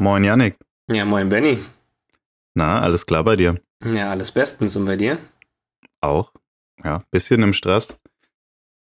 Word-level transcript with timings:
Moin 0.00 0.24
Yannick. 0.24 0.56
Ja, 0.88 1.04
moin 1.04 1.28
Benny. 1.28 1.58
Na, 2.54 2.80
alles 2.80 3.04
klar 3.06 3.22
bei 3.24 3.36
dir? 3.36 3.60
Ja, 3.84 4.10
alles 4.10 4.32
bestens. 4.32 4.74
Und 4.76 4.86
bei 4.86 4.96
dir? 4.96 5.18
Auch. 6.00 6.32
Ja, 6.82 7.04
bisschen 7.10 7.42
im 7.42 7.52
Stress, 7.52 7.98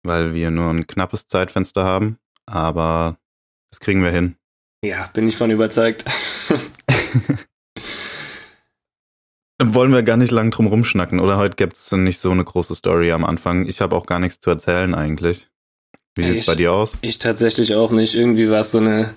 weil 0.03 0.35
wir 0.35 0.51
nur 0.51 0.71
ein 0.71 0.87
knappes 0.89 1.29
Zeitfenster 1.29 1.85
haben, 1.85 2.19
aber 2.47 3.19
das 3.71 3.79
kriegen 3.81 4.03
wir 4.03 4.11
hin. 4.11 4.35
Ja, 4.85 5.09
bin 5.15 5.29
ich 5.29 5.37
von 5.37 5.51
überzeugt. 5.53 6.05
Wollen 9.63 9.93
wir 9.93 10.03
gar 10.03 10.17
nicht 10.17 10.33
lang 10.33 10.51
drum 10.51 10.67
rumschnacken, 10.67 11.21
oder? 11.21 11.37
Heute 11.37 11.55
gibt 11.55 11.75
es 11.77 11.93
nicht 11.93 12.19
so 12.21 12.33
eine 12.33 12.43
große 12.45 12.75
Story 12.75 13.13
am 13.13 13.25
Anfang. 13.25 13.67
Ich 13.67 13.81
habe 13.81 13.95
auch 13.95 14.07
gar 14.07 14.19
nichts 14.19 14.41
zu 14.41 14.51
erzählen 14.51 14.93
eigentlich. 14.95 15.49
Wie 16.17 16.25
sieht's 16.25 16.41
Ich- 16.41 16.47
bei 16.47 16.57
dir 16.57 16.73
aus? 16.73 16.99
Ich 17.03 17.21
tatsächlich 17.21 17.75
auch 17.75 17.93
nicht. 17.93 18.15
Irgendwie 18.17 18.51
war 18.51 18.61
es 18.61 18.73
so 18.73 18.79
eine 18.79 19.15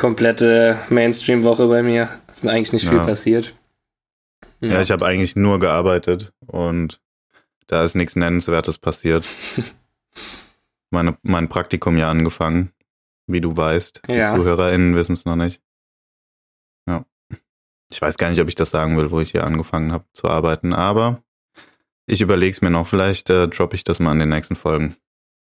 komplette 0.00 0.78
Mainstream-Woche 0.88 1.68
bei 1.68 1.82
mir. 1.82 2.08
Es 2.28 2.38
ist 2.38 2.48
eigentlich 2.48 2.72
nicht 2.72 2.88
viel 2.88 2.96
Ja. 2.98 3.04
passiert. 3.04 3.54
Ja, 4.60 4.80
ich 4.80 4.90
habe 4.90 5.06
eigentlich 5.06 5.36
nur 5.36 5.58
gearbeitet 5.60 6.32
und 6.46 7.00
da 7.66 7.84
ist 7.84 7.94
nichts 7.94 8.16
Nennenswertes 8.16 8.78
passiert. 8.78 9.24
Meine, 10.90 11.16
mein 11.22 11.48
Praktikum 11.48 11.96
ja 11.96 12.10
angefangen, 12.10 12.72
wie 13.26 13.40
du 13.40 13.56
weißt. 13.56 14.02
Die 14.08 14.12
Ja. 14.12 14.34
ZuhörerInnen 14.34 14.96
wissen 14.96 15.12
es 15.12 15.24
noch 15.24 15.36
nicht. 15.36 15.60
Ja. 16.88 17.04
Ich 17.92 18.00
weiß 18.02 18.16
gar 18.18 18.28
nicht, 18.30 18.40
ob 18.40 18.48
ich 18.48 18.54
das 18.56 18.70
sagen 18.70 18.96
will, 18.96 19.10
wo 19.10 19.20
ich 19.20 19.30
hier 19.30 19.44
angefangen 19.44 19.92
habe 19.92 20.04
zu 20.14 20.28
arbeiten, 20.28 20.72
aber 20.72 21.22
ich 22.06 22.20
überlege 22.22 22.50
es 22.52 22.60
mir 22.60 22.70
noch. 22.70 22.86
Vielleicht 22.88 23.30
äh, 23.30 23.46
droppe 23.48 23.76
ich 23.76 23.84
das 23.84 24.00
mal 24.00 24.12
in 24.12 24.18
den 24.18 24.30
nächsten 24.30 24.56
Folgen. 24.56 24.96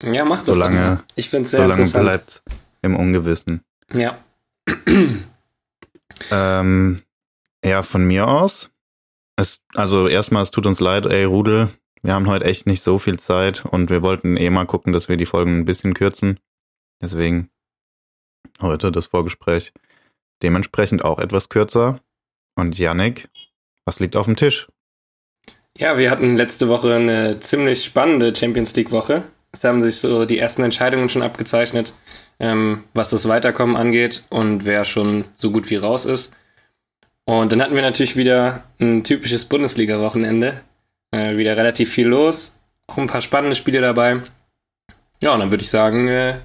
ja, 0.03 0.25
mach 0.25 0.39
das. 0.39 0.47
Solange- 0.47 0.81
mal. 0.81 1.03
Ich 1.17 1.28
finde 1.31 1.45
es 1.45 1.51
sehr 1.51 1.61
Solange 1.61 1.87
bleibt 1.91 2.43
im 2.83 2.97
Ungewissen. 2.97 3.62
Ja. 3.93 4.19
Ähm, 6.31 7.03
ja, 7.64 7.83
von 7.83 8.06
mir 8.06 8.27
aus. 8.27 8.72
Es, 9.36 9.61
also 9.75 10.09
erstmal, 10.09 10.42
es 10.42 10.50
tut 10.50 10.67
uns 10.67 10.81
leid, 10.81 11.06
ey 11.06 11.25
Rudel, 11.25 11.69
wir 12.03 12.14
haben 12.14 12.27
heute 12.27 12.45
echt 12.45 12.67
nicht 12.67 12.83
so 12.83 12.98
viel 12.98 13.19
Zeit 13.19 13.64
und 13.64 13.91
wir 13.91 14.03
wollten 14.03 14.37
eh 14.37 14.50
mal 14.50 14.64
gucken, 14.64 14.92
dass 14.92 15.09
wir 15.09 15.17
die 15.17 15.27
Folgen 15.27 15.59
ein 15.59 15.64
bisschen 15.64 15.94
kürzen. 15.94 16.41
Deswegen 17.03 17.50
heute 18.61 18.91
das 18.91 19.06
Vorgespräch 19.06 19.72
dementsprechend 20.42 21.05
auch 21.05 21.19
etwas 21.19 21.48
kürzer. 21.48 22.00
Und 22.55 22.78
Yannick, 22.78 23.28
was 23.84 24.00
liegt 24.00 24.17
auf 24.17 24.27
dem 24.27 24.37
Tisch? 24.37 24.69
Ja, 25.77 25.98
wir 25.98 26.11
hatten 26.11 26.37
letzte 26.37 26.69
Woche 26.69 26.94
eine 26.94 27.39
ziemlich 27.41 27.84
spannende 27.84 28.34
Champions 28.34 28.75
League-Woche. 28.75 29.25
Es 29.53 29.64
haben 29.64 29.83
sich 29.83 29.97
so 29.97 30.25
die 30.25 30.39
ersten 30.39 30.62
Entscheidungen 30.62 31.11
schon 31.11 31.22
abgezeichnet, 31.22 31.92
ähm, 32.39 32.84
was 32.95 33.11
das 33.11 33.29
Weiterkommen 33.29 33.77
angeht 33.77 34.25
und 34.31 34.65
wer 34.65 34.84
schon 34.84 35.25
so 35.37 35.51
gut 35.51 35.70
wie 35.70 35.77
raus 35.77 36.05
ist. 36.05 36.33
Und 37.25 37.51
dann 37.51 37.61
hatten 37.61 37.75
wir 37.75 37.83
natürlich 37.83 38.17
wieder 38.17 38.65
ein 38.81 39.03
typisches 39.03 39.47
Bundesliga-Wochenende. 39.47 40.61
Äh, 41.11 41.37
wieder 41.37 41.56
relativ 41.56 41.93
viel 41.93 42.09
los, 42.09 42.55
auch 42.87 42.98
ein 42.98 43.06
paar 43.06 43.20
spannende 43.20 43.56
Spiele 43.56 43.81
dabei. 43.81 44.23
Ja, 45.20 45.33
und 45.34 45.41
dann 45.41 45.51
würde 45.51 45.62
ich 45.62 45.70
sagen, 45.70 46.09
äh, 46.09 46.39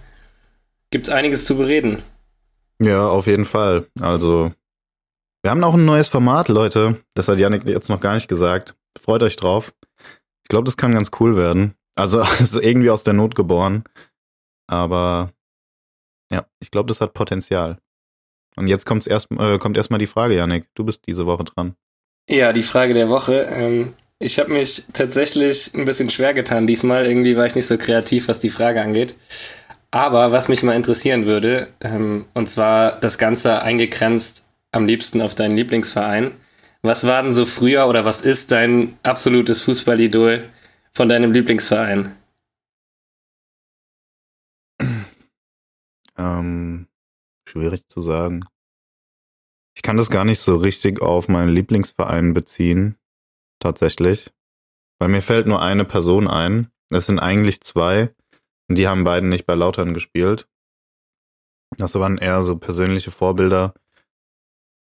gibt 0.91 1.07
es 1.07 1.13
einiges 1.13 1.45
zu 1.45 1.57
bereden. 1.57 2.03
Ja, 2.79 3.07
auf 3.07 3.27
jeden 3.27 3.45
Fall. 3.45 3.87
Also, 3.99 4.51
wir 5.43 5.51
haben 5.51 5.63
auch 5.63 5.73
ein 5.73 5.85
neues 5.85 6.07
Format, 6.07 6.47
Leute. 6.47 6.99
Das 7.15 7.27
hat 7.27 7.39
Yannick 7.39 7.65
jetzt 7.65 7.89
noch 7.89 7.99
gar 7.99 8.15
nicht 8.15 8.27
gesagt. 8.27 8.75
Freut 8.99 9.23
euch 9.23 9.35
drauf. 9.35 9.73
Ich 10.43 10.49
glaube, 10.49 10.65
das 10.65 10.77
kann 10.77 10.93
ganz 10.93 11.11
cool 11.19 11.35
werden. 11.35 11.75
Also, 11.95 12.21
es 12.39 12.41
ist 12.41 12.55
irgendwie 12.55 12.89
aus 12.89 13.03
der 13.03 13.13
Not 13.13 13.35
geboren. 13.35 13.83
Aber 14.67 15.31
ja, 16.31 16.45
ich 16.59 16.71
glaube, 16.71 16.87
das 16.87 17.01
hat 17.01 17.13
Potenzial. 17.13 17.77
Und 18.55 18.67
jetzt 18.67 18.85
kommt's 18.85 19.07
erst, 19.07 19.31
äh, 19.31 19.57
kommt 19.57 19.77
erstmal 19.77 19.99
die 19.99 20.07
Frage, 20.07 20.35
Yannick. 20.35 20.65
Du 20.75 20.83
bist 20.83 21.07
diese 21.07 21.25
Woche 21.25 21.43
dran. 21.43 21.75
Ja, 22.29 22.53
die 22.53 22.63
Frage 22.63 22.93
der 22.93 23.09
Woche. 23.09 23.41
Ähm, 23.51 23.93
ich 24.19 24.39
habe 24.39 24.51
mich 24.51 24.83
tatsächlich 24.93 25.73
ein 25.73 25.85
bisschen 25.85 26.09
schwer 26.09 26.33
getan 26.33 26.67
diesmal. 26.67 27.05
Irgendwie 27.05 27.35
war 27.35 27.45
ich 27.45 27.55
nicht 27.55 27.67
so 27.67 27.77
kreativ, 27.77 28.27
was 28.27 28.39
die 28.39 28.49
Frage 28.49 28.81
angeht. 28.81 29.15
Aber 29.91 30.31
was 30.31 30.47
mich 30.47 30.63
mal 30.63 30.75
interessieren 30.75 31.25
würde, 31.25 31.67
ähm, 31.81 32.25
und 32.33 32.49
zwar 32.49 32.99
das 32.99 33.17
Ganze 33.17 33.61
eingegrenzt 33.61 34.43
am 34.71 34.85
liebsten 34.85 35.21
auf 35.21 35.35
deinen 35.35 35.57
Lieblingsverein. 35.57 36.31
Was 36.81 37.05
war 37.05 37.21
denn 37.23 37.33
so 37.33 37.45
früher 37.45 37.87
oder 37.87 38.05
was 38.05 38.21
ist 38.21 38.51
dein 38.51 38.97
absolutes 39.03 39.61
Fußballidol 39.61 40.45
von 40.93 41.09
deinem 41.09 41.31
Lieblingsverein? 41.31 42.15
Ähm, 46.21 46.87
schwierig 47.49 47.87
zu 47.87 48.01
sagen. 48.01 48.45
Ich 49.75 49.81
kann 49.81 49.97
das 49.97 50.11
gar 50.11 50.23
nicht 50.23 50.39
so 50.39 50.55
richtig 50.57 51.01
auf 51.01 51.27
meinen 51.27 51.49
Lieblingsverein 51.49 52.33
beziehen, 52.33 52.97
tatsächlich. 53.59 54.31
Weil 54.99 55.09
mir 55.09 55.23
fällt 55.23 55.47
nur 55.47 55.61
eine 55.61 55.83
Person 55.83 56.27
ein. 56.27 56.67
Es 56.89 57.07
sind 57.07 57.19
eigentlich 57.19 57.61
zwei. 57.61 58.13
Und 58.69 58.75
die 58.75 58.87
haben 58.87 59.03
beiden 59.03 59.29
nicht 59.29 59.47
bei 59.47 59.55
Lautern 59.55 59.95
gespielt. 59.95 60.47
Das 61.77 61.95
waren 61.95 62.19
eher 62.19 62.43
so 62.43 62.57
persönliche 62.57 63.09
Vorbilder 63.09 63.73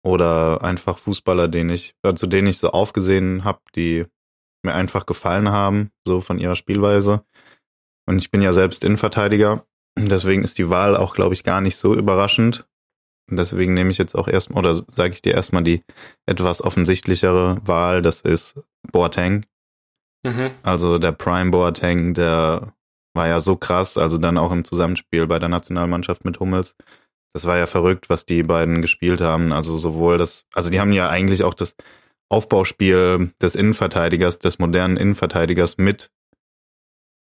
oder 0.03 0.63
einfach 0.63 0.97
Fußballer, 0.97 1.47
den 1.47 1.69
ich, 1.69 1.95
äh, 2.03 2.13
zu 2.15 2.27
denen 2.27 2.47
ich 2.47 2.57
so 2.57 2.71
aufgesehen 2.71 3.45
habe, 3.45 3.61
die 3.75 4.05
mir 4.63 4.73
einfach 4.73 5.05
gefallen 5.05 5.49
haben, 5.49 5.91
so 6.05 6.19
von 6.19 6.39
ihrer 6.39 6.55
Spielweise. 6.55 7.23
Und 8.07 8.17
ich 8.17 8.31
bin 8.31 8.41
ja 8.41 8.51
selbst 8.51 8.83
Innenverteidiger. 8.83 9.65
Deswegen 9.97 10.43
ist 10.43 10.57
die 10.57 10.69
Wahl 10.69 10.95
auch, 10.95 11.13
glaube 11.13 11.33
ich, 11.33 11.43
gar 11.43 11.61
nicht 11.61 11.75
so 11.75 11.93
überraschend. 11.95 12.67
Deswegen 13.29 13.73
nehme 13.73 13.91
ich 13.91 13.97
jetzt 13.97 14.15
auch 14.15 14.27
erstmal, 14.27 14.59
oder 14.59 14.83
sage 14.87 15.13
ich 15.13 15.21
dir 15.21 15.33
erstmal 15.33 15.63
die 15.63 15.83
etwas 16.25 16.61
offensichtlichere 16.61 17.59
Wahl, 17.65 18.01
das 18.01 18.21
ist 18.21 18.59
Boateng. 18.91 19.45
Mhm. 20.23 20.51
Also 20.63 20.97
der 20.97 21.13
Prime 21.13 21.51
Boateng, 21.51 22.13
der 22.13 22.73
war 23.13 23.27
ja 23.27 23.41
so 23.41 23.55
krass, 23.55 23.97
also 23.97 24.17
dann 24.17 24.37
auch 24.37 24.51
im 24.51 24.65
Zusammenspiel 24.65 25.27
bei 25.27 25.39
der 25.39 25.49
Nationalmannschaft 25.49 26.25
mit 26.25 26.39
Hummels. 26.39 26.75
Das 27.33 27.45
war 27.45 27.57
ja 27.57 27.67
verrückt, 27.67 28.09
was 28.09 28.25
die 28.25 28.43
beiden 28.43 28.81
gespielt 28.81 29.21
haben. 29.21 29.53
Also 29.53 29.77
sowohl 29.77 30.17
das, 30.17 30.45
also 30.53 30.69
die 30.69 30.79
haben 30.79 30.91
ja 30.91 31.09
eigentlich 31.09 31.43
auch 31.43 31.53
das 31.53 31.75
Aufbauspiel 32.29 33.33
des 33.41 33.55
Innenverteidigers, 33.55 34.39
des 34.39 34.59
modernen 34.59 34.97
Innenverteidigers 34.97 35.77
mit 35.77 36.11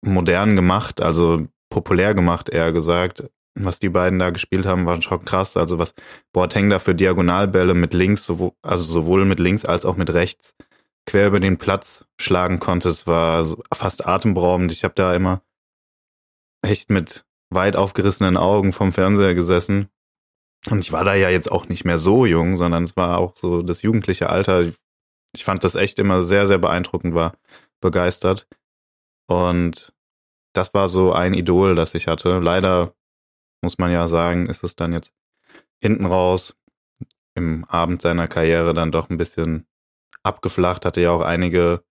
modern 0.02 0.56
gemacht, 0.56 1.00
also 1.00 1.46
populär 1.76 2.14
gemacht, 2.14 2.48
eher 2.48 2.72
gesagt. 2.72 3.28
Was 3.54 3.78
die 3.78 3.90
beiden 3.90 4.18
da 4.18 4.30
gespielt 4.30 4.64
haben, 4.64 4.86
war 4.86 5.00
schon 5.02 5.22
krass. 5.26 5.58
Also 5.58 5.78
was 5.78 5.94
Boateng 6.32 6.70
da 6.70 6.78
für 6.78 6.94
Diagonalbälle 6.94 7.74
mit 7.74 7.92
links, 7.92 8.30
also 8.62 8.84
sowohl 8.84 9.26
mit 9.26 9.40
links 9.40 9.66
als 9.66 9.84
auch 9.84 9.98
mit 9.98 10.08
rechts 10.14 10.54
quer 11.04 11.26
über 11.26 11.38
den 11.38 11.58
Platz 11.58 12.06
schlagen 12.18 12.60
konnte, 12.60 12.88
es 12.88 13.06
war 13.06 13.46
fast 13.74 14.06
atemberaubend. 14.06 14.72
Ich 14.72 14.84
habe 14.84 14.94
da 14.94 15.14
immer 15.14 15.42
echt 16.62 16.88
mit 16.88 17.26
weit 17.50 17.76
aufgerissenen 17.76 18.38
Augen 18.38 18.72
vom 18.72 18.94
Fernseher 18.94 19.34
gesessen. 19.34 19.90
Und 20.70 20.78
ich 20.78 20.92
war 20.92 21.04
da 21.04 21.14
ja 21.14 21.28
jetzt 21.28 21.52
auch 21.52 21.68
nicht 21.68 21.84
mehr 21.84 21.98
so 21.98 22.24
jung, 22.24 22.56
sondern 22.56 22.84
es 22.84 22.96
war 22.96 23.18
auch 23.18 23.34
so 23.36 23.60
das 23.62 23.82
jugendliche 23.82 24.30
Alter. 24.30 24.64
Ich 25.34 25.44
fand 25.44 25.62
das 25.62 25.74
echt 25.74 25.98
immer 25.98 26.22
sehr, 26.22 26.46
sehr 26.46 26.58
beeindruckend, 26.58 27.14
war 27.14 27.34
begeistert. 27.82 28.48
Und 29.28 29.92
das 30.56 30.74
war 30.74 30.88
so 30.88 31.12
ein 31.12 31.34
Idol, 31.34 31.74
das 31.74 31.94
ich 31.94 32.08
hatte. 32.08 32.38
Leider 32.38 32.94
muss 33.62 33.78
man 33.78 33.90
ja 33.90 34.08
sagen, 34.08 34.46
ist 34.46 34.64
es 34.64 34.76
dann 34.76 34.92
jetzt 34.92 35.12
hinten 35.80 36.06
raus 36.06 36.56
im 37.34 37.64
Abend 37.64 38.02
seiner 38.02 38.28
Karriere 38.28 38.74
dann 38.74 38.90
doch 38.90 39.10
ein 39.10 39.18
bisschen 39.18 39.66
abgeflacht, 40.22 40.84
hatte 40.84 41.00
ja 41.00 41.10
auch 41.10 41.20
einige 41.20 41.84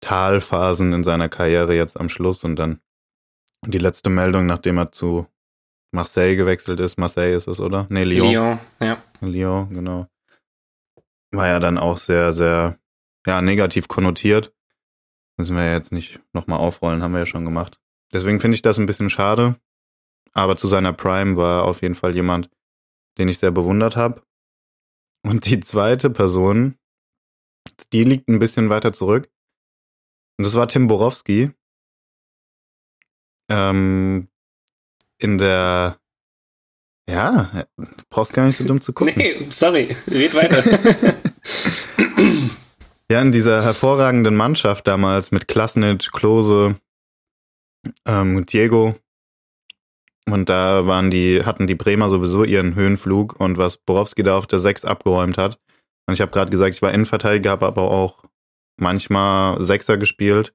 Talphasen 0.00 0.92
in 0.92 1.04
seiner 1.04 1.28
Karriere 1.28 1.74
jetzt 1.74 1.98
am 1.98 2.08
Schluss 2.08 2.44
und 2.44 2.56
dann 2.56 2.80
die 3.66 3.78
letzte 3.78 4.10
Meldung, 4.10 4.46
nachdem 4.46 4.78
er 4.78 4.92
zu 4.92 5.26
Marseille 5.92 6.36
gewechselt 6.36 6.80
ist. 6.80 6.98
Marseille 6.98 7.34
ist 7.34 7.48
es, 7.48 7.60
oder? 7.60 7.86
Nee, 7.88 8.04
Lyon. 8.04 8.30
Lyon, 8.30 8.58
ja. 8.80 9.02
Lyon, 9.20 9.70
genau. 9.70 10.06
War 11.32 11.48
ja 11.48 11.60
dann 11.60 11.78
auch 11.78 11.98
sehr, 11.98 12.32
sehr, 12.32 12.78
ja, 13.26 13.42
negativ 13.42 13.88
konnotiert. 13.88 14.52
Müssen 15.38 15.56
wir 15.56 15.64
ja 15.64 15.72
jetzt 15.72 15.92
nicht 15.92 16.20
nochmal 16.32 16.58
aufrollen, 16.58 17.02
haben 17.02 17.12
wir 17.12 17.20
ja 17.20 17.26
schon 17.26 17.44
gemacht. 17.44 17.78
Deswegen 18.12 18.40
finde 18.40 18.56
ich 18.56 18.62
das 18.62 18.78
ein 18.78 18.86
bisschen 18.86 19.08
schade. 19.08 19.56
Aber 20.32 20.56
zu 20.56 20.66
seiner 20.66 20.92
Prime 20.92 21.36
war 21.36 21.64
auf 21.64 21.80
jeden 21.82 21.94
Fall 21.94 22.14
jemand, 22.14 22.50
den 23.18 23.28
ich 23.28 23.38
sehr 23.38 23.52
bewundert 23.52 23.96
habe. 23.96 24.22
Und 25.24 25.46
die 25.46 25.60
zweite 25.60 26.10
Person, 26.10 26.76
die 27.92 28.04
liegt 28.04 28.28
ein 28.28 28.38
bisschen 28.38 28.68
weiter 28.68 28.92
zurück. 28.92 29.30
Und 30.38 30.44
das 30.44 30.54
war 30.54 30.68
Tim 30.68 30.88
Borowski. 30.88 31.52
Ähm, 33.48 34.28
in 35.18 35.38
der, 35.38 35.98
ja, 37.08 37.64
du 37.76 37.86
brauchst 38.10 38.32
gar 38.32 38.46
nicht 38.46 38.56
so 38.56 38.64
dumm 38.64 38.80
zu 38.80 38.92
gucken. 38.92 39.14
Nee, 39.16 39.48
sorry, 39.50 39.96
red 40.08 40.34
weiter. 40.34 40.62
Ja, 43.10 43.22
in 43.22 43.32
dieser 43.32 43.62
hervorragenden 43.62 44.36
Mannschaft 44.36 44.86
damals 44.86 45.30
mit 45.30 45.48
Klasnic, 45.48 46.12
Klose, 46.12 46.78
ähm, 48.04 48.44
Diego, 48.44 48.96
Und 50.28 50.50
da 50.50 50.86
waren 50.86 51.10
die, 51.10 51.44
hatten 51.44 51.66
die 51.66 51.74
Bremer 51.74 52.10
sowieso 52.10 52.44
ihren 52.44 52.74
Höhenflug 52.74 53.40
und 53.40 53.56
was 53.56 53.78
Borowski 53.78 54.22
da 54.22 54.36
auf 54.36 54.46
der 54.46 54.58
6 54.58 54.84
abgeräumt 54.84 55.38
hat. 55.38 55.58
Und 56.06 56.14
ich 56.14 56.20
habe 56.20 56.32
gerade 56.32 56.50
gesagt, 56.50 56.74
ich 56.74 56.82
war 56.82 56.92
Innenverteidiger, 56.92 57.50
habe 57.50 57.66
aber 57.66 57.90
auch 57.90 58.24
manchmal 58.78 59.62
Sechser 59.62 59.96
gespielt. 59.96 60.54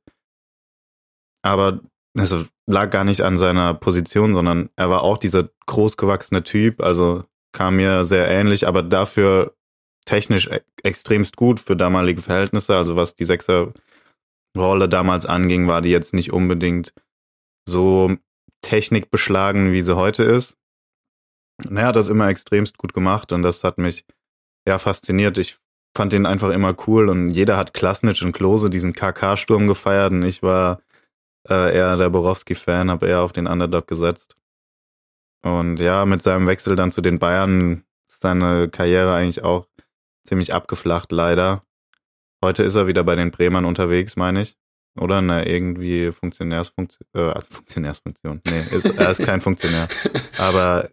Aber 1.42 1.80
es 2.16 2.36
lag 2.68 2.92
gar 2.92 3.04
nicht 3.04 3.22
an 3.22 3.40
seiner 3.40 3.74
Position, 3.74 4.36
sondern 4.36 4.70
er 4.76 4.92
war 4.92 5.02
auch 5.02 5.18
dieser 5.18 5.50
großgewachsene 5.66 6.44
Typ, 6.44 6.82
also 6.82 7.24
kam 7.52 7.78
mir 7.78 8.06
sehr 8.06 8.28
ähnlich, 8.30 8.68
aber 8.68 8.84
dafür 8.84 9.56
technisch 10.06 10.48
e 10.48 10.62
extremst 10.84 11.38
gut 11.38 11.60
für 11.60 11.76
damalige 11.76 12.22
Verhältnisse. 12.22 12.76
Also 12.76 12.96
was 12.96 13.16
die 13.16 13.26
Sechser-Rolle 13.26 14.90
damals 14.90 15.26
anging, 15.26 15.68
war 15.68 15.82
die 15.82 15.90
jetzt 15.90 16.14
nicht 16.14 16.34
unbedingt 16.34 16.94
so 17.68 18.16
technikbeschlagen, 18.62 19.72
wie 19.72 19.82
sie 19.82 19.96
heute 19.96 20.24
ist. 20.24 20.58
Und 21.68 21.78
er 21.78 21.88
hat 21.88 21.96
das 21.96 22.10
immer 22.10 22.28
extremst 22.30 22.78
gut 22.78 22.94
gemacht 22.94 23.32
und 23.32 23.44
das 23.44 23.64
hat 23.64 23.78
mich 23.78 24.06
ja 24.68 24.80
fasziniert. 24.80 25.38
Ich 25.38 25.58
fand 25.96 26.14
ihn 26.14 26.26
einfach 26.26 26.50
immer 26.50 26.76
cool 26.88 27.10
und 27.10 27.30
jeder 27.30 27.58
hat 27.58 27.74
Klasnitsch 27.74 28.24
und 28.24 28.32
Klose 28.34 28.70
diesen 28.70 28.94
KK-Sturm 28.94 29.68
gefeiert 29.68 30.12
und 30.12 30.24
ich 30.24 30.42
war 30.42 30.82
äh, 31.48 31.76
eher 31.76 31.98
der 31.98 32.10
Borowski-Fan, 32.10 32.90
habe 32.90 33.08
eher 33.08 33.22
auf 33.22 33.34
den 33.34 33.48
Underdog 33.48 33.88
gesetzt. 33.88 34.36
Und 35.46 35.80
ja, 35.80 36.06
mit 36.06 36.24
seinem 36.24 36.48
Wechsel 36.48 36.76
dann 36.76 36.92
zu 36.92 37.02
den 37.02 37.20
Bayern 37.20 37.84
ist 38.10 38.22
seine 38.22 38.70
Karriere 38.70 39.14
eigentlich 39.14 39.44
auch 39.44 39.68
ziemlich 40.28 40.54
abgeflacht, 40.54 41.12
leider. 41.12 41.62
Heute 42.44 42.64
ist 42.64 42.76
er 42.76 42.88
wieder 42.88 43.04
bei 43.04 43.16
den 43.16 43.32
Bremern 43.32 43.66
unterwegs, 43.66 44.16
meine 44.16 44.42
ich. 44.42 44.58
Oder 45.00 45.20
eine 45.20 45.48
irgendwie 45.48 46.12
Funktionärsfunktion, 46.12 47.08
äh, 47.16 47.32
also 47.32 47.48
Funktionärsfunktion. 47.50 48.42
Nee, 48.46 48.62
ist, 48.72 48.86
er 48.86 49.10
ist 49.10 49.24
kein 49.24 49.42
Funktionär. 49.42 49.88
Aber 50.38 50.90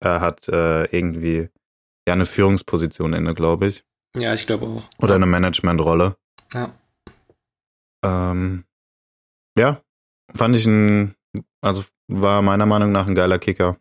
er 0.00 0.20
hat 0.20 0.48
äh, 0.48 0.84
irgendwie 0.86 1.48
ja 2.06 2.14
eine 2.14 2.26
Führungsposition 2.26 3.12
inne, 3.12 3.34
glaube 3.34 3.68
ich. 3.68 3.84
Ja, 4.16 4.34
ich 4.34 4.46
glaube 4.46 4.66
auch. 4.66 4.84
Oder 4.98 5.14
eine 5.14 5.26
Managementrolle. 5.26 6.16
Ja. 6.52 6.74
Ähm, 8.04 8.64
ja, 9.58 9.80
fand 10.34 10.56
ich 10.56 10.66
ein, 10.66 11.14
also 11.60 11.84
war 12.08 12.42
meiner 12.42 12.66
Meinung 12.66 12.92
nach 12.92 13.06
ein 13.06 13.14
geiler 13.14 13.38
Kicker. 13.38 13.78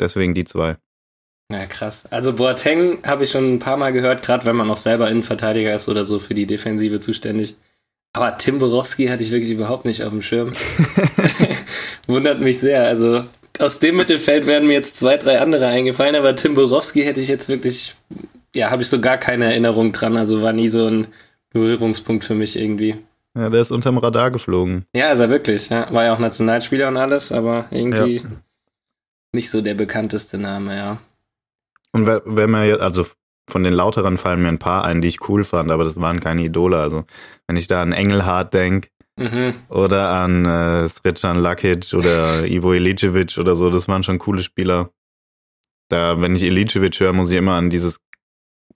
Deswegen 0.00 0.34
die 0.34 0.44
zwei. 0.44 0.76
Ja, 1.52 1.66
krass. 1.66 2.04
Also 2.10 2.32
Boateng 2.32 3.00
habe 3.04 3.24
ich 3.24 3.30
schon 3.30 3.54
ein 3.54 3.58
paar 3.58 3.76
Mal 3.76 3.92
gehört, 3.92 4.22
gerade 4.22 4.44
wenn 4.44 4.56
man 4.56 4.66
noch 4.66 4.78
selber 4.78 5.10
Innenverteidiger 5.10 5.74
ist 5.74 5.88
oder 5.88 6.04
so 6.04 6.18
für 6.18 6.34
die 6.34 6.46
Defensive 6.46 7.00
zuständig. 7.00 7.56
Aber 8.12 8.36
Tim 8.38 8.58
Borowski 8.58 9.06
hatte 9.06 9.22
ich 9.22 9.30
wirklich 9.30 9.50
überhaupt 9.50 9.84
nicht 9.84 10.02
auf 10.02 10.10
dem 10.10 10.22
Schirm. 10.22 10.52
Wundert 12.06 12.40
mich 12.40 12.60
sehr. 12.60 12.86
Also 12.86 13.24
aus 13.58 13.78
dem 13.78 13.96
Mittelfeld 13.96 14.46
werden 14.46 14.68
mir 14.68 14.74
jetzt 14.74 14.96
zwei, 14.96 15.16
drei 15.16 15.40
andere 15.40 15.66
eingefallen, 15.66 16.16
aber 16.16 16.34
Tim 16.34 16.54
Borowski 16.54 17.02
hätte 17.02 17.20
ich 17.20 17.28
jetzt 17.28 17.48
wirklich, 17.48 17.94
ja, 18.54 18.70
habe 18.70 18.82
ich 18.82 18.88
so 18.88 19.00
gar 19.00 19.18
keine 19.18 19.46
Erinnerung 19.46 19.92
dran. 19.92 20.16
Also 20.16 20.42
war 20.42 20.52
nie 20.52 20.68
so 20.68 20.86
ein 20.86 21.08
Berührungspunkt 21.50 22.24
für 22.24 22.34
mich 22.34 22.56
irgendwie. 22.56 22.96
Ja, 23.36 23.50
der 23.50 23.60
ist 23.60 23.72
unterm 23.72 23.98
Radar 23.98 24.30
geflogen. 24.30 24.86
Ja, 24.94 25.12
ist 25.12 25.18
er 25.18 25.30
wirklich. 25.30 25.68
Ja. 25.68 25.92
War 25.92 26.04
ja 26.04 26.14
auch 26.14 26.20
Nationalspieler 26.20 26.88
und 26.88 26.96
alles, 26.96 27.32
aber 27.32 27.66
irgendwie 27.70 28.16
ja. 28.16 28.22
nicht 29.32 29.50
so 29.50 29.60
der 29.60 29.74
bekannteste 29.74 30.38
Name, 30.38 30.76
ja. 30.76 30.98
Und 31.94 32.06
wenn 32.06 32.50
man 32.50 32.66
jetzt, 32.66 32.82
also 32.82 33.06
von 33.48 33.62
den 33.62 33.72
lauteren 33.72 34.18
fallen 34.18 34.42
mir 34.42 34.48
ein 34.48 34.58
paar 34.58 34.84
ein, 34.84 35.00
die 35.00 35.08
ich 35.08 35.28
cool 35.28 35.44
fand, 35.44 35.70
aber 35.70 35.84
das 35.84 36.00
waren 36.00 36.18
keine 36.18 36.42
Idole. 36.42 36.78
Also 36.78 37.04
wenn 37.46 37.56
ich 37.56 37.68
da 37.68 37.82
an 37.82 37.92
Engelhardt 37.92 38.52
denke 38.52 38.88
mhm. 39.16 39.54
oder 39.68 40.10
an 40.10 40.44
äh, 40.44 40.88
Srecan 40.88 41.38
Lakic 41.38 41.94
oder 41.94 42.44
Ivo 42.52 42.72
Ilicevic 42.72 43.38
oder 43.38 43.54
so, 43.54 43.70
das 43.70 43.86
waren 43.86 44.02
schon 44.02 44.18
coole 44.18 44.42
Spieler. 44.42 44.90
Da, 45.88 46.20
wenn 46.20 46.34
ich 46.34 46.42
Ilicevic 46.42 46.98
höre, 46.98 47.12
muss 47.12 47.30
ich 47.30 47.36
immer 47.36 47.54
an 47.54 47.70
dieses 47.70 48.00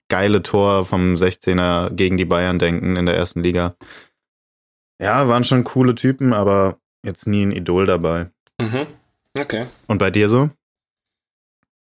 geile 0.07 0.41
Tor 0.41 0.85
vom 0.85 1.15
16er 1.15 1.89
gegen 1.93 2.15
die 2.15 2.25
Bayern 2.25 2.57
denken 2.57 2.95
in 2.95 3.05
der 3.05 3.17
ersten 3.17 3.43
Liga. 3.43 3.75
Ja, 5.01 5.27
waren 5.27 5.43
schon 5.43 5.65
coole 5.65 5.93
Typen, 5.93 6.31
aber 6.31 6.77
jetzt 7.05 7.27
nie 7.27 7.45
ein 7.45 7.51
Idol 7.51 7.85
dabei. 7.85 8.29
Mhm. 8.61 8.87
Okay. 9.37 9.67
Und 9.87 9.97
bei 9.97 10.09
dir 10.09 10.29
so? 10.29 10.51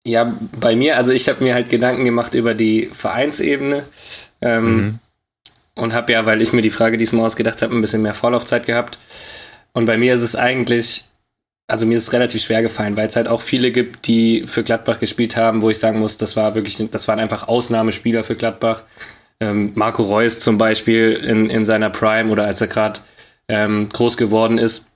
Ja, 0.08 0.34
bei 0.58 0.74
mir, 0.74 0.96
also 0.96 1.12
ich 1.12 1.28
habe 1.28 1.44
mir 1.44 1.52
halt 1.52 1.68
Gedanken 1.68 2.06
gemacht 2.06 2.32
über 2.32 2.54
die 2.54 2.88
Vereinsebene 2.90 3.84
ähm, 4.40 4.64
mhm. 4.64 4.98
und 5.74 5.92
habe 5.92 6.12
ja, 6.12 6.24
weil 6.24 6.40
ich 6.40 6.54
mir 6.54 6.62
die 6.62 6.70
Frage 6.70 6.96
diesmal 6.96 7.26
ausgedacht 7.26 7.60
habe, 7.60 7.76
ein 7.76 7.82
bisschen 7.82 8.00
mehr 8.00 8.14
Vorlaufzeit 8.14 8.64
gehabt. 8.64 8.98
Und 9.74 9.84
bei 9.84 9.98
mir 9.98 10.14
ist 10.14 10.22
es 10.22 10.34
eigentlich, 10.34 11.04
also 11.66 11.84
mir 11.84 11.98
ist 11.98 12.04
es 12.04 12.12
relativ 12.14 12.42
schwer 12.42 12.62
gefallen, 12.62 12.96
weil 12.96 13.08
es 13.08 13.16
halt 13.16 13.28
auch 13.28 13.42
viele 13.42 13.70
gibt, 13.70 14.06
die 14.06 14.44
für 14.46 14.64
Gladbach 14.64 14.98
gespielt 14.98 15.36
haben, 15.36 15.60
wo 15.60 15.68
ich 15.68 15.78
sagen 15.78 15.98
muss, 15.98 16.16
das 16.16 16.36
war 16.36 16.54
wirklich, 16.54 16.82
das 16.90 17.06
waren 17.06 17.18
einfach 17.18 17.46
Ausnahmespieler 17.46 18.24
für 18.24 18.34
Gladbach. 18.34 18.84
Ähm, 19.40 19.72
Marco 19.74 20.02
Reus 20.02 20.40
zum 20.40 20.56
Beispiel 20.56 21.12
in, 21.12 21.50
in 21.50 21.66
seiner 21.66 21.90
Prime 21.90 22.30
oder 22.32 22.44
als 22.44 22.62
er 22.62 22.68
gerade 22.68 23.00
ähm, 23.48 23.90
groß 23.90 24.16
geworden 24.16 24.56
ist. 24.56 24.86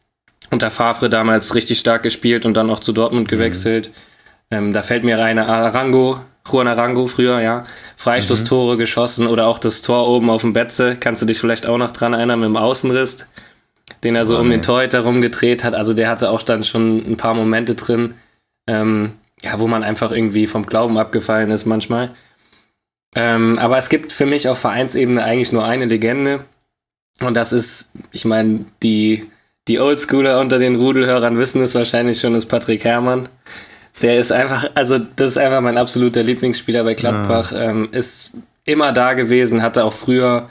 Unter 0.51 0.71
Favre 0.71 1.11
damals 1.11 1.55
richtig 1.55 1.79
stark 1.79 2.03
gespielt 2.03 2.47
und 2.47 2.55
dann 2.55 2.71
auch 2.71 2.81
zu 2.81 2.95
Dortmund 2.95 3.27
mhm. 3.27 3.31
gewechselt. 3.31 3.91
Mhm 3.91 4.12
ähm, 4.53 4.75
da 4.75 4.83
fällt 4.83 5.03
mir 5.03 5.19
rein 5.19 5.39
Arango, 5.39 6.21
Juan 6.47 6.69
Arango 6.69 7.07
früher, 7.07 7.41
ja. 7.41 7.65
Freistoßtore 7.97 8.75
mhm. 8.75 8.79
geschossen 8.79 9.27
oder 9.27 9.47
auch 9.47 9.59
das 9.59 9.81
Tor 9.81 10.07
oben 10.07 10.29
auf 10.29 10.43
dem 10.43 10.53
Betze. 10.53 10.97
Kannst 11.01 11.23
du 11.23 11.27
dich 11.27 11.39
vielleicht 11.39 11.67
auch 11.67 11.79
noch 11.79 11.93
dran 11.93 12.13
erinnern 12.13 12.39
mit 12.39 12.49
dem 12.49 12.59
Außenriss, 12.59 13.27
den 14.05 14.15
er 14.15 14.27
so 14.27 14.37
oh, 14.37 14.41
um 14.41 14.49
nee. 14.49 14.57
den 14.57 14.63
Torhüter 14.63 15.01
rumgedreht 15.01 15.65
hat. 15.65 15.73
Also 15.73 15.95
der 15.95 16.11
hatte 16.11 16.29
auch 16.29 16.43
dann 16.43 16.65
schon 16.65 16.99
ein 16.99 17.17
paar 17.17 17.33
Momente 17.33 17.77
drin, 17.77 18.15
ähm, 18.67 19.15
ja, 19.43 19.59
wo 19.59 19.67
man 19.67 19.83
einfach 19.83 20.13
irgendwie 20.13 20.47
vom 20.47 20.67
Glauben 20.67 20.99
abgefallen 20.99 21.51
ist 21.51 21.65
manchmal. 21.65 22.11
Ähm, 23.15 23.59
aber 23.59 23.79
es 23.79 23.89
gibt 23.89 24.13
für 24.13 24.27
mich 24.27 24.51
auf 24.51 24.59
Vereinsebene 24.59 25.25
eigentlich 25.25 25.53
nur 25.53 25.65
eine 25.65 25.87
Legende. 25.87 26.45
Und 27.21 27.39
das 27.39 27.55
ist, 27.55 27.89
ich 28.11 28.27
meine, 28.27 28.67
die, 28.83 29.31
die 29.67 29.81
Oldschooler 29.81 30.41
unter 30.41 30.59
den 30.59 30.77
Rudelhörern 30.77 31.39
wissen 31.39 31.63
es 31.63 31.75
wahrscheinlich 31.75 32.21
schon, 32.21 32.35
ist 32.35 32.47
Patrick 32.47 32.85
Herrmann. 32.85 33.31
Der 34.01 34.17
ist 34.17 34.33
einfach, 34.33 34.71
also 34.75 34.99
das 34.99 35.33
ist 35.33 35.39
einfach 35.39 35.61
mein 35.61 35.77
absoluter 35.77 36.23
Lieblingsspieler 36.23 36.83
bei 36.85 36.95
Gladbach. 36.95 37.53
Ja. 37.53 37.71
Ähm, 37.71 37.89
ist 37.93 38.33
immer 38.65 38.93
da 38.93 39.13
gewesen, 39.15 39.63
hatte 39.63 39.85
auch 39.85 39.93
früher 39.93 40.49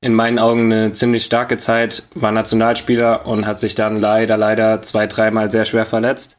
in 0.00 0.14
meinen 0.14 0.38
Augen 0.38 0.72
eine 0.72 0.92
ziemlich 0.92 1.24
starke 1.24 1.58
Zeit, 1.58 2.04
war 2.14 2.32
Nationalspieler 2.32 3.26
und 3.26 3.46
hat 3.46 3.60
sich 3.60 3.74
dann 3.74 4.00
leider, 4.00 4.36
leider 4.36 4.80
zwei, 4.82 5.06
dreimal 5.06 5.50
sehr 5.50 5.66
schwer 5.66 5.84
verletzt. 5.84 6.38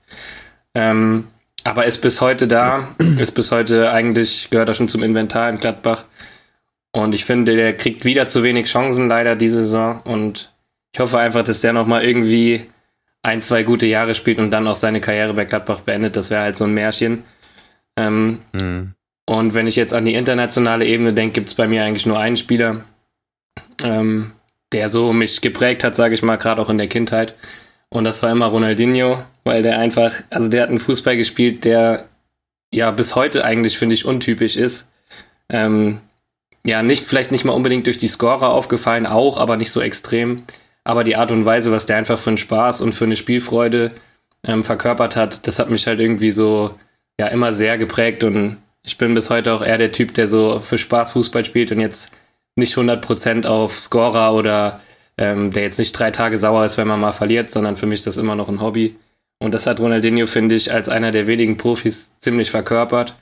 Ähm, 0.74 1.28
aber 1.64 1.86
ist 1.86 2.00
bis 2.00 2.22
heute 2.22 2.48
da, 2.48 2.88
ist 3.20 3.32
bis 3.32 3.52
heute 3.52 3.92
eigentlich, 3.92 4.50
gehört 4.50 4.70
er 4.70 4.74
schon 4.74 4.90
zum 4.90 5.04
Inventar 5.04 5.50
in 5.50 5.58
Gladbach. 5.58 6.06
Und 6.92 7.14
ich 7.14 7.24
finde, 7.24 7.56
der 7.56 7.78
kriegt 7.78 8.04
wieder 8.04 8.28
zu 8.28 8.44
wenig 8.44 8.66
Chancen 8.68 9.08
leider 9.08 9.36
diese 9.36 9.64
Saison. 9.64 10.02
Und 10.04 10.52
ich 10.94 11.00
hoffe 11.00 11.20
einfach, 11.20 11.44
dass 11.44 11.62
der 11.62 11.72
nochmal 11.72 12.04
irgendwie 12.04 12.66
ein, 13.24 13.42
zwei 13.42 13.64
gute 13.64 13.88
Jahre 13.88 14.16
spielt 14.16 14.40
und 14.40 14.52
dann 14.52 14.68
auch 14.68 14.76
seine 14.76 15.02
Karriere 15.02 15.34
bei 15.34 15.46
Gladbach 15.46 15.82
beendet. 15.82 16.16
Das 16.16 16.30
wäre 16.30 16.42
halt 16.42 16.58
so 16.58 16.64
ein 16.64 16.74
Märchen. 16.74 17.24
Ähm, 17.98 18.40
mhm. 18.54 18.94
Und 19.26 19.54
wenn 19.54 19.68
ich 19.68 19.76
jetzt 19.76 19.94
an 19.94 20.06
die 20.06 20.16
internationale 20.16 20.86
Ebene 20.86 21.14
denke, 21.14 21.34
gibt 21.34 21.50
es 21.50 21.56
bei 21.56 21.68
mir 21.68 21.84
eigentlich 21.84 22.06
nur 22.06 22.20
einen 22.20 22.38
Spieler, 22.38 22.84
ähm, 23.82 24.32
der 24.72 24.90
so 24.90 25.14
mich 25.14 25.42
geprägt 25.42 25.84
hat, 25.84 25.96
sage 25.96 26.16
ich 26.16 26.24
mal, 26.24 26.38
gerade 26.38 26.62
auch 26.62 26.70
in 26.70 26.78
der 26.78 26.88
Kindheit. 26.88 27.36
Und 27.90 28.06
das 28.06 28.24
war 28.24 28.32
immer 28.32 28.48
Ronaldinho, 28.48 29.24
weil 29.44 29.64
der 29.64 29.78
einfach, 29.78 30.14
also 30.30 30.48
der 30.48 30.64
hat 30.64 30.70
einen 30.70 30.80
Fußball 30.80 31.18
gespielt, 31.18 31.66
der 31.66 32.08
ja 32.74 32.90
bis 32.92 33.16
heute 33.16 33.44
eigentlich, 33.44 33.78
finde 33.78 33.96
ich, 33.96 34.06
untypisch 34.06 34.56
ist. 34.56 34.88
Ähm, 35.50 36.00
ja, 36.66 36.84
nicht, 36.84 37.06
vielleicht 37.06 37.32
nicht 37.32 37.44
mal 37.44 37.54
unbedingt 37.54 37.88
durch 37.88 37.98
die 37.98 38.08
Scorer 38.08 38.50
aufgefallen, 38.50 39.06
auch, 39.06 39.38
aber 39.38 39.58
nicht 39.58 39.72
so 39.72 39.82
extrem. 39.82 40.44
Aber 40.84 41.04
die 41.04 41.16
Art 41.16 41.32
und 41.32 41.46
Weise, 41.46 41.72
was 41.72 41.86
der 41.86 41.98
einfach 41.98 42.20
für 42.20 42.32
einen 42.32 42.38
Spaß 42.38 42.82
und 42.82 42.94
für 42.94 43.06
eine 43.06 43.16
Spielfreude 43.16 43.92
ähm, 44.44 44.64
verkörpert 44.64 45.16
hat, 45.16 45.46
das 45.48 45.60
hat 45.60 45.70
mich 45.70 45.88
halt 45.88 46.00
irgendwie 46.00 46.32
so 46.32 46.76
ja 47.20 47.28
immer 47.28 47.54
sehr 47.54 47.78
geprägt 47.78 48.24
und 48.24 48.58
ich 48.84 48.98
bin 48.98 49.14
bis 49.14 49.30
heute 49.30 49.54
auch 49.54 49.62
eher 49.62 49.78
der 49.78 49.92
Typ, 49.92 50.14
der 50.16 50.28
so 50.28 50.60
für 50.60 50.78
Spaß 50.78 51.12
Fußball 51.12 51.46
spielt 51.46 51.72
und 51.72 51.80
jetzt 51.80 52.12
nicht 52.56 52.76
100% 52.76 53.46
auf 53.46 53.80
Scorer 53.80 54.34
oder 54.34 54.82
ähm, 55.18 55.52
der 55.52 55.64
jetzt 55.64 55.78
nicht 55.78 55.94
drei 55.94 56.12
Tage 56.12 56.38
sauer 56.38 56.66
ist, 56.66 56.78
wenn 56.78 56.88
man 56.88 57.00
mal 57.00 57.12
verliert, 57.12 57.52
sondern 57.52 57.78
für 57.78 57.86
mich 57.86 58.00
ist 58.00 58.08
das 58.08 58.18
immer 58.18 58.36
noch 58.36 58.50
ein 58.50 58.62
Hobby. 58.62 58.96
Und 59.40 59.54
das 59.54 59.68
hat 59.68 59.80
Ronaldinho, 59.80 60.26
finde 60.26 60.56
ich, 60.56 60.72
als 60.72 60.90
einer 60.90 61.12
der 61.12 61.28
wenigen 61.28 61.58
Profis 61.58 62.18
ziemlich 62.20 62.52
verkörpert. 62.52 63.16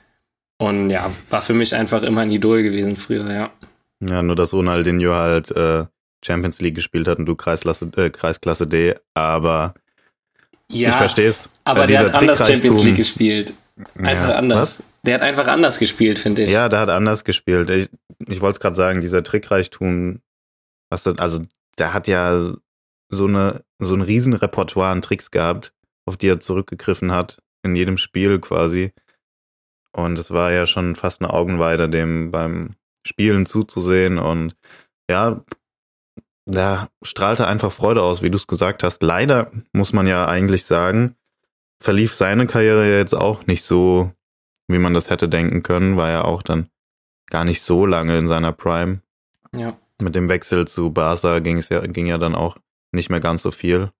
Und 0.58 0.90
ja, 0.90 1.10
war 1.30 1.40
für 1.40 1.54
mich 1.54 1.74
einfach 1.74 2.02
immer 2.02 2.20
ein 2.22 2.30
Idol 2.30 2.62
gewesen 2.62 2.96
früher, 2.96 3.30
ja. 3.32 3.50
Ja, 4.00 4.22
nur 4.22 4.36
dass 4.36 4.52
Ronaldinho 4.52 5.14
halt 5.14 5.50
äh, 5.50 5.84
Champions 6.24 6.60
League 6.60 6.74
gespielt 6.74 7.08
hat 7.08 7.18
und 7.18 7.26
du 7.26 7.34
Kreisklasse, 7.34 7.90
äh, 7.96 8.10
Kreisklasse 8.10 8.66
D, 8.66 8.94
aber 9.14 9.74
ja, 10.70 10.90
ich 10.90 10.94
verstehe 10.94 11.28
es. 11.28 11.48
Aber 11.64 11.84
äh, 11.84 11.86
der 11.86 12.00
hat 12.00 12.14
anders 12.14 12.46
Champions 12.46 12.84
League 12.84 12.96
gespielt. 12.96 13.54
Einfach 13.96 14.28
ja, 14.28 14.36
anders. 14.36 14.80
Was? 14.80 14.82
Der 15.04 15.14
hat 15.14 15.22
einfach 15.22 15.46
anders 15.46 15.78
gespielt, 15.78 16.18
finde 16.18 16.42
ich. 16.42 16.50
Ja, 16.50 16.68
der 16.68 16.80
hat 16.80 16.90
anders 16.90 17.24
gespielt. 17.24 17.70
Ich, 17.70 17.88
ich 18.26 18.40
wollte 18.40 18.56
es 18.56 18.60
gerade 18.60 18.76
sagen, 18.76 19.00
dieser 19.00 19.22
Trickreichtum, 19.22 20.20
was 20.90 21.04
das, 21.04 21.18
also 21.18 21.42
der 21.78 21.94
hat 21.94 22.06
ja 22.06 22.52
so 23.08 23.26
eine 23.26 23.64
so 23.80 23.94
ein 23.94 24.02
riesen 24.02 24.34
Repertoire 24.34 24.90
an 24.90 25.02
Tricks 25.02 25.30
gehabt, 25.30 25.72
auf 26.06 26.16
die 26.16 26.28
er 26.28 26.40
zurückgegriffen 26.40 27.12
hat, 27.12 27.42
in 27.62 27.74
jedem 27.74 27.96
Spiel 27.96 28.38
quasi. 28.38 28.92
Und 29.92 30.18
es 30.18 30.30
war 30.30 30.52
ja 30.52 30.66
schon 30.66 30.94
fast 30.94 31.22
eine 31.22 31.32
Augenweide, 31.32 31.88
dem 31.88 32.30
beim 32.30 32.76
Spielen 33.06 33.46
zuzusehen. 33.46 34.18
Und 34.18 34.54
ja, 35.10 35.42
da 36.46 36.88
strahlte 37.02 37.46
einfach 37.46 37.72
Freude 37.72 38.02
aus, 38.02 38.22
wie 38.22 38.30
du 38.30 38.36
es 38.36 38.46
gesagt 38.46 38.82
hast. 38.82 39.02
Leider 39.02 39.50
muss 39.72 39.92
man 39.92 40.06
ja 40.06 40.26
eigentlich 40.26 40.64
sagen, 40.64 41.16
verlief 41.80 42.14
seine 42.14 42.46
Karriere 42.46 42.96
jetzt 42.98 43.14
auch 43.14 43.46
nicht 43.46 43.64
so, 43.64 44.12
wie 44.68 44.78
man 44.78 44.94
das 44.94 45.10
hätte 45.10 45.28
denken 45.28 45.62
können, 45.62 45.96
war 45.96 46.10
ja 46.10 46.24
auch 46.24 46.42
dann 46.42 46.68
gar 47.30 47.44
nicht 47.44 47.62
so 47.62 47.86
lange 47.86 48.18
in 48.18 48.26
seiner 48.26 48.52
Prime. 48.52 49.00
Ja. 49.54 49.76
Mit 50.00 50.14
dem 50.14 50.28
Wechsel 50.28 50.66
zu 50.66 50.90
Barca 50.90 51.38
ging 51.40 51.58
es 51.58 51.68
ja, 51.68 51.80
ging 51.80 52.06
ja 52.06 52.18
dann 52.18 52.34
auch 52.34 52.56
nicht 52.92 53.10
mehr 53.10 53.20
ganz 53.20 53.42
so 53.42 53.50
viel. 53.50 53.90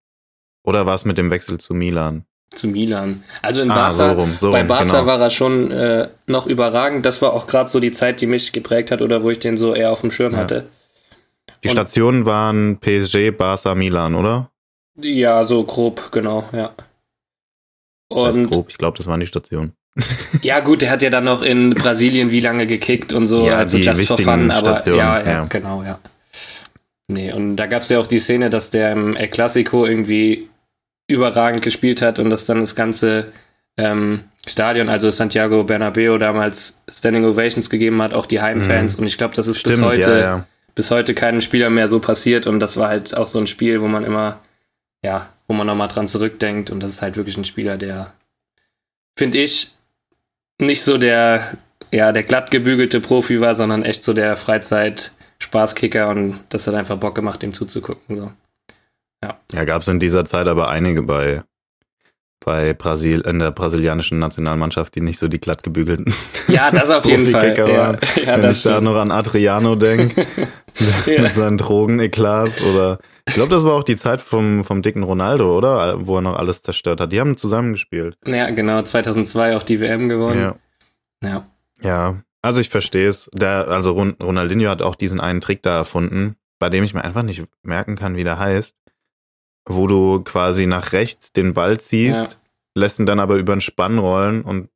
Oder 0.65 0.87
war 0.87 0.95
es 0.95 1.05
mit 1.05 1.19
dem 1.19 1.31
Wechsel 1.31 1.59
zu 1.59 1.75
Milan? 1.75 2.25
Zu 2.55 2.67
Milan. 2.67 3.23
Also 3.43 3.63
in 3.63 3.69
Barca, 3.69 3.87
ah, 3.87 3.91
so 3.93 4.11
rum, 4.11 4.37
so 4.37 4.51
bei 4.51 4.65
Barca 4.65 4.85
genau. 4.85 5.07
war 5.07 5.21
er 5.21 5.31
schon 5.31 5.71
äh, 5.71 6.09
noch 6.27 6.47
überragend. 6.47 7.07
Das 7.07 7.23
war 7.23 7.33
auch 7.33 7.47
gerade 7.47 7.69
so 7.69 7.79
die 7.79 7.93
Zeit, 7.93 8.21
die 8.21 8.27
mich 8.27 8.53
geprägt 8.53 8.91
hat 8.91 9.03
oder 9.03 9.23
wo 9.23 9.31
ich 9.31 9.39
den 9.39 9.57
so 9.57 9.75
eher 9.75 9.93
auf 9.93 10.01
dem 10.01 10.11
Schirm 10.11 10.33
ja. 10.33 10.39
hatte. 10.39 10.69
Die 11.63 11.69
Und, 11.69 11.73
Stationen 11.73 12.27
waren 12.27 12.79
PSG, 12.79 13.31
Barca, 13.31 13.75
Milan, 13.75 14.15
oder? 14.15 14.51
Ja, 14.97 15.45
so 15.45 15.65
grob, 15.65 16.11
genau, 16.13 16.49
ja. 16.53 16.73
Und 18.09 18.27
das 18.27 18.37
heißt 18.37 18.51
grob, 18.51 18.67
ich 18.71 18.79
glaube, 18.79 18.97
das 18.97 19.07
waren 19.07 19.21
die 19.21 19.27
Stationen. 19.27 19.73
ja, 20.43 20.61
gut, 20.61 20.83
der 20.83 20.91
hat 20.91 21.03
ja 21.03 21.11
dann 21.11 21.25
noch 21.25 21.43
in 21.43 21.71
Brasilien 21.71 22.31
wie 22.31 22.41
lange 22.41 22.67
gekickt 22.67 23.13
und 23.13 23.27
so, 23.27 23.47
ja, 23.47 23.59
also 23.59 23.79
die 23.79 23.85
just 23.85 24.07
for 24.07 24.19
fun, 24.19 24.51
aber 24.51 24.87
ja, 24.89 24.95
ja, 24.95 25.25
ja, 25.25 25.45
genau, 25.47 25.83
ja. 25.83 25.99
Nee, 27.09 27.33
und 27.33 27.57
da 27.57 27.67
gab 27.67 27.83
es 27.83 27.89
ja 27.89 27.99
auch 27.99 28.07
die 28.07 28.21
Szene, 28.21 28.51
dass 28.51 28.71
der 28.71 28.93
im 28.93 29.17
El 29.17 29.29
Clasico 29.29 29.85
irgendwie 29.85 30.49
überragend 31.09 31.63
gespielt 31.63 32.03
hat 32.03 32.21
und 32.21 32.31
dass 32.31 32.47
dann 32.47 32.61
das 32.61 32.77
ganze 32.77 33.33
ähm, 33.77 34.25
Stadion, 34.47 34.89
also 34.89 35.11
Santiago 35.11 35.65
Bernabeo, 35.65 36.19
damals 36.19 36.81
Standing 36.91 37.25
Ovations 37.25 37.69
gegeben 37.69 38.01
hat, 38.01 38.15
auch 38.15 38.27
die 38.27 38.41
Heimfans. 38.41 38.97
Mhm. 38.97 39.03
Und 39.03 39.07
ich 39.09 39.19
glaube, 39.19 39.35
das 39.35 39.47
ist 39.47 39.59
Stimmt, 39.59 39.77
bis 39.77 39.85
heute, 39.85 40.11
ja, 40.11 40.19
ja. 40.19 40.47
Bis 40.75 40.91
heute 40.91 41.15
keinem 41.15 41.41
Spieler 41.41 41.71
mehr 41.71 41.89
so 41.89 42.01
passiert. 42.01 42.47
Und 42.47 42.61
das 42.61 42.77
war 42.77 42.89
halt 42.89 43.17
auch 43.17 43.27
so 43.27 43.39
ein 43.39 43.47
Spiel, 43.47 43.81
wo 43.81 43.89
man 43.89 44.05
immer, 44.05 44.41
ja, 45.05 45.29
wo 45.47 45.55
man 45.55 45.67
nochmal 45.67 45.89
dran 45.89 46.09
zurückdenkt. 46.09 46.71
Und 46.71 46.81
das 46.81 46.93
ist 46.93 47.03
halt 47.03 47.17
wirklich 47.17 47.37
ein 47.37 47.45
Spieler, 47.45 47.77
der, 47.77 48.13
finde 49.17 49.39
ich, 49.39 49.75
nicht 50.59 50.83
so 50.83 50.99
der, 50.99 51.57
ja, 51.91 52.13
der 52.13 52.23
glatt 52.23 52.51
gebügelte 52.51 53.01
Profi 53.01 53.41
war, 53.41 53.55
sondern 53.55 53.83
echt 53.83 54.05
so 54.05 54.13
der 54.13 54.37
Freizeit-Spaßkicker 54.37 56.09
und 56.09 56.41
das 56.51 56.67
hat 56.67 56.75
einfach 56.75 56.99
Bock 56.99 57.15
gemacht, 57.15 57.43
ihm 57.43 57.55
zuzugucken. 57.55 58.17
So. 58.17 58.33
Ja, 59.23 59.41
ja 59.53 59.65
gab 59.65 59.83
es 59.83 59.89
in 59.89 59.99
dieser 59.99 60.25
Zeit 60.25 60.47
aber 60.47 60.69
einige 60.69 61.03
bei, 61.03 61.43
bei 62.45 62.73
Brasil, 62.73 63.21
in 63.21 63.39
der 63.39 63.51
brasilianischen 63.51 64.19
Nationalmannschaft, 64.19 64.95
die 64.95 65.01
nicht 65.01 65.19
so 65.19 65.29
die 65.29 65.41
glatt 65.41 65.63
gebügelten 65.63 66.13
ja, 66.49 66.71
das 66.71 66.91
auf 66.91 67.05
jeden 67.05 67.27
Fall. 67.27 67.57
waren. 67.57 67.99
Ja, 68.17 68.23
ja, 68.25 68.43
Wenn 68.43 68.51
ich 68.51 68.59
stimmt. 68.59 68.77
da 68.77 68.81
noch 68.81 68.97
an 68.97 69.11
Adriano 69.11 69.77
denke, 69.77 70.27
mit 71.07 71.35
seinen 71.35 71.59
Drogen-Eklats 71.59 72.63
oder 72.63 72.99
ich 73.27 73.35
glaube, 73.35 73.51
das 73.51 73.65
war 73.65 73.75
auch 73.75 73.85
die 73.85 73.97
Zeit 73.97 74.21
vom, 74.21 74.65
vom 74.65 74.83
dicken 74.83 75.03
Ronaldo, 75.03 75.57
oder? 75.57 76.07
Wo 76.07 76.17
er 76.17 76.23
noch 76.23 76.37
alles 76.37 76.63
zerstört 76.63 77.01
hat. 77.01 77.13
Die 77.13 77.21
haben 77.21 77.37
zusammengespielt. 77.37 78.17
Ja, 78.27 78.51
genau. 78.51 78.83
2002 78.83 79.57
auch 79.57 79.63
die 79.63 79.79
WM 79.79 80.09
gewonnen. 80.09 80.41
Ja. 80.41 80.57
Ja, 81.23 81.47
ja 81.81 82.23
also 82.43 82.61
ich 82.61 82.71
verstehe 82.71 83.09
es. 83.09 83.31
also 83.39 83.93
Ronaldinho 83.93 84.71
hat 84.71 84.83
auch 84.83 84.97
diesen 84.97 85.21
einen 85.21 85.41
Trick 85.41 85.63
da 85.63 85.77
erfunden, 85.77 86.37
bei 86.59 86.71
dem 86.71 86.83
ich 86.83 86.95
mir 86.95 87.05
einfach 87.05 87.23
nicht 87.23 87.45
merken 87.63 87.97
kann, 87.97 88.17
wie 88.17 88.25
der 88.25 88.39
heißt. 88.39 88.77
Wo 89.67 89.87
du 89.87 90.23
quasi 90.23 90.67
nach 90.67 90.93
rechts 90.93 91.33
den 91.33 91.55
Ball 91.55 91.79
ziehst, 91.79 92.17
ja. 92.17 92.29
lässt 92.75 92.99
ihn 92.99 93.07
dann 93.07 93.21
aber 93.21 93.37
über 93.37 93.55
den 93.55 93.61
Spann 93.61 93.99
rollen 93.99 94.43
und 94.43 94.69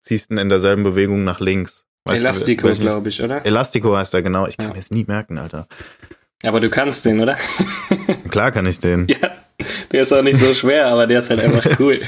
ziehst 0.00 0.30
ihn 0.30 0.38
in 0.38 0.48
derselben 0.48 0.82
Bewegung 0.82 1.24
nach 1.24 1.40
links. 1.40 1.86
Weißt 2.04 2.20
Elastico, 2.20 2.72
glaube 2.72 3.08
ich, 3.08 3.22
oder? 3.22 3.44
Elastico 3.44 3.96
heißt 3.96 4.14
er, 4.14 4.22
genau. 4.22 4.46
Ich 4.46 4.56
kann 4.56 4.66
ja. 4.66 4.72
mir 4.72 4.78
das 4.78 4.90
nie 4.90 5.04
merken, 5.04 5.38
Alter. 5.38 5.66
Aber 6.42 6.60
du 6.60 6.70
kannst 6.70 7.04
den, 7.04 7.20
oder? 7.20 7.36
Klar 8.30 8.50
kann 8.50 8.66
ich 8.66 8.78
den. 8.78 9.06
Ja, 9.08 9.32
der 9.92 10.02
ist 10.02 10.12
auch 10.12 10.22
nicht 10.22 10.38
so 10.38 10.54
schwer, 10.54 10.86
aber 10.86 11.06
der 11.06 11.18
ist 11.18 11.28
halt 11.28 11.40
einfach 11.40 11.64
cool. 11.80 12.02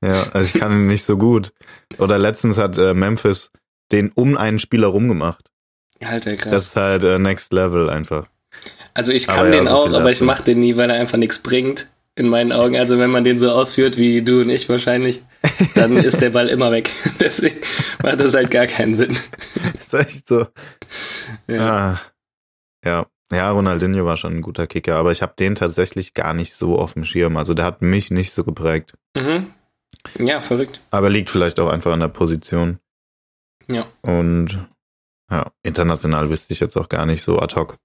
ja, 0.00 0.28
also 0.32 0.54
ich 0.54 0.60
kann 0.60 0.72
ihn 0.72 0.86
nicht 0.86 1.04
so 1.04 1.16
gut. 1.16 1.52
Oder 1.98 2.18
letztens 2.18 2.58
hat 2.58 2.78
äh, 2.78 2.94
Memphis 2.94 3.50
den 3.90 4.12
um 4.12 4.36
einen 4.36 4.58
Spieler 4.58 4.88
rumgemacht. 4.88 5.50
Alter, 6.00 6.36
krass. 6.36 6.52
Das 6.52 6.66
ist 6.66 6.76
halt 6.76 7.02
äh, 7.02 7.18
Next 7.18 7.52
Level 7.52 7.88
einfach. 7.90 8.28
Also 8.94 9.12
ich 9.12 9.26
kann 9.26 9.40
aber 9.40 9.50
den 9.50 9.64
ja, 9.64 9.70
so 9.70 9.76
auch, 9.76 9.92
aber 9.92 10.10
ich 10.10 10.20
mache 10.20 10.44
den 10.44 10.60
nie, 10.60 10.76
weil 10.76 10.88
er 10.88 10.96
einfach 10.96 11.18
nichts 11.18 11.38
bringt. 11.38 11.88
In 12.16 12.28
meinen 12.28 12.52
Augen. 12.52 12.76
Also 12.76 12.96
wenn 12.98 13.10
man 13.10 13.24
den 13.24 13.40
so 13.40 13.50
ausführt 13.50 13.96
wie 13.96 14.22
du 14.22 14.42
und 14.42 14.48
ich 14.48 14.68
wahrscheinlich, 14.68 15.22
dann 15.74 15.96
ist 15.96 16.22
der 16.22 16.30
Ball 16.30 16.48
immer 16.48 16.70
weg. 16.70 16.90
Deswegen 17.20 17.56
macht 18.04 18.20
das 18.20 18.34
halt 18.34 18.52
gar 18.52 18.68
keinen 18.68 18.94
Sinn. 18.94 19.18
Das 19.72 19.82
ist 19.82 19.94
echt 19.94 20.28
so. 20.28 20.46
Ja. 21.48 21.70
Ah, 21.70 22.00
ja. 22.84 23.06
Ja, 23.32 23.50
Ronaldinho 23.50 24.04
war 24.04 24.16
schon 24.16 24.34
ein 24.34 24.42
guter 24.42 24.68
Kicker, 24.68 24.94
aber 24.94 25.10
ich 25.10 25.22
habe 25.22 25.34
den 25.36 25.56
tatsächlich 25.56 26.14
gar 26.14 26.34
nicht 26.34 26.54
so 26.54 26.78
auf 26.78 26.92
dem 26.92 27.04
Schirm. 27.04 27.36
Also 27.36 27.52
der 27.52 27.64
hat 27.64 27.82
mich 27.82 28.12
nicht 28.12 28.32
so 28.32 28.44
geprägt. 28.44 28.94
Mhm. 29.16 29.48
Ja, 30.18 30.40
verrückt. 30.40 30.80
Aber 30.92 31.10
liegt 31.10 31.30
vielleicht 31.30 31.58
auch 31.58 31.68
einfach 31.68 31.92
an 31.92 32.00
der 32.00 32.08
Position. 32.08 32.78
Ja. 33.66 33.86
Und 34.02 34.68
ja, 35.30 35.50
international 35.62 36.30
wüsste 36.30 36.52
ich 36.52 36.60
jetzt 36.60 36.76
auch 36.76 36.88
gar 36.88 37.06
nicht 37.06 37.22
so 37.22 37.40
ad 37.40 37.56
hoc, 37.56 37.78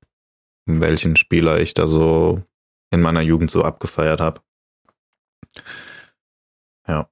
welchen 0.81 1.15
Spieler 1.15 1.59
ich 1.59 1.73
da 1.73 1.87
so 1.87 2.43
in 2.91 3.01
meiner 3.01 3.21
Jugend 3.21 3.51
so 3.51 3.63
abgefeiert 3.63 4.21
habe. 4.21 4.41
Ja. 6.87 7.09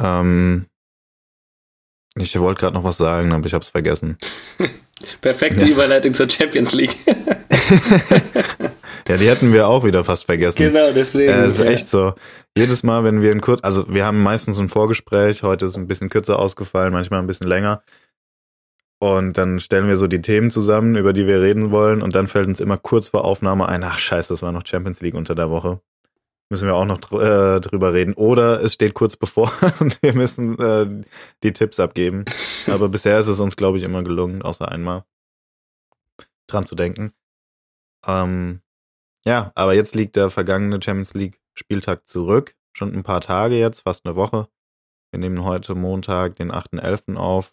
Ähm, 0.00 0.66
ich 2.16 2.38
wollte 2.38 2.60
gerade 2.60 2.74
noch 2.74 2.84
was 2.84 2.98
sagen, 2.98 3.32
aber 3.32 3.46
ich 3.46 3.54
habe 3.54 3.62
es 3.62 3.70
vergessen. 3.70 4.18
Perfekte 5.20 5.64
ja. 5.64 5.72
Überleitung 5.72 6.14
zur 6.14 6.28
Champions 6.28 6.72
League. 6.72 6.96
ja, 9.08 9.16
die 9.16 9.28
hätten 9.28 9.52
wir 9.52 9.68
auch 9.68 9.84
wieder 9.84 10.04
fast 10.04 10.26
vergessen. 10.26 10.64
Genau, 10.64 10.92
deswegen. 10.92 11.32
Es 11.32 11.54
ist 11.54 11.64
ja. 11.64 11.70
echt 11.70 11.88
so. 11.88 12.14
Jedes 12.56 12.82
Mal, 12.82 13.04
wenn 13.04 13.22
wir 13.22 13.32
in 13.32 13.40
kurz, 13.40 13.60
also 13.62 13.86
wir 13.88 14.04
haben 14.04 14.22
meistens 14.22 14.58
ein 14.58 14.68
Vorgespräch, 14.68 15.42
heute 15.42 15.66
ist 15.66 15.76
ein 15.76 15.86
bisschen 15.86 16.10
kürzer 16.10 16.38
ausgefallen, 16.38 16.92
manchmal 16.92 17.20
ein 17.20 17.26
bisschen 17.26 17.48
länger. 17.48 17.82
Und 19.00 19.38
dann 19.38 19.60
stellen 19.60 19.88
wir 19.88 19.96
so 19.96 20.06
die 20.06 20.20
Themen 20.20 20.50
zusammen, 20.50 20.96
über 20.96 21.12
die 21.12 21.26
wir 21.26 21.40
reden 21.40 21.70
wollen, 21.70 22.02
und 22.02 22.14
dann 22.14 22.28
fällt 22.28 22.46
uns 22.46 22.60
immer 22.60 22.76
kurz 22.76 23.08
vor 23.08 23.24
Aufnahme 23.24 23.68
ein, 23.68 23.82
ach 23.82 23.98
scheiße, 23.98 24.32
das 24.34 24.42
war 24.42 24.52
noch 24.52 24.66
Champions 24.66 25.00
League 25.00 25.14
unter 25.14 25.34
der 25.34 25.50
Woche 25.50 25.80
müssen 26.50 26.66
wir 26.66 26.74
auch 26.74 26.84
noch 26.84 26.98
dr 26.98 27.22
äh, 27.22 27.60
drüber 27.60 27.94
reden. 27.94 28.12
Oder 28.14 28.62
es 28.62 28.74
steht 28.74 28.94
kurz 28.94 29.16
bevor 29.16 29.50
und 29.80 30.02
wir 30.02 30.12
müssen 30.12 30.58
äh, 30.58 31.04
die 31.42 31.52
Tipps 31.52 31.80
abgeben. 31.80 32.24
Aber 32.66 32.88
bisher 32.88 33.18
ist 33.18 33.28
es 33.28 33.40
uns, 33.40 33.56
glaube 33.56 33.78
ich, 33.78 33.84
immer 33.84 34.02
gelungen, 34.02 34.42
außer 34.42 34.68
einmal 34.68 35.04
dran 36.48 36.66
zu 36.66 36.74
denken. 36.74 37.12
Ähm, 38.06 38.60
ja, 39.24 39.52
aber 39.54 39.74
jetzt 39.74 39.94
liegt 39.94 40.16
der 40.16 40.30
vergangene 40.30 40.82
Champions 40.82 41.14
League 41.14 41.40
Spieltag 41.54 42.08
zurück. 42.08 42.56
Schon 42.72 42.94
ein 42.94 43.02
paar 43.02 43.20
Tage 43.20 43.56
jetzt, 43.56 43.80
fast 43.80 44.04
eine 44.04 44.16
Woche. 44.16 44.48
Wir 45.12 45.20
nehmen 45.20 45.44
heute 45.44 45.74
Montag, 45.74 46.36
den 46.36 46.50
8.11. 46.50 47.16
auf. 47.16 47.52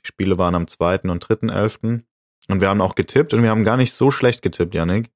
Die 0.00 0.06
Spiele 0.06 0.38
waren 0.38 0.54
am 0.54 0.66
2. 0.66 1.00
und 1.10 1.24
3.11. 1.24 2.02
Und 2.48 2.60
wir 2.60 2.68
haben 2.68 2.80
auch 2.80 2.94
getippt 2.94 3.34
und 3.34 3.42
wir 3.42 3.50
haben 3.50 3.64
gar 3.64 3.76
nicht 3.76 3.92
so 3.92 4.10
schlecht 4.10 4.42
getippt, 4.42 4.74
Yannick. 4.74 5.10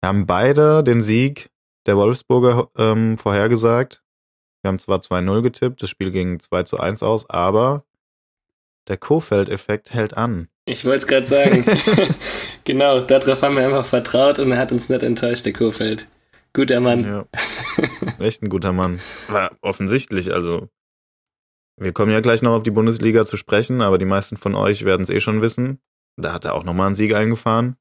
Wir 0.00 0.08
haben 0.08 0.26
beide 0.26 0.84
den 0.84 1.02
Sieg 1.02 1.50
der 1.86 1.96
Wolfsburger 1.96 2.68
ähm, 2.76 3.18
vorhergesagt. 3.18 4.02
Wir 4.62 4.68
haben 4.68 4.78
zwar 4.78 4.98
2-0 4.98 5.42
getippt, 5.42 5.82
das 5.82 5.90
Spiel 5.90 6.10
ging 6.10 6.40
2 6.40 6.64
zu 6.64 6.78
1 6.78 7.02
aus, 7.02 7.28
aber 7.30 7.84
der 8.88 8.96
Kofeld-Effekt 8.96 9.92
hält 9.92 10.16
an. 10.16 10.48
Ich 10.64 10.84
wollte 10.84 10.98
es 10.98 11.06
gerade 11.06 11.26
sagen. 11.26 11.64
genau, 12.64 13.00
darauf 13.00 13.42
haben 13.42 13.56
wir 13.56 13.64
einfach 13.64 13.86
vertraut 13.86 14.38
und 14.38 14.52
er 14.52 14.58
hat 14.58 14.72
uns 14.72 14.88
nicht 14.88 15.02
enttäuscht, 15.02 15.46
der 15.46 15.52
Kofeld. 15.52 16.06
Guter 16.52 16.80
Mann. 16.80 17.04
Ja. 17.04 17.24
Echt 18.18 18.42
ein 18.42 18.48
guter 18.48 18.72
Mann. 18.72 19.00
War 19.28 19.52
offensichtlich, 19.60 20.32
also. 20.32 20.68
Wir 21.80 21.92
kommen 21.92 22.10
ja 22.10 22.20
gleich 22.20 22.42
noch 22.42 22.52
auf 22.52 22.62
die 22.62 22.72
Bundesliga 22.72 23.24
zu 23.24 23.36
sprechen, 23.36 23.80
aber 23.80 23.98
die 23.98 24.04
meisten 24.04 24.36
von 24.36 24.54
euch 24.54 24.84
werden 24.84 25.02
es 25.02 25.10
eh 25.10 25.20
schon 25.20 25.42
wissen. 25.42 25.80
Da 26.16 26.32
hat 26.32 26.44
er 26.44 26.54
auch 26.54 26.64
nochmal 26.64 26.86
einen 26.86 26.96
Sieg 26.96 27.14
eingefahren. 27.14 27.76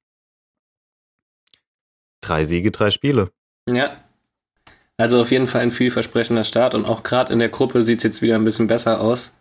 Drei 2.22 2.46
Siege, 2.46 2.72
drei 2.72 2.92
Spiele. 2.92 3.32
Ja. 3.68 4.04
Also 4.98 5.22
auf 5.22 5.32
jeden 5.32 5.48
Fall 5.48 5.62
ein 5.62 5.72
vielversprechender 5.72 6.44
Start 6.44 6.74
und 6.74 6.86
auch 6.86 7.04
gerade 7.04 7.32
in 7.34 7.39
der 7.39 7.50
Gruppe 7.50 7.84
sieht 7.84 8.00
es 8.00 8.04
jetzt 8.04 8.22
wieder 8.22 8.36
ein 8.36 8.44
bisschen 8.44 8.68
besser 8.68 9.00
aus, 9.00 9.34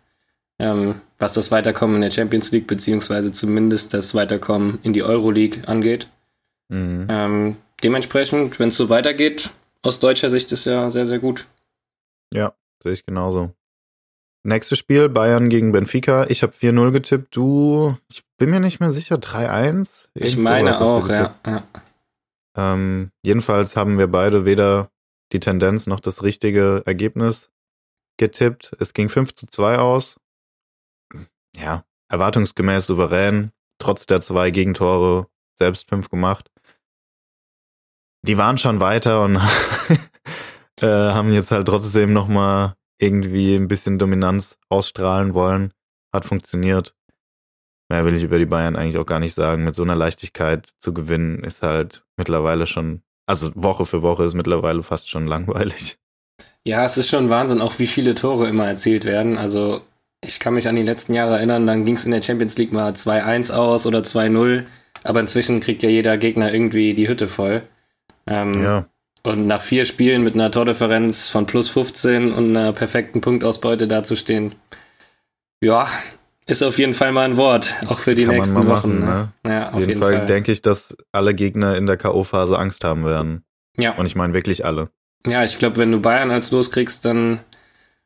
ähm, 0.59 1.01
was 1.17 1.33
das 1.33 1.49
Weiterkommen 1.51 1.95
in 1.95 2.01
der 2.01 2.11
Champions 2.11 2.51
League 2.51 2.67
beziehungsweise 2.67 3.31
zumindest 3.31 3.93
das 3.93 4.13
Weiterkommen 4.13 4.79
in 4.83 4.93
die 4.93 5.03
Euroleague 5.03 5.67
angeht. 5.67 6.09
Mhm. 6.69 7.07
Ähm, 7.09 7.57
dementsprechend, 7.83 8.59
wenn 8.59 8.69
es 8.69 8.77
so 8.77 8.89
weitergeht, 8.89 9.51
aus 9.81 9.99
deutscher 9.99 10.29
Sicht 10.29 10.51
ist 10.51 10.65
ja 10.65 10.91
sehr, 10.91 11.07
sehr 11.07 11.19
gut. 11.19 11.47
Ja, 12.33 12.53
sehe 12.83 12.93
ich 12.93 13.05
genauso. 13.05 13.56
Nächstes 14.43 14.77
Spiel, 14.77 15.09
Bayern 15.09 15.49
gegen 15.49 15.71
Benfica. 15.71 16.25
Ich 16.29 16.43
habe 16.43 16.53
4-0 16.53 16.91
getippt. 16.91 17.35
Du, 17.35 17.97
ich 18.09 18.23
bin 18.37 18.49
mir 18.49 18.59
nicht 18.59 18.79
mehr 18.79 18.91
sicher, 18.91 19.15
3-1? 19.15 20.07
Ich 20.13 20.37
meine 20.37 20.79
auch, 20.79 21.09
ja, 21.09 21.35
ja. 21.45 21.67
Ähm, 22.55 23.11
jedenfalls 23.23 23.75
haben 23.75 23.97
wir 23.97 24.07
beide 24.07 24.45
weder 24.45 24.89
die 25.33 25.39
Tendenz 25.39 25.85
noch 25.85 25.99
das 25.99 26.23
richtige 26.23 26.83
Ergebnis 26.85 27.49
getippt. 28.17 28.75
Es 28.79 28.93
ging 28.93 29.09
5 29.09 29.35
zu 29.35 29.47
2 29.47 29.79
aus. 29.79 30.17
Ja, 31.55 31.83
erwartungsgemäß 32.09 32.87
souverän, 32.87 33.51
trotz 33.79 34.05
der 34.05 34.21
zwei 34.21 34.51
Gegentore 34.51 35.27
selbst 35.57 35.89
fünf 35.89 36.09
gemacht. 36.09 36.51
Die 38.23 38.37
waren 38.37 38.57
schon 38.57 38.79
weiter 38.79 39.23
und 39.23 39.37
äh, 40.81 40.85
haben 40.85 41.31
jetzt 41.31 41.51
halt 41.51 41.67
trotzdem 41.67 42.13
nochmal 42.13 42.75
irgendwie 42.99 43.55
ein 43.55 43.67
bisschen 43.67 43.99
Dominanz 43.99 44.57
ausstrahlen 44.69 45.33
wollen. 45.33 45.73
Hat 46.13 46.25
funktioniert. 46.25 46.95
Mehr 47.89 48.05
will 48.05 48.15
ich 48.15 48.23
über 48.23 48.37
die 48.37 48.45
Bayern 48.45 48.75
eigentlich 48.75 48.97
auch 48.97 49.05
gar 49.05 49.19
nicht 49.19 49.35
sagen. 49.35 49.63
Mit 49.63 49.75
so 49.75 49.83
einer 49.83 49.95
Leichtigkeit 49.95 50.73
zu 50.79 50.93
gewinnen 50.93 51.43
ist 51.43 51.61
halt 51.61 52.03
mittlerweile 52.17 52.67
schon, 52.67 53.01
also 53.25 53.51
Woche 53.55 53.85
für 53.85 54.01
Woche 54.01 54.25
ist 54.25 54.33
mittlerweile 54.33 54.83
fast 54.83 55.09
schon 55.09 55.27
langweilig. 55.27 55.97
Ja, 56.65 56.83
es 56.83 56.97
ist 56.97 57.09
schon 57.09 57.29
Wahnsinn, 57.29 57.61
auch 57.61 57.79
wie 57.79 57.87
viele 57.87 58.13
Tore 58.13 58.49
immer 58.49 58.67
erzielt 58.67 59.05
werden. 59.05 59.37
Also 59.37 59.81
ich 60.21 60.39
kann 60.39 60.53
mich 60.53 60.67
an 60.67 60.75
die 60.75 60.83
letzten 60.83 61.13
Jahre 61.13 61.37
erinnern, 61.37 61.65
dann 61.65 61.85
ging 61.85 61.95
es 61.95 62.03
in 62.03 62.11
der 62.11 62.21
Champions 62.21 62.57
League 62.57 62.73
mal 62.73 62.91
2-1 62.91 63.53
aus 63.53 63.85
oder 63.85 63.99
2-0. 63.99 64.65
Aber 65.03 65.19
inzwischen 65.21 65.61
kriegt 65.61 65.83
ja 65.83 65.89
jeder 65.89 66.17
Gegner 66.17 66.53
irgendwie 66.53 66.93
die 66.93 67.07
Hütte 67.07 67.27
voll. 67.29 67.61
Ähm, 68.25 68.61
ja. 68.61 68.85
Und 69.27 69.45
nach 69.45 69.59
vier 69.59 69.83
Spielen 69.83 70.23
mit 70.23 70.35
einer 70.35 70.51
Tordifferenz 70.51 71.27
von 71.27 71.45
plus 71.45 71.67
15 71.67 72.31
und 72.31 72.55
einer 72.55 72.71
perfekten 72.71 73.19
Punktausbeute 73.19 73.85
dazustehen, 73.85 74.55
ja, 75.59 75.89
ist 76.45 76.63
auf 76.63 76.79
jeden 76.79 76.93
Fall 76.93 77.11
mal 77.11 77.25
ein 77.25 77.35
Wort, 77.35 77.75
auch 77.87 77.99
für 77.99 78.15
die 78.15 78.23
Kann 78.23 78.35
nächsten 78.35 78.55
Wochen. 78.55 78.67
Machen, 78.67 78.99
ne? 78.99 79.33
Ne? 79.43 79.51
Ja, 79.51 79.67
auf, 79.67 79.73
auf 79.73 79.79
jeden, 79.81 79.89
jeden 79.89 80.01
Fall, 80.01 80.15
Fall 80.19 80.25
denke 80.27 80.53
ich, 80.53 80.61
dass 80.61 80.95
alle 81.11 81.35
Gegner 81.35 81.75
in 81.75 81.87
der 81.87 81.97
K.O.-Phase 81.97 82.55
Angst 82.55 82.85
haben 82.85 83.03
werden. 83.03 83.43
Ja. 83.77 83.95
Und 83.95 84.05
ich 84.05 84.15
meine 84.15 84.33
wirklich 84.33 84.63
alle. 84.63 84.91
Ja, 85.25 85.43
ich 85.43 85.59
glaube, 85.59 85.75
wenn 85.75 85.91
du 85.91 85.99
Bayern 85.99 86.31
als 86.31 86.51
loskriegst, 86.51 87.03
dann 87.03 87.39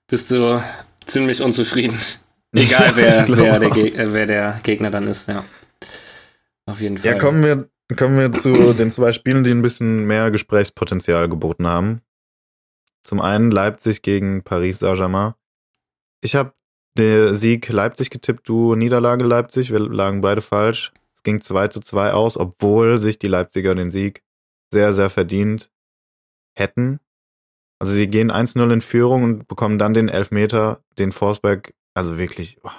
bist 0.08 0.32
du 0.32 0.60
ziemlich 1.06 1.44
unzufrieden. 1.44 2.00
Egal, 2.56 2.94
wer, 2.96 3.28
wer, 3.28 3.60
der 3.60 3.78
äh, 3.78 4.12
wer 4.12 4.25
der 4.25 4.60
Gegner 4.63 4.90
dann 4.90 5.06
ist, 5.06 5.28
ja. 5.28 5.44
Auf 6.66 6.82
jeden 6.82 6.98
Fall. 6.98 7.12
Ja, 7.12 7.18
kommen 7.20 7.44
wir, 7.44 7.70
kommen 7.95 8.17
wir 8.17 8.31
zu 8.33 8.74
den 8.74 8.91
zwei 8.91 9.12
Spielen, 9.12 9.43
die 9.43 9.51
ein 9.51 9.62
bisschen 9.62 10.05
mehr 10.05 10.31
Gesprächspotenzial 10.31 11.29
geboten 11.29 11.67
haben. 11.67 12.01
Zum 13.03 13.21
einen 13.21 13.51
Leipzig 13.51 14.01
gegen 14.01 14.43
Paris 14.43 14.79
Saint-Germain. 14.79 15.33
Ich 16.21 16.36
habe 16.36 16.53
den 16.98 17.33
Sieg 17.36 17.69
Leipzig 17.69 18.10
getippt, 18.10 18.48
du 18.48 18.75
Niederlage 18.75 19.24
Leipzig. 19.24 19.71
Wir 19.71 19.79
lagen 19.79 20.21
beide 20.21 20.41
falsch. 20.41 20.91
Es 21.15 21.24
ging 21.24 21.41
2 21.41 21.69
zu 21.69 21.79
2 21.81 22.13
aus, 22.13 22.38
obwohl 22.38 23.00
sich 23.00 23.19
die 23.19 23.27
Leipziger 23.27 23.75
den 23.75 23.91
Sieg 23.91 24.24
sehr, 24.74 24.93
sehr 24.93 25.10
verdient 25.10 25.71
hätten. 26.55 27.00
Also 27.79 27.93
sie 27.93 28.07
gehen 28.07 28.31
1-0 28.31 28.71
in 28.71 28.81
Führung 28.81 29.24
und 29.24 29.48
bekommen 29.48 29.79
dann 29.79 29.93
den 29.93 30.10
Elfmeter, 30.10 30.83
den 31.00 31.12
Forsberg, 31.12 31.74
also 31.95 32.17
wirklich, 32.17 32.60
oh, 32.63 32.69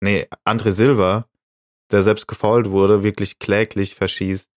nee, 0.00 0.28
André 0.44 0.70
Silva, 0.70 1.28
der 1.90 2.02
selbst 2.02 2.28
gefault 2.28 2.70
wurde, 2.70 3.02
wirklich 3.02 3.38
kläglich 3.38 3.94
verschießt. 3.96 4.51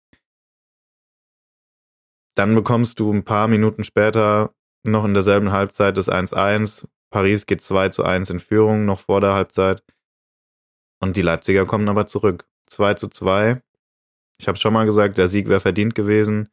Dann 2.36 2.56
bekommst 2.56 3.00
du 3.00 3.12
ein 3.12 3.24
paar 3.24 3.48
Minuten 3.48 3.84
später 3.84 4.54
noch 4.86 5.06
in 5.06 5.14
derselben 5.14 5.52
Halbzeit 5.52 5.98
das 5.98 6.10
1-1. 6.10 6.86
Paris 7.10 7.46
geht 7.46 7.62
2 7.62 7.90
zu 7.90 8.04
1 8.04 8.30
in 8.30 8.40
Führung, 8.40 8.86
noch 8.86 9.00
vor 9.02 9.22
der 9.22 9.34
Halbzeit. 9.34 9.84
Und 11.00 11.16
die 11.16 11.22
Leipziger 11.22 11.66
kommen 11.66 11.88
aber 11.90 12.08
zurück. 12.08 12.46
2 12.68 12.96
zu 12.96 13.08
2. 13.08 13.62
Ich 14.40 14.48
habe 14.48 14.58
schon 14.58 14.74
mal 14.74 14.86
gesagt, 14.86 15.18
der 15.18 15.28
Sieg 15.28 15.48
wäre 15.48 15.60
verdient 15.60 15.96
gewesen. 15.96 16.50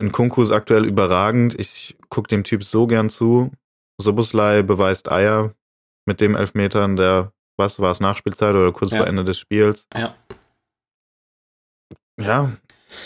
In 0.00 0.12
Kunku 0.12 0.42
ist 0.42 0.52
aktuell 0.52 0.84
überragend. 0.84 1.58
Ich 1.58 1.96
gucke 2.08 2.28
dem 2.28 2.44
Typ 2.44 2.64
so 2.64 2.86
gern 2.86 3.10
zu. 3.10 3.52
Soboslai 4.00 4.62
beweist 4.62 5.10
Eier 5.10 5.54
mit 6.06 6.20
dem 6.20 6.36
Elfmetern, 6.36 6.96
der, 6.96 7.32
was 7.56 7.80
war 7.80 7.90
es, 7.90 8.00
Nachspielzeit 8.00 8.54
oder 8.54 8.72
kurz 8.72 8.92
ja. 8.92 8.98
vor 8.98 9.06
Ende 9.06 9.24
des 9.24 9.38
Spiels. 9.38 9.86
Ja. 9.94 10.16
Ja, 12.20 12.50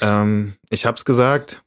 ähm, 0.01 0.55
ich 0.71 0.87
hab's 0.87 1.05
gesagt, 1.05 1.62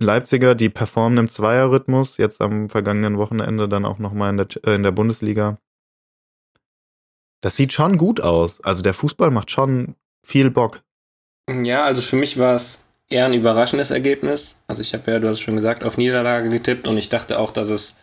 Leipziger, 0.00 0.54
die 0.54 0.68
performen 0.68 1.18
im 1.18 1.28
Zweierrhythmus, 1.28 2.16
jetzt 2.16 2.40
am 2.40 2.68
vergangenen 2.68 3.18
Wochenende 3.18 3.68
dann 3.68 3.84
auch 3.84 3.98
nochmal 3.98 4.30
in 4.30 4.36
der, 4.38 4.48
äh, 4.64 4.74
in 4.74 4.82
der 4.82 4.92
Bundesliga. 4.92 5.58
Das 7.42 7.56
sieht 7.56 7.72
schon 7.72 7.96
gut 7.98 8.20
aus. 8.20 8.60
Also 8.62 8.82
der 8.82 8.94
Fußball 8.94 9.30
macht 9.30 9.50
schon 9.50 9.94
viel 10.22 10.50
Bock. 10.50 10.82
Ja, 11.48 11.84
also 11.84 12.02
für 12.02 12.16
mich 12.16 12.38
war 12.38 12.54
es 12.54 12.82
eher 13.08 13.26
ein 13.26 13.34
überraschendes 13.34 13.90
Ergebnis. 13.90 14.56
Also 14.66 14.82
ich 14.82 14.94
habe 14.94 15.10
ja, 15.10 15.18
du 15.18 15.28
hast 15.28 15.40
schon 15.40 15.56
gesagt, 15.56 15.84
auf 15.84 15.96
Niederlage 15.96 16.48
getippt 16.48 16.86
und 16.86 16.96
ich 16.96 17.08
dachte 17.08 17.38
auch, 17.38 17.50
dass 17.50 17.68
es 17.68 17.96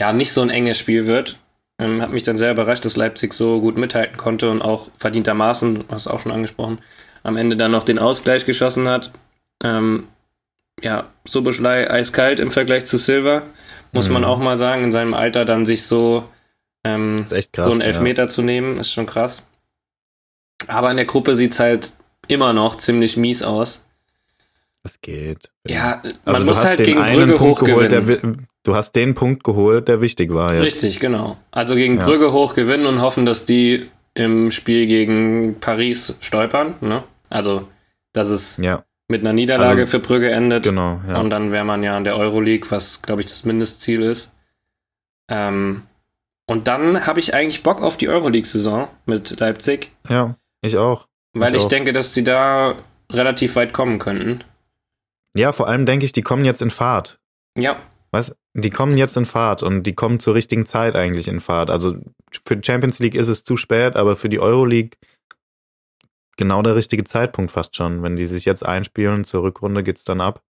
ja 0.00 0.12
nicht 0.12 0.32
so 0.32 0.40
ein 0.40 0.50
enges 0.50 0.78
Spiel 0.78 1.06
wird. 1.06 1.38
Ähm, 1.78 2.02
hat 2.02 2.12
mich 2.12 2.22
dann 2.22 2.38
sehr 2.38 2.52
überrascht, 2.52 2.84
dass 2.84 2.96
Leipzig 2.96 3.34
so 3.34 3.60
gut 3.60 3.76
mithalten 3.76 4.16
konnte 4.16 4.50
und 4.50 4.62
auch 4.62 4.88
verdientermaßen, 4.98 5.74
du 5.76 5.84
hast 5.88 6.08
auch 6.08 6.20
schon 6.20 6.32
angesprochen, 6.32 6.78
am 7.22 7.36
Ende 7.36 7.56
dann 7.56 7.70
noch 7.70 7.84
den 7.84 7.98
Ausgleich 7.98 8.46
geschossen 8.46 8.88
hat. 8.88 9.12
Ähm, 9.62 10.08
ja, 10.82 11.08
Soboschlei 11.24 11.90
eiskalt 11.90 12.40
im 12.40 12.50
Vergleich 12.50 12.86
zu 12.86 12.96
Silver, 12.96 13.42
muss 13.92 14.08
mhm. 14.08 14.14
man 14.14 14.24
auch 14.24 14.38
mal 14.38 14.58
sagen, 14.58 14.84
in 14.84 14.92
seinem 14.92 15.14
Alter 15.14 15.44
dann 15.44 15.66
sich 15.66 15.84
so, 15.84 16.24
ähm, 16.84 17.24
krass, 17.28 17.48
so 17.54 17.70
einen 17.70 17.80
Elfmeter 17.80 18.24
ja. 18.24 18.28
zu 18.28 18.42
nehmen, 18.42 18.78
ist 18.78 18.92
schon 18.92 19.06
krass. 19.06 19.46
Aber 20.66 20.90
in 20.90 20.96
der 20.96 21.06
Gruppe 21.06 21.34
sieht 21.34 21.52
es 21.52 21.60
halt 21.60 21.92
immer 22.28 22.52
noch 22.52 22.78
ziemlich 22.78 23.16
mies 23.16 23.42
aus. 23.42 23.82
Das 24.82 25.00
geht. 25.00 25.50
Ja, 25.66 26.00
man 26.02 26.14
also 26.24 26.44
muss 26.46 26.64
halt 26.64 26.82
gegen 26.82 27.00
Brügge 27.00 27.36
Punkt 27.36 27.60
geholt, 27.60 27.92
der, 27.92 28.02
du 28.62 28.74
hast 28.74 28.92
den 28.92 29.14
Punkt 29.14 29.44
geholt, 29.44 29.88
der 29.88 30.00
wichtig 30.00 30.32
war 30.32 30.54
jetzt. 30.54 30.64
Richtig, 30.64 31.00
genau. 31.00 31.36
Also 31.50 31.74
gegen 31.74 31.98
ja. 31.98 32.04
Brügge 32.04 32.32
hoch 32.32 32.54
gewinnen 32.54 32.86
und 32.86 33.00
hoffen, 33.02 33.26
dass 33.26 33.44
die 33.44 33.90
im 34.14 34.50
Spiel 34.50 34.86
gegen 34.86 35.60
Paris 35.60 36.16
stolpern. 36.20 36.74
Ne? 36.80 37.04
Also, 37.28 37.68
dass 38.12 38.28
es 38.28 38.56
ja. 38.56 38.84
Mit 39.10 39.20
einer 39.20 39.32
Niederlage 39.32 39.82
also, 39.82 39.86
für 39.86 39.98
Brügge 39.98 40.30
endet. 40.30 40.62
Genau, 40.62 41.00
ja. 41.06 41.18
Und 41.18 41.30
dann 41.30 41.50
wäre 41.52 41.64
man 41.64 41.82
ja 41.82 41.96
in 41.98 42.04
der 42.04 42.16
Euroleague, 42.16 42.70
was, 42.70 43.02
glaube 43.02 43.20
ich, 43.20 43.26
das 43.26 43.44
Mindestziel 43.44 44.02
ist. 44.02 44.32
Ähm, 45.28 45.82
und 46.46 46.66
dann 46.68 47.06
habe 47.06 47.20
ich 47.20 47.34
eigentlich 47.34 47.62
Bock 47.62 47.82
auf 47.82 47.96
die 47.96 48.08
Euroleague-Saison 48.08 48.88
mit 49.06 49.38
Leipzig. 49.38 49.92
Ja, 50.08 50.36
ich 50.62 50.76
auch. 50.76 51.06
Weil 51.32 51.52
ich, 51.52 51.58
ich 51.58 51.64
auch. 51.64 51.68
denke, 51.68 51.92
dass 51.92 52.14
sie 52.14 52.24
da 52.24 52.76
relativ 53.12 53.56
weit 53.56 53.72
kommen 53.72 53.98
könnten. 53.98 54.44
Ja, 55.36 55.52
vor 55.52 55.68
allem 55.68 55.86
denke 55.86 56.04
ich, 56.04 56.12
die 56.12 56.22
kommen 56.22 56.44
jetzt 56.44 56.62
in 56.62 56.70
Fahrt. 56.70 57.20
Ja. 57.56 57.76
Was? 58.10 58.36
Die 58.54 58.70
kommen 58.70 58.96
jetzt 58.96 59.16
in 59.16 59.26
Fahrt 59.26 59.62
und 59.62 59.84
die 59.84 59.94
kommen 59.94 60.18
zur 60.18 60.34
richtigen 60.34 60.66
Zeit 60.66 60.96
eigentlich 60.96 61.28
in 61.28 61.40
Fahrt. 61.40 61.70
Also 61.70 61.96
für 62.44 62.56
die 62.56 62.66
Champions 62.66 62.98
League 62.98 63.14
ist 63.14 63.28
es 63.28 63.44
zu 63.44 63.56
spät, 63.56 63.96
aber 63.96 64.16
für 64.16 64.28
die 64.28 64.40
Euroleague 64.40 64.98
genau 66.36 66.62
der 66.62 66.76
richtige 66.76 67.04
Zeitpunkt 67.04 67.50
fast 67.50 67.76
schon. 67.76 68.02
Wenn 68.02 68.16
die 68.16 68.26
sich 68.26 68.44
jetzt 68.44 68.64
einspielen, 68.64 69.24
zur 69.24 69.42
Rückrunde 69.42 69.82
geht's 69.82 70.04
dann 70.04 70.20
ab. 70.20 70.42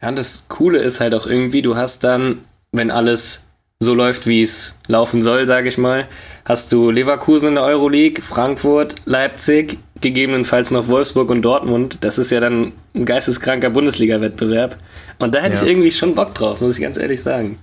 Ja, 0.00 0.08
und 0.08 0.18
das 0.18 0.46
Coole 0.48 0.78
ist 0.78 1.00
halt 1.00 1.14
auch 1.14 1.26
irgendwie, 1.26 1.62
du 1.62 1.76
hast 1.76 2.04
dann, 2.04 2.44
wenn 2.72 2.90
alles 2.90 3.44
so 3.80 3.94
läuft, 3.94 4.26
wie 4.26 4.42
es 4.42 4.76
laufen 4.86 5.22
soll, 5.22 5.46
sage 5.46 5.68
ich 5.68 5.78
mal, 5.78 6.08
hast 6.44 6.72
du 6.72 6.90
Leverkusen 6.90 7.48
in 7.48 7.54
der 7.54 7.64
Euroleague, 7.64 8.22
Frankfurt, 8.22 8.96
Leipzig, 9.04 9.78
gegebenenfalls 10.00 10.70
noch 10.70 10.88
Wolfsburg 10.88 11.30
und 11.30 11.42
Dortmund. 11.42 11.98
Das 12.00 12.18
ist 12.18 12.30
ja 12.30 12.40
dann 12.40 12.72
ein 12.94 13.04
geisteskranker 13.04 13.70
Bundesliga-Wettbewerb. 13.70 14.76
Und 15.18 15.34
da 15.34 15.40
hätte 15.40 15.56
ja. 15.56 15.62
ich 15.62 15.68
irgendwie 15.68 15.90
schon 15.90 16.14
Bock 16.14 16.34
drauf, 16.34 16.60
muss 16.60 16.76
ich 16.76 16.82
ganz 16.82 16.96
ehrlich 16.96 17.22
sagen. 17.22 17.58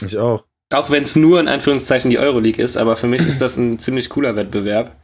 Ich 0.00 0.16
auch. 0.16 0.44
Auch 0.70 0.90
wenn 0.90 1.02
es 1.02 1.14
nur 1.14 1.40
in 1.40 1.48
Anführungszeichen 1.48 2.10
die 2.10 2.18
Euroleague 2.18 2.62
ist, 2.62 2.76
aber 2.76 2.96
für 2.96 3.06
mich 3.06 3.20
ist 3.26 3.40
das 3.40 3.56
ein 3.56 3.78
ziemlich 3.78 4.08
cooler 4.08 4.36
Wettbewerb. 4.36 4.96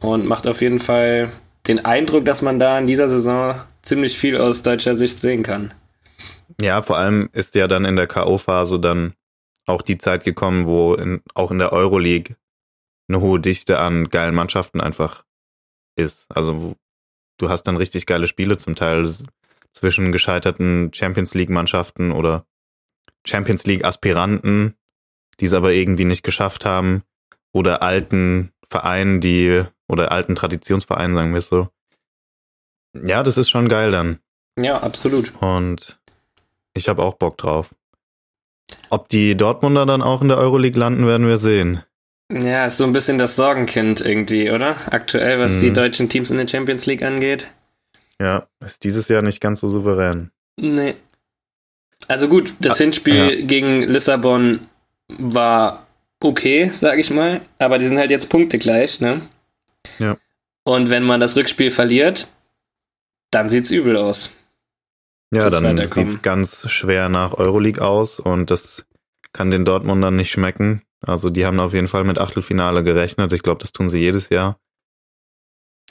Und 0.00 0.26
macht 0.26 0.46
auf 0.46 0.60
jeden 0.60 0.78
Fall 0.78 1.32
den 1.66 1.84
Eindruck, 1.84 2.24
dass 2.24 2.42
man 2.42 2.58
da 2.58 2.78
in 2.78 2.86
dieser 2.86 3.08
Saison 3.08 3.60
ziemlich 3.82 4.18
viel 4.18 4.36
aus 4.36 4.62
deutscher 4.62 4.94
Sicht 4.94 5.20
sehen 5.20 5.42
kann. 5.42 5.74
Ja, 6.60 6.82
vor 6.82 6.98
allem 6.98 7.28
ist 7.32 7.54
ja 7.54 7.68
dann 7.68 7.84
in 7.84 7.96
der 7.96 8.06
K.O.-Phase 8.06 8.78
dann 8.78 9.14
auch 9.66 9.82
die 9.82 9.98
Zeit 9.98 10.24
gekommen, 10.24 10.66
wo 10.66 10.94
in, 10.94 11.22
auch 11.34 11.50
in 11.50 11.58
der 11.58 11.72
Euroleague 11.72 12.36
eine 13.08 13.20
hohe 13.20 13.40
Dichte 13.40 13.78
an 13.78 14.08
geilen 14.08 14.34
Mannschaften 14.34 14.80
einfach 14.80 15.24
ist. 15.96 16.26
Also 16.28 16.76
du 17.38 17.48
hast 17.48 17.64
dann 17.64 17.76
richtig 17.76 18.06
geile 18.06 18.26
Spiele 18.26 18.58
zum 18.58 18.74
Teil 18.74 19.12
zwischen 19.72 20.12
gescheiterten 20.12 20.92
Champions 20.92 21.34
League 21.34 21.50
Mannschaften 21.50 22.12
oder 22.12 22.44
Champions 23.26 23.66
League 23.66 23.84
Aspiranten, 23.84 24.74
die 25.38 25.46
es 25.46 25.52
aber 25.52 25.72
irgendwie 25.72 26.04
nicht 26.04 26.22
geschafft 26.22 26.64
haben 26.64 27.02
oder 27.52 27.82
alten 27.82 28.52
Vereinen, 28.70 29.20
die 29.20 29.64
oder 29.88 30.12
alten 30.12 30.36
Traditionsvereinen, 30.36 31.16
sagen 31.16 31.32
wir 31.32 31.38
es 31.38 31.48
so. 31.48 31.68
Ja, 32.94 33.22
das 33.22 33.36
ist 33.36 33.50
schon 33.50 33.68
geil 33.68 33.90
dann. 33.90 34.18
Ja, 34.58 34.80
absolut. 34.82 35.32
Und 35.42 35.98
ich 36.74 36.88
habe 36.88 37.02
auch 37.02 37.14
Bock 37.14 37.36
drauf. 37.38 37.74
Ob 38.88 39.08
die 39.08 39.36
Dortmunder 39.36 39.86
dann 39.86 40.02
auch 40.02 40.22
in 40.22 40.28
der 40.28 40.38
Euroleague 40.38 40.78
landen, 40.78 41.06
werden 41.06 41.26
wir 41.26 41.38
sehen. 41.38 41.82
Ja, 42.32 42.66
ist 42.66 42.78
so 42.78 42.84
ein 42.84 42.92
bisschen 42.92 43.18
das 43.18 43.34
Sorgenkind 43.34 44.00
irgendwie, 44.00 44.50
oder? 44.50 44.76
Aktuell, 44.92 45.40
was 45.40 45.52
mhm. 45.52 45.60
die 45.60 45.72
deutschen 45.72 46.08
Teams 46.08 46.30
in 46.30 46.36
der 46.36 46.46
Champions 46.46 46.86
League 46.86 47.02
angeht. 47.02 47.48
Ja, 48.20 48.46
ist 48.64 48.84
dieses 48.84 49.08
Jahr 49.08 49.22
nicht 49.22 49.40
ganz 49.40 49.60
so 49.60 49.68
souverän. 49.68 50.30
Nee. 50.56 50.94
Also 52.06 52.28
gut, 52.28 52.54
das 52.60 52.74
ah, 52.74 52.78
Hinspiel 52.78 53.40
ja. 53.40 53.46
gegen 53.46 53.82
Lissabon 53.82 54.68
war 55.08 55.86
okay, 56.22 56.70
sag 56.74 56.98
ich 56.98 57.10
mal, 57.10 57.42
aber 57.58 57.78
die 57.78 57.86
sind 57.86 57.98
halt 57.98 58.10
jetzt 58.10 58.28
Punkte 58.28 58.58
gleich, 58.58 59.00
ne? 59.00 59.28
Ja. 59.98 60.16
Und 60.64 60.90
wenn 60.90 61.04
man 61.04 61.20
das 61.20 61.36
Rückspiel 61.36 61.70
verliert, 61.70 62.28
dann 63.30 63.48
sieht's 63.48 63.70
übel 63.70 63.96
aus. 63.96 64.30
Ja, 65.32 65.48
dann 65.48 65.86
sieht's 65.86 66.22
ganz 66.22 66.68
schwer 66.70 67.08
nach 67.08 67.34
Euroleague 67.34 67.84
aus 67.84 68.18
und 68.18 68.50
das 68.50 68.84
kann 69.32 69.50
den 69.50 69.64
Dortmundern 69.64 70.16
nicht 70.16 70.32
schmecken. 70.32 70.82
Also 71.06 71.30
die 71.30 71.46
haben 71.46 71.60
auf 71.60 71.72
jeden 71.72 71.88
Fall 71.88 72.04
mit 72.04 72.18
Achtelfinale 72.18 72.82
gerechnet. 72.82 73.32
Ich 73.32 73.42
glaube, 73.42 73.60
das 73.60 73.72
tun 73.72 73.88
sie 73.88 74.00
jedes 74.00 74.28
Jahr. 74.28 74.58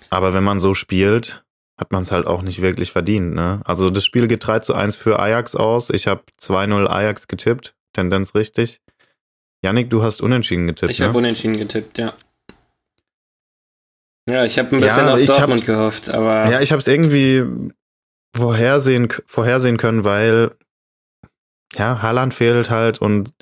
Aber 0.09 0.33
wenn 0.33 0.43
man 0.43 0.59
so 0.59 0.73
spielt, 0.73 1.43
hat 1.77 1.91
man 1.91 2.03
es 2.03 2.11
halt 2.11 2.27
auch 2.27 2.41
nicht 2.41 2.61
wirklich 2.61 2.91
verdient. 2.91 3.33
Ne? 3.33 3.61
Also 3.63 3.89
das 3.89 4.05
Spiel 4.05 4.27
geht 4.27 4.45
3 4.45 4.59
zu 4.59 4.73
1 4.73 4.97
für 4.97 5.19
Ajax 5.19 5.55
aus. 5.55 5.89
Ich 5.89 6.07
habe 6.07 6.23
2-0 6.41 6.87
Ajax 6.87 7.27
getippt, 7.27 7.75
Tendenz 7.93 8.35
richtig. 8.35 8.81
Yannick, 9.63 9.89
du 9.89 10.03
hast 10.03 10.21
unentschieden 10.21 10.67
getippt. 10.67 10.91
Ich 10.91 10.99
ne? 10.99 11.07
habe 11.07 11.17
unentschieden 11.17 11.57
getippt, 11.57 11.97
ja. 11.97 12.13
Ja, 14.29 14.45
ich 14.45 14.59
habe 14.59 14.75
ein 14.75 14.81
bisschen 14.81 15.07
ja, 15.07 15.13
auf 15.13 15.25
Dortmund 15.25 15.65
gehofft, 15.65 16.09
aber. 16.09 16.49
Ja, 16.49 16.61
ich 16.61 16.71
habe 16.71 16.79
es 16.79 16.87
irgendwie 16.87 17.43
vorhersehen, 18.35 19.09
vorhersehen 19.25 19.77
können, 19.77 20.03
weil 20.03 20.55
ja, 21.73 22.01
Haaland 22.01 22.33
fehlt 22.33 22.69
halt 22.69 22.99
und 22.99 23.33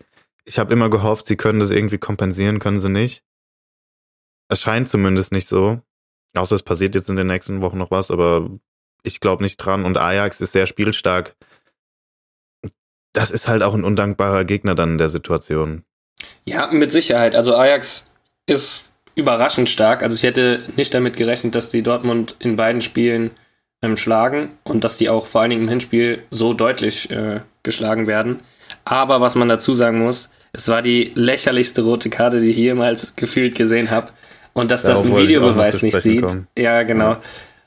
ich 0.46 0.60
habe 0.60 0.72
immer 0.74 0.90
gehofft, 0.90 1.26
sie 1.26 1.36
können 1.36 1.60
das 1.60 1.72
irgendwie 1.72 1.98
kompensieren, 1.98 2.60
können 2.60 2.80
sie 2.80 2.90
nicht. 2.90 3.24
Es 4.50 4.62
scheint 4.62 4.88
zumindest 4.88 5.34
nicht 5.34 5.50
so. 5.50 5.82
Außer 6.34 6.56
es 6.56 6.64
passiert 6.64 6.96
jetzt 6.96 7.10
in 7.10 7.18
den 7.18 7.28
nächsten 7.28 7.62
Wochen 7.62 7.78
noch 7.78 7.92
was, 7.92 8.12
aber 8.12 8.50
ich 9.04 9.20
glaube 9.20 9.44
nicht 9.44 9.58
dran. 9.58 9.84
Und 9.86 9.98
Ajax 9.98 10.40
ist 10.40 10.54
sehr 10.54 10.68
spielstark. 10.68 11.36
Das 13.14 13.32
ist 13.32 13.48
halt 13.48 13.64
auch 13.64 13.74
ein 13.74 13.84
undankbarer 13.84 14.46
Gegner 14.46 14.76
dann 14.76 14.94
in 14.94 14.98
der 14.98 15.10
Situation. 15.10 15.84
Ja, 16.46 16.68
mit 16.72 16.92
Sicherheit. 16.92 17.36
Also 17.36 17.56
Ajax 17.56 18.10
ist 18.46 18.86
überraschend 19.16 19.70
stark. 19.70 20.04
Also 20.04 20.16
ich 20.16 20.24
hätte 20.24 20.62
nicht 20.76 20.94
damit 20.94 21.18
gerechnet, 21.18 21.56
dass 21.56 21.70
die 21.70 21.82
Dortmund 21.82 22.36
in 22.40 22.56
beiden 22.56 22.82
Spielen 22.82 23.32
ähm, 23.82 23.98
schlagen 23.98 24.50
und 24.64 24.84
dass 24.84 24.98
die 24.98 25.10
auch 25.10 25.26
vor 25.26 25.42
allen 25.42 25.50
Dingen 25.50 25.64
im 25.64 25.70
Hinspiel 25.70 26.24
so 26.32 26.54
deutlich 26.54 27.10
äh, 27.12 27.42
geschlagen 27.64 28.08
werden. 28.08 28.42
Aber 28.86 29.22
was 29.22 29.36
man 29.36 29.50
dazu 29.50 29.74
sagen 29.74 30.00
muss, 30.00 30.30
es 30.54 30.68
war 30.68 30.82
die 30.82 31.12
lächerlichste 31.14 31.82
rote 31.84 32.10
Karte, 32.10 32.40
die 32.42 32.50
ich 32.50 32.58
jemals 32.58 33.16
gefühlt 33.16 33.56
gesehen 33.56 33.92
habe. 33.92 34.12
Und 34.54 34.72
dass 34.72 34.84
ja, 34.84 34.90
das 34.90 35.04
ein 35.04 35.16
Videobeweis 35.16 35.82
nicht 35.82 36.02
sieht. 36.02 36.24
Kommen. 36.24 36.48
Ja, 36.58 36.82
genau. 36.84 37.12
Ja. 37.12 37.22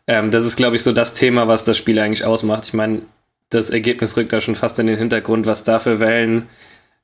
Ähm, 0.07 0.31
das 0.31 0.45
ist, 0.45 0.57
glaube 0.57 0.77
ich, 0.77 0.83
so 0.83 0.93
das 0.93 1.15
Thema, 1.15 1.47
was 1.47 1.63
das 1.63 1.77
Spiel 1.77 1.99
eigentlich 1.99 2.25
ausmacht. 2.25 2.67
Ich 2.67 2.75
meine, 2.75 3.03
das 3.51 3.71
Ergebnis 3.71 4.17
rückt 4.17 4.33
da 4.33 4.41
schon 4.41 4.57
fast 4.57 4.79
in 4.79 4.87
den 4.87 4.97
Hintergrund, 4.97 5.47
was 5.47 5.63
da 5.63 5.79
für 5.79 6.01
Wellen 6.01 6.49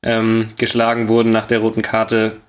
ähm, 0.03 0.49
geschlagen 0.59 1.09
wurden 1.09 1.31
nach 1.31 1.47
der 1.47 1.61
roten 1.61 1.83
Karte. 1.83 2.41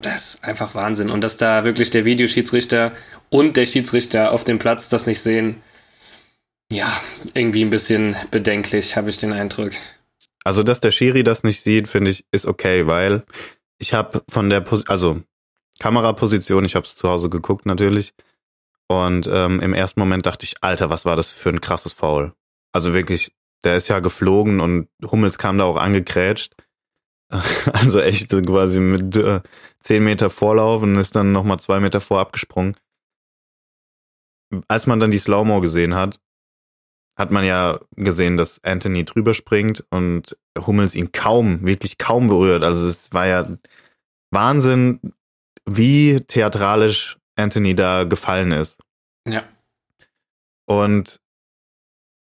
Das 0.00 0.34
ist 0.34 0.44
einfach 0.44 0.74
Wahnsinn. 0.74 1.10
Und 1.10 1.22
dass 1.22 1.36
da 1.36 1.64
wirklich 1.64 1.90
der 1.90 2.04
Videoschiedsrichter 2.04 2.92
und 3.30 3.56
der 3.56 3.66
Schiedsrichter 3.66 4.32
auf 4.32 4.44
dem 4.44 4.58
Platz 4.58 4.88
das 4.88 5.06
nicht 5.06 5.20
sehen, 5.20 5.62
ja, 6.70 6.92
irgendwie 7.34 7.64
ein 7.64 7.70
bisschen 7.70 8.16
bedenklich, 8.30 8.96
habe 8.96 9.10
ich 9.10 9.16
den 9.16 9.32
Eindruck. 9.32 9.72
Also, 10.44 10.62
dass 10.62 10.80
der 10.80 10.92
Schiri 10.92 11.24
das 11.24 11.42
nicht 11.42 11.62
sieht, 11.62 11.88
finde 11.88 12.10
ich, 12.10 12.24
ist 12.30 12.46
okay, 12.46 12.86
weil 12.86 13.24
ich 13.78 13.94
habe 13.94 14.22
von 14.28 14.50
der, 14.50 14.60
Pos 14.60 14.86
also 14.88 15.22
Kameraposition, 15.78 16.64
ich 16.64 16.74
habe 16.74 16.84
es 16.84 16.96
zu 16.96 17.08
Hause 17.08 17.30
geguckt 17.30 17.66
natürlich. 17.66 18.12
Und 18.88 19.28
ähm, 19.30 19.60
im 19.60 19.74
ersten 19.74 20.00
Moment 20.00 20.26
dachte 20.26 20.44
ich, 20.44 20.56
Alter, 20.62 20.90
was 20.90 21.04
war 21.04 21.16
das 21.16 21.30
für 21.30 21.50
ein 21.50 21.60
krasses 21.60 21.92
Foul? 21.92 22.32
Also 22.72 22.94
wirklich, 22.94 23.32
der 23.64 23.76
ist 23.76 23.88
ja 23.88 24.00
geflogen 24.00 24.60
und 24.60 24.88
Hummels 25.10 25.38
kam 25.38 25.58
da 25.58 25.64
auch 25.64 25.76
angekrätscht. 25.76 26.54
Also 27.72 28.00
echt 28.00 28.30
quasi 28.30 28.80
mit 28.80 29.16
äh, 29.16 29.40
10 29.80 30.02
Meter 30.02 30.30
Vorlauf 30.30 30.82
und 30.82 30.96
ist 30.96 31.14
dann 31.14 31.32
nochmal 31.32 31.60
zwei 31.60 31.80
Meter 31.80 32.00
vor 32.00 32.20
abgesprungen. 32.20 32.74
Als 34.66 34.86
man 34.86 34.98
dann 34.98 35.10
die 35.10 35.18
Slow-Mo 35.18 35.60
gesehen 35.60 35.94
hat, 35.94 36.20
hat 37.18 37.30
man 37.30 37.44
ja 37.44 37.80
gesehen, 37.96 38.36
dass 38.36 38.62
Anthony 38.64 39.04
drüber 39.04 39.34
springt 39.34 39.84
und 39.90 40.36
Hummels 40.58 40.94
ihn 40.94 41.12
kaum, 41.12 41.66
wirklich 41.66 41.98
kaum 41.98 42.28
berührt. 42.28 42.64
Also 42.64 42.88
es 42.88 43.12
war 43.12 43.26
ja 43.26 43.46
Wahnsinn, 44.30 45.00
wie 45.66 46.20
theatralisch 46.20 47.18
Anthony 47.36 47.74
da 47.74 48.04
gefallen 48.04 48.52
ist. 48.52 48.80
Ja. 49.26 49.44
Und 50.66 51.20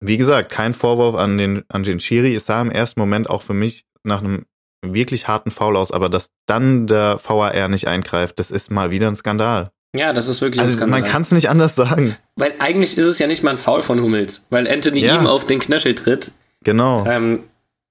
wie 0.00 0.16
gesagt, 0.16 0.50
kein 0.50 0.74
Vorwurf 0.74 1.16
an 1.16 1.38
den, 1.38 1.64
an 1.68 1.82
den 1.82 2.00
Schiri. 2.00 2.34
Es 2.34 2.46
sah 2.46 2.62
im 2.62 2.70
ersten 2.70 3.00
Moment 3.00 3.28
auch 3.28 3.42
für 3.42 3.54
mich 3.54 3.84
nach 4.04 4.22
einem 4.22 4.46
wirklich 4.82 5.28
harten 5.28 5.50
Foul 5.50 5.76
aus, 5.76 5.92
aber 5.92 6.08
dass 6.08 6.30
dann 6.46 6.86
der 6.86 7.18
VAR 7.22 7.68
nicht 7.68 7.88
eingreift, 7.88 8.38
das 8.38 8.50
ist 8.50 8.70
mal 8.70 8.90
wieder 8.90 9.08
ein 9.08 9.16
Skandal. 9.16 9.70
Ja, 9.94 10.12
das 10.12 10.28
ist 10.28 10.40
wirklich 10.40 10.60
also 10.60 10.72
ein 10.72 10.76
Skandal. 10.76 11.00
Man 11.00 11.10
kann 11.10 11.22
es 11.22 11.32
nicht 11.32 11.48
anders 11.48 11.74
sagen. 11.74 12.16
Weil 12.36 12.54
eigentlich 12.58 12.98
ist 12.98 13.06
es 13.06 13.18
ja 13.18 13.26
nicht 13.26 13.42
mal 13.42 13.52
ein 13.52 13.58
Foul 13.58 13.82
von 13.82 14.00
Hummels, 14.00 14.46
weil 14.50 14.68
Anthony 14.68 15.00
ja. 15.00 15.18
ihm 15.18 15.26
auf 15.26 15.46
den 15.46 15.58
Knöchel 15.58 15.94
tritt. 15.94 16.32
Genau. 16.62 17.06
Ähm, 17.06 17.44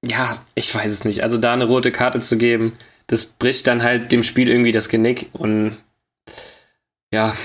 ja, 0.06 0.38
ich 0.56 0.74
weiß 0.74 0.92
es 0.92 1.06
nicht. 1.06 1.24
Also 1.24 1.38
da 1.38 1.54
eine 1.54 1.66
rote 1.66 1.92
Karte 1.92 2.20
zu 2.20 2.38
geben, 2.38 2.74
das 3.08 3.26
bricht 3.26 3.68
dann 3.68 3.84
halt 3.84 4.12
dem 4.12 4.24
Spiel 4.24 4.50
irgendwie 4.50 4.72
das 4.72 4.90
Genick 4.90 5.30
und 5.34 5.78
ja, 7.12 7.36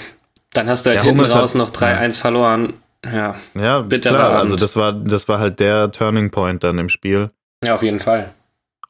dann 0.53 0.69
hast 0.69 0.85
du 0.85 0.91
halt 0.91 0.99
ja, 0.99 1.05
hinten 1.05 1.21
Hummels 1.21 1.35
raus 1.35 1.51
hat, 1.51 1.59
noch 1.59 1.71
3-1 1.71 2.03
ja. 2.03 2.11
verloren. 2.13 2.75
Ja, 3.05 3.37
ja 3.55 3.83
klar, 3.83 4.39
also 4.39 4.55
das 4.55 4.77
war, 4.77 4.93
das 4.93 5.29
war 5.29 5.39
halt 5.41 5.59
der 5.61 5.91
Turning 5.91 6.31
Point 6.31 6.63
dann 6.63 6.79
im 6.79 6.89
Spiel. 6.89 7.31
Ja, 7.65 7.75
auf 7.75 7.83
jeden 7.83 8.01
Fall. 8.01 8.33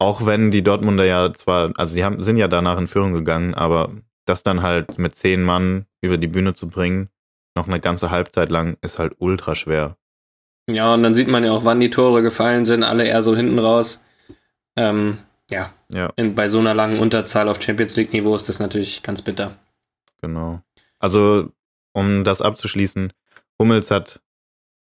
Auch 0.03 0.27
wenn 0.27 0.51
die 0.51 0.65
Dortmunder 0.65 1.05
ja 1.05 1.33
zwar, 1.33 1.73
also 1.77 1.95
die 1.95 2.03
haben, 2.05 2.25
sind 2.25 2.37
ja 2.37 2.49
danach 2.49 2.77
in 2.77 2.89
Führung 2.89 3.13
gegangen, 3.13 3.55
aber 3.55 3.93
das 4.25 4.43
dann 4.43 4.61
halt 4.63 4.99
mit 4.99 5.15
zehn 5.15 5.45
Mann 5.45 5.87
über 6.01 6.19
die 6.19 6.27
Bühne 6.27 6.55
zu 6.55 6.69
bringen, 6.69 7.09
noch 7.55 7.69
eine 7.69 7.79
ganze 7.79 8.11
Halbzeit 8.11 8.51
lang, 8.51 8.77
ist 8.83 8.99
halt 8.99 9.15
ultra 9.19 9.55
schwer. 9.55 9.97
Ja, 10.69 10.93
und 10.93 11.05
dann 11.05 11.15
sieht 11.15 11.29
man 11.29 11.45
ja 11.45 11.53
auch, 11.53 11.65
wann 11.65 11.79
die 11.79 11.91
Tore 11.91 12.21
gefallen 12.21 12.67
sind, 12.67 12.83
alle 12.83 13.07
eher 13.07 13.23
so 13.23 13.37
hinten 13.37 13.61
raus. 13.61 14.03
Ähm, 14.77 15.19
ja, 15.51 15.73
ja. 15.93 16.11
In, 16.17 16.35
bei 16.35 16.49
so 16.49 16.59
einer 16.59 16.75
langen 16.75 16.99
Unterzahl 16.99 17.49
auf 17.49 17.63
Champions 17.63 17.95
League-Niveau 17.95 18.35
ist 18.35 18.49
das 18.49 18.59
natürlich 18.59 19.05
ganz 19.05 19.23
bitter. 19.23 19.57
Genau. 20.21 20.63
Also, 20.99 21.53
um 21.93 22.25
das 22.25 22.43
abzuschließen, 22.43 23.13
Hummels 23.57 23.93
hat 23.93 24.21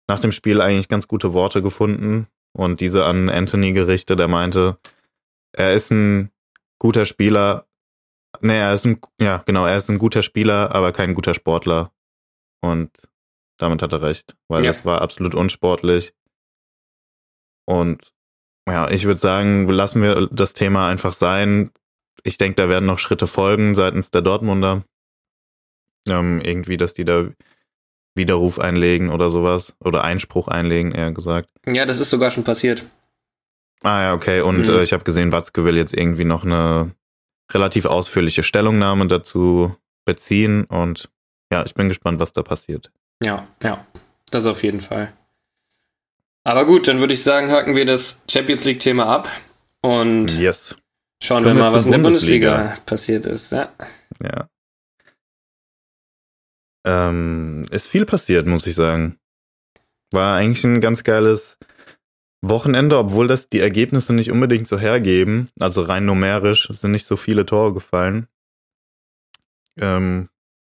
nach 0.08 0.18
dem 0.18 0.32
Spiel 0.32 0.60
eigentlich 0.60 0.88
ganz 0.88 1.06
gute 1.06 1.32
Worte 1.32 1.62
gefunden 1.62 2.26
und 2.52 2.80
diese 2.80 3.04
an 3.06 3.30
Anthony 3.30 3.72
gerichtet. 3.72 4.18
Er 4.18 4.28
meinte, 4.28 4.78
er 5.56 5.74
ist 5.74 5.90
ein 5.90 6.30
guter 6.78 7.06
Spieler. 7.06 7.66
Nee, 8.40 8.58
er 8.58 8.74
ist 8.74 8.84
ein, 8.84 9.00
ja, 9.20 9.38
genau, 9.46 9.66
er 9.66 9.78
ist 9.78 9.88
ein 9.88 9.98
guter 9.98 10.22
Spieler, 10.22 10.74
aber 10.74 10.92
kein 10.92 11.14
guter 11.14 11.34
Sportler. 11.34 11.92
Und 12.60 12.90
damit 13.58 13.82
hat 13.82 13.92
er 13.92 14.02
recht, 14.02 14.36
weil 14.48 14.64
ja. 14.64 14.70
das 14.70 14.84
war 14.84 15.02
absolut 15.02 15.34
unsportlich. 15.34 16.14
Und 17.66 18.12
ja, 18.68 18.90
ich 18.90 19.04
würde 19.04 19.20
sagen, 19.20 19.68
lassen 19.68 20.02
wir 20.02 20.28
das 20.32 20.54
Thema 20.54 20.88
einfach 20.88 21.12
sein. 21.12 21.70
Ich 22.22 22.38
denke, 22.38 22.56
da 22.56 22.68
werden 22.68 22.86
noch 22.86 22.98
Schritte 22.98 23.26
folgen 23.26 23.74
seitens 23.74 24.10
der 24.10 24.22
Dortmunder. 24.22 24.84
Ähm, 26.08 26.40
irgendwie, 26.40 26.76
dass 26.76 26.94
die 26.94 27.04
da 27.04 27.28
Widerruf 28.14 28.58
einlegen 28.58 29.10
oder 29.10 29.30
sowas. 29.30 29.76
Oder 29.80 30.04
Einspruch 30.04 30.48
einlegen, 30.48 30.92
eher 30.92 31.12
gesagt. 31.12 31.50
Ja, 31.66 31.86
das 31.86 32.00
ist 32.00 32.10
sogar 32.10 32.30
schon 32.30 32.44
passiert. 32.44 32.84
Ah 33.84 34.02
ja, 34.02 34.14
okay. 34.14 34.40
Und 34.40 34.66
mhm. 34.66 34.74
äh, 34.74 34.82
ich 34.82 34.92
habe 34.92 35.04
gesehen, 35.04 35.30
Watzke 35.30 35.64
will 35.64 35.76
jetzt 35.76 35.94
irgendwie 35.94 36.24
noch 36.24 36.42
eine 36.42 36.92
relativ 37.52 37.84
ausführliche 37.84 38.42
Stellungnahme 38.42 39.06
dazu 39.06 39.76
beziehen. 40.06 40.64
Und 40.64 41.10
ja, 41.52 41.64
ich 41.64 41.74
bin 41.74 41.88
gespannt, 41.88 42.18
was 42.18 42.32
da 42.32 42.42
passiert. 42.42 42.90
Ja, 43.22 43.46
ja. 43.62 43.86
Das 44.30 44.46
auf 44.46 44.62
jeden 44.62 44.80
Fall. 44.80 45.12
Aber 46.44 46.64
gut, 46.64 46.88
dann 46.88 47.00
würde 47.00 47.14
ich 47.14 47.22
sagen, 47.22 47.50
haken 47.50 47.76
wir 47.76 47.84
das 47.84 48.20
Champions 48.28 48.64
League-Thema 48.64 49.06
ab 49.06 49.28
und 49.82 50.36
yes. 50.38 50.74
schauen 51.22 51.42
Kommen 51.42 51.56
wir 51.56 51.64
mal, 51.64 51.74
was 51.74 51.84
in 51.84 51.92
der 51.92 51.98
Bundesliga. 51.98 52.50
Bundesliga 52.52 52.82
passiert 52.86 53.26
ist. 53.26 53.52
Ja. 53.52 53.72
ja. 54.22 54.48
Ähm, 56.86 57.64
ist 57.70 57.86
viel 57.86 58.06
passiert, 58.06 58.46
muss 58.46 58.66
ich 58.66 58.74
sagen. 58.74 59.18
War 60.10 60.36
eigentlich 60.36 60.64
ein 60.64 60.80
ganz 60.80 61.02
geiles 61.04 61.58
Wochenende, 62.48 62.98
obwohl 62.98 63.28
das 63.28 63.48
die 63.48 63.60
Ergebnisse 63.60 64.14
nicht 64.14 64.30
unbedingt 64.30 64.68
so 64.68 64.78
hergeben. 64.78 65.48
Also 65.58 65.82
rein 65.82 66.04
numerisch 66.04 66.68
sind 66.70 66.90
nicht 66.92 67.06
so 67.06 67.16
viele 67.16 67.46
Tore 67.46 67.72
gefallen. 67.74 68.26
Ähm, 69.78 70.28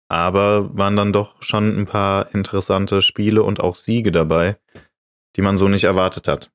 aber 0.09 0.77
waren 0.77 0.97
dann 0.97 1.13
doch 1.13 1.43
schon 1.43 1.77
ein 1.79 1.87
paar 1.87 2.35
interessante 2.35 3.03
Spiele 3.03 3.43
und 3.43 3.61
auch 3.61 3.77
Siege 3.77 4.13
dabei 4.13 4.59
die 5.37 5.43
man 5.43 5.57
so 5.57 5.69
nicht 5.69 5.85
erwartet 5.85 6.29
hat. 6.29 6.51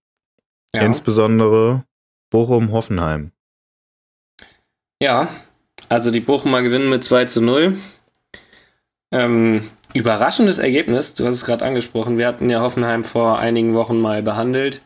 Ja. 0.74 0.82
Insbesondere 0.82 1.84
Bochum-Hoffenheim. 2.30 3.32
Ja, 5.02 5.30
also 5.90 6.12
die 6.12 6.20
Bochumer 6.20 6.62
gewinnen 6.62 6.90
mit 6.90 7.04
2 7.04 7.26
zu 7.26 7.42
0. 7.42 7.78
Ähm, 9.12 9.70
überraschendes 9.94 10.58
Ergebnis, 10.58 11.14
du 11.14 11.26
hast 11.26 11.36
es 11.36 11.46
gerade 11.46 11.64
angesprochen. 11.64 12.18
Wir 12.18 12.28
hatten 12.28 12.50
ja 12.50 12.62
Hoffenheim 12.62 13.04
vor 13.04 13.40
einigen 13.40 13.74
Wochen 13.74 14.00
mal 14.00 14.22
behandelt. 14.22 14.82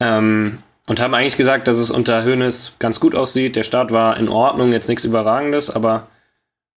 Ähm, 0.00 0.58
und 0.86 0.98
haben 0.98 1.14
eigentlich 1.14 1.36
gesagt, 1.36 1.68
dass 1.68 1.76
es 1.76 1.90
unter 1.90 2.24
Hönes 2.24 2.74
ganz 2.78 2.98
gut 2.98 3.14
aussieht. 3.14 3.54
Der 3.54 3.62
Start 3.62 3.92
war 3.92 4.16
in 4.16 4.28
Ordnung, 4.28 4.72
jetzt 4.72 4.88
nichts 4.88 5.04
Überragendes, 5.04 5.70
aber 5.70 6.08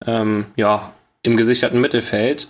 ähm, 0.06 0.46
ja, 0.56 0.92
im 1.22 1.36
gesicherten 1.36 1.80
Mittelfeld. 1.80 2.48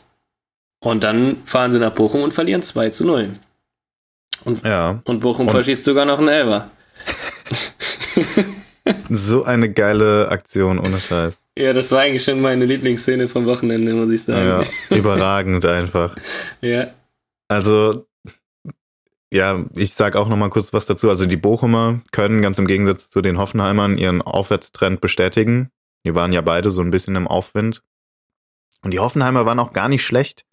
Und 0.80 1.02
dann 1.04 1.38
fahren 1.46 1.72
sie 1.72 1.78
nach 1.78 1.94
Bochum 1.94 2.22
und 2.22 2.34
verlieren 2.34 2.62
2 2.62 2.90
zu 2.90 3.06
0. 3.06 3.30
Und, 4.44 4.64
ja. 4.64 5.00
und 5.04 5.20
Bochum 5.20 5.46
und 5.46 5.52
verschießt 5.52 5.84
sogar 5.84 6.04
noch 6.04 6.18
einen 6.18 6.28
Elber. 6.28 6.70
so 9.08 9.44
eine 9.44 9.72
geile 9.72 10.28
Aktion, 10.28 10.78
ohne 10.78 10.98
Scheiß. 10.98 11.38
Ja, 11.56 11.72
das 11.72 11.90
war 11.92 12.00
eigentlich 12.00 12.24
schon 12.24 12.40
meine 12.40 12.66
Lieblingsszene 12.66 13.28
vom 13.28 13.46
Wochenende, 13.46 13.94
muss 13.94 14.10
ich 14.10 14.24
sagen. 14.24 14.66
Ja, 14.90 14.96
überragend 14.96 15.64
einfach. 15.64 16.16
Ja. 16.60 16.88
Also, 17.48 18.06
ja, 19.34 19.64
ich 19.76 19.94
sag 19.94 20.14
auch 20.14 20.28
noch 20.28 20.36
mal 20.36 20.48
kurz 20.48 20.72
was 20.72 20.86
dazu. 20.86 21.10
Also 21.10 21.26
die 21.26 21.36
Bochumer 21.36 22.00
können 22.12 22.40
ganz 22.40 22.56
im 22.60 22.68
Gegensatz 22.68 23.10
zu 23.10 23.20
den 23.20 23.36
Hoffenheimern 23.36 23.98
ihren 23.98 24.22
Aufwärtstrend 24.22 25.00
bestätigen. 25.00 25.70
Die 26.06 26.14
waren 26.14 26.32
ja 26.32 26.40
beide 26.40 26.70
so 26.70 26.82
ein 26.82 26.92
bisschen 26.92 27.16
im 27.16 27.26
Aufwind. 27.26 27.82
Und 28.82 28.92
die 28.92 29.00
Hoffenheimer 29.00 29.44
waren 29.44 29.58
auch 29.58 29.72
gar 29.72 29.88
nicht 29.88 30.04
schlecht. 30.04 30.46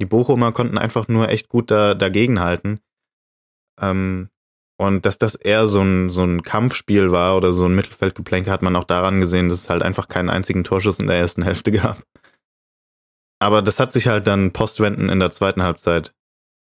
Die 0.00 0.04
Bochumer 0.04 0.52
konnten 0.52 0.78
einfach 0.78 1.08
nur 1.08 1.30
echt 1.30 1.48
gut 1.48 1.72
da, 1.72 1.94
dagegenhalten. 1.94 2.78
Ähm, 3.80 4.28
und 4.78 5.04
dass 5.04 5.18
das 5.18 5.34
eher 5.34 5.66
so 5.66 5.80
ein, 5.80 6.10
so 6.10 6.22
ein 6.22 6.42
Kampfspiel 6.42 7.10
war 7.10 7.36
oder 7.36 7.52
so 7.52 7.64
ein 7.64 7.74
Mittelfeldgeplänke, 7.74 8.52
hat 8.52 8.62
man 8.62 8.76
auch 8.76 8.84
daran 8.84 9.20
gesehen, 9.20 9.48
dass 9.48 9.62
es 9.62 9.70
halt 9.70 9.82
einfach 9.82 10.06
keinen 10.06 10.30
einzigen 10.30 10.62
Torschuss 10.62 11.00
in 11.00 11.08
der 11.08 11.16
ersten 11.16 11.42
Hälfte 11.44 11.72
gab. 11.72 12.04
Aber 13.40 13.62
das 13.62 13.80
hat 13.80 13.92
sich 13.92 14.06
halt 14.06 14.28
dann 14.28 14.52
postwenden 14.52 15.08
in 15.08 15.18
der 15.18 15.32
zweiten 15.32 15.64
Halbzeit 15.64 16.14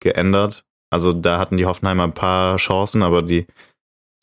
geändert. 0.00 0.66
Also 0.90 1.12
da 1.12 1.38
hatten 1.38 1.56
die 1.56 1.66
Hoffenheimer 1.66 2.04
ein 2.04 2.14
paar 2.14 2.56
Chancen, 2.56 3.02
aber 3.02 3.22
die, 3.22 3.46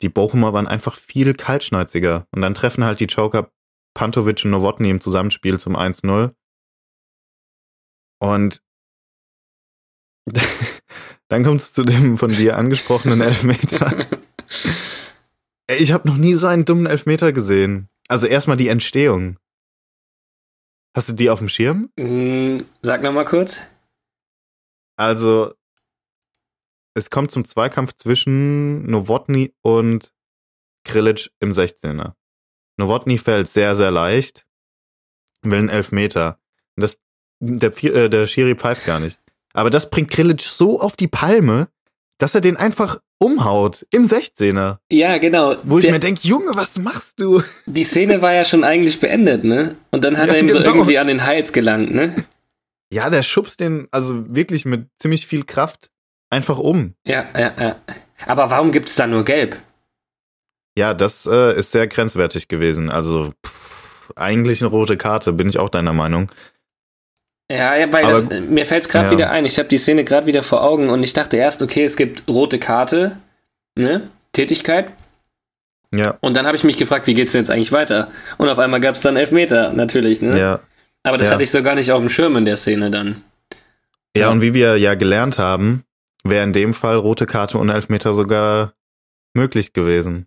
die 0.02 0.08
Bochumer 0.08 0.52
waren 0.52 0.66
einfach 0.66 0.96
viel 0.96 1.34
kaltschnäuziger. 1.34 2.26
Und 2.30 2.42
dann 2.42 2.54
treffen 2.54 2.84
halt 2.84 3.00
die 3.00 3.06
Joker 3.06 3.50
Pantovic 3.94 4.44
und 4.44 4.50
Nowotny 4.50 4.90
im 4.90 5.00
Zusammenspiel 5.00 5.58
zum 5.58 5.76
1-0. 5.76 6.34
Und 8.20 8.62
dann 11.28 11.44
kommt 11.44 11.62
es 11.62 11.72
zu 11.72 11.84
dem 11.84 12.18
von 12.18 12.30
dir 12.30 12.58
angesprochenen 12.58 13.20
Elfmeter. 13.20 14.06
Ich 15.70 15.92
habe 15.92 16.08
noch 16.08 16.16
nie 16.16 16.34
so 16.34 16.46
einen 16.46 16.64
dummen 16.64 16.86
Elfmeter 16.86 17.32
gesehen. 17.32 17.88
Also 18.08 18.26
erstmal 18.26 18.56
die 18.56 18.68
Entstehung. 18.68 19.38
Hast 20.96 21.10
du 21.10 21.12
die 21.12 21.30
auf 21.30 21.38
dem 21.38 21.48
Schirm? 21.48 21.90
Mm, 21.96 22.64
sag 22.82 23.02
noch 23.02 23.12
mal 23.12 23.24
kurz. 23.24 23.60
Also, 24.96 25.54
es 26.98 27.10
kommt 27.10 27.30
zum 27.30 27.44
Zweikampf 27.44 27.94
zwischen 27.94 28.84
Nowotny 28.90 29.54
und 29.62 30.12
Krilic 30.84 31.30
im 31.40 31.52
16er. 31.52 32.12
Nowotny 32.76 33.18
fällt 33.18 33.48
sehr, 33.48 33.76
sehr 33.76 33.90
leicht, 33.90 34.46
will 35.42 35.58
einen 35.58 35.68
Elfmeter. 35.68 36.38
Das, 36.76 36.98
der, 37.40 37.72
äh, 37.84 38.10
der 38.10 38.26
Schiri 38.26 38.54
pfeift 38.54 38.84
gar 38.84 39.00
nicht. 39.00 39.18
Aber 39.52 39.70
das 39.70 39.90
bringt 39.90 40.10
Krilic 40.10 40.42
so 40.42 40.80
auf 40.80 40.96
die 40.96 41.08
Palme, 41.08 41.68
dass 42.18 42.34
er 42.34 42.40
den 42.40 42.56
einfach 42.56 43.00
umhaut 43.18 43.86
im 43.90 44.06
16er. 44.06 44.78
Ja, 44.90 45.18
genau. 45.18 45.56
Wo 45.64 45.78
ich 45.78 45.84
der, 45.84 45.94
mir 45.94 46.00
denke, 46.00 46.20
Junge, 46.22 46.54
was 46.54 46.78
machst 46.78 47.20
du? 47.20 47.42
Die 47.66 47.84
Szene 47.84 48.22
war 48.22 48.32
ja 48.32 48.44
schon 48.44 48.64
eigentlich 48.64 49.00
beendet, 49.00 49.44
ne? 49.44 49.76
Und 49.90 50.04
dann 50.04 50.16
hat 50.18 50.28
ja, 50.28 50.34
er 50.34 50.40
ihm 50.40 50.46
genau. 50.46 50.60
so 50.60 50.66
irgendwie 50.66 50.98
an 50.98 51.08
den 51.08 51.24
Hals 51.24 51.52
gelangt, 51.52 51.92
ne? 51.92 52.26
Ja, 52.92 53.10
der 53.10 53.22
schubst 53.22 53.60
den 53.60 53.88
also 53.90 54.34
wirklich 54.34 54.64
mit 54.64 54.88
ziemlich 54.98 55.26
viel 55.26 55.44
Kraft 55.44 55.90
einfach 56.30 56.58
um. 56.58 56.94
Ja, 57.06 57.26
ja, 57.36 57.52
ja. 57.58 57.76
Aber 58.26 58.50
warum 58.50 58.72
gibt 58.72 58.88
es 58.88 58.94
da 58.94 59.06
nur 59.06 59.24
Gelb? 59.24 59.56
Ja, 60.76 60.94
das 60.94 61.26
äh, 61.26 61.58
ist 61.58 61.72
sehr 61.72 61.86
grenzwertig 61.86 62.48
gewesen. 62.48 62.90
Also 62.90 63.32
pff, 63.44 64.12
eigentlich 64.16 64.60
eine 64.60 64.70
rote 64.70 64.96
Karte, 64.96 65.32
bin 65.32 65.48
ich 65.48 65.58
auch 65.58 65.68
deiner 65.68 65.92
Meinung. 65.92 66.30
Ja, 67.50 67.76
ja 67.76 67.92
weil 67.92 68.04
Aber, 68.04 68.22
das, 68.22 68.40
mir 68.40 68.66
fällt 68.66 68.84
es 68.84 68.88
gerade 68.88 69.06
ja. 69.06 69.10
wieder 69.12 69.30
ein. 69.30 69.44
Ich 69.44 69.58
habe 69.58 69.68
die 69.68 69.78
Szene 69.78 70.04
gerade 70.04 70.26
wieder 70.26 70.42
vor 70.42 70.62
Augen 70.62 70.90
und 70.90 71.02
ich 71.02 71.12
dachte 71.12 71.36
erst, 71.36 71.62
okay, 71.62 71.84
es 71.84 71.96
gibt 71.96 72.28
rote 72.28 72.58
Karte, 72.58 73.18
ne? 73.74 74.10
Tätigkeit. 74.32 74.92
Ja. 75.94 76.18
Und 76.20 76.36
dann 76.36 76.46
habe 76.46 76.56
ich 76.56 76.64
mich 76.64 76.76
gefragt, 76.76 77.06
wie 77.06 77.14
geht's 77.14 77.32
denn 77.32 77.40
jetzt 77.42 77.50
eigentlich 77.50 77.72
weiter? 77.72 78.10
Und 78.36 78.48
auf 78.48 78.58
einmal 78.58 78.80
gab 78.80 78.94
es 78.94 79.00
dann 79.00 79.16
Elfmeter, 79.16 79.72
natürlich, 79.72 80.20
ne? 80.20 80.38
Ja. 80.38 80.60
Aber 81.02 81.16
das 81.16 81.28
ja. 81.28 81.32
hatte 81.32 81.42
ich 81.42 81.50
so 81.50 81.62
gar 81.62 81.74
nicht 81.74 81.90
auf 81.90 82.00
dem 82.00 82.10
Schirm 82.10 82.36
in 82.36 82.44
der 82.44 82.56
Szene 82.56 82.90
dann. 82.90 83.22
Ja, 84.14 84.22
ja, 84.22 84.30
und 84.30 84.42
wie 84.42 84.52
wir 84.52 84.76
ja 84.76 84.94
gelernt 84.94 85.38
haben, 85.38 85.84
wäre 86.24 86.44
in 86.44 86.52
dem 86.52 86.74
Fall 86.74 86.96
rote 86.96 87.26
Karte 87.26 87.58
und 87.58 87.68
Elfmeter 87.68 88.14
sogar 88.14 88.74
möglich 89.34 89.72
gewesen. 89.72 90.26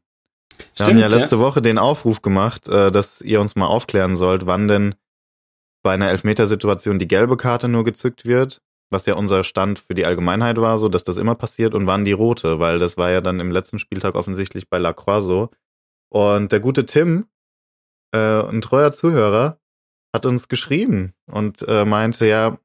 Wir 0.57 0.65
Stimmt, 0.73 0.89
haben 0.89 0.97
ja 0.99 1.07
letzte 1.07 1.37
ja. 1.37 1.41
Woche 1.41 1.61
den 1.61 1.77
Aufruf 1.77 2.21
gemacht, 2.21 2.67
äh, 2.67 2.91
dass 2.91 3.21
ihr 3.21 3.41
uns 3.41 3.55
mal 3.55 3.67
aufklären 3.67 4.15
sollt, 4.15 4.45
wann 4.45 4.67
denn 4.67 4.95
bei 5.83 5.93
einer 5.93 6.09
Elfmetersituation 6.09 6.99
die 6.99 7.07
gelbe 7.07 7.37
Karte 7.37 7.67
nur 7.67 7.83
gezückt 7.83 8.25
wird, 8.25 8.61
was 8.91 9.05
ja 9.05 9.15
unser 9.15 9.43
Stand 9.43 9.79
für 9.79 9.95
die 9.95 10.05
Allgemeinheit 10.05 10.57
war, 10.57 10.77
so 10.77 10.89
dass 10.89 11.03
das 11.03 11.17
immer 11.17 11.35
passiert 11.35 11.73
und 11.73 11.87
wann 11.87 12.05
die 12.05 12.11
rote, 12.11 12.59
weil 12.59 12.77
das 12.77 12.97
war 12.97 13.09
ja 13.09 13.21
dann 13.21 13.39
im 13.39 13.51
letzten 13.51 13.79
Spieltag 13.79 14.15
offensichtlich 14.15 14.69
bei 14.69 14.77
Lacroix 14.77 15.23
so. 15.23 15.49
Und 16.09 16.51
der 16.51 16.59
gute 16.59 16.85
Tim, 16.85 17.27
äh, 18.13 18.43
ein 18.43 18.61
treuer 18.61 18.91
Zuhörer, 18.91 19.57
hat 20.13 20.25
uns 20.25 20.49
geschrieben 20.49 21.13
und 21.25 21.65
äh, 21.67 21.85
meinte 21.85 22.25
ja, 22.27 22.57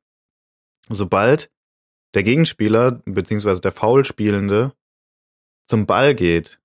sobald 0.88 1.50
der 2.16 2.22
Gegenspieler 2.22 3.02
beziehungsweise 3.04 3.60
der 3.60 3.72
Foulspielende 3.72 4.72
zum 5.68 5.84
Ball 5.84 6.14
geht, 6.14 6.58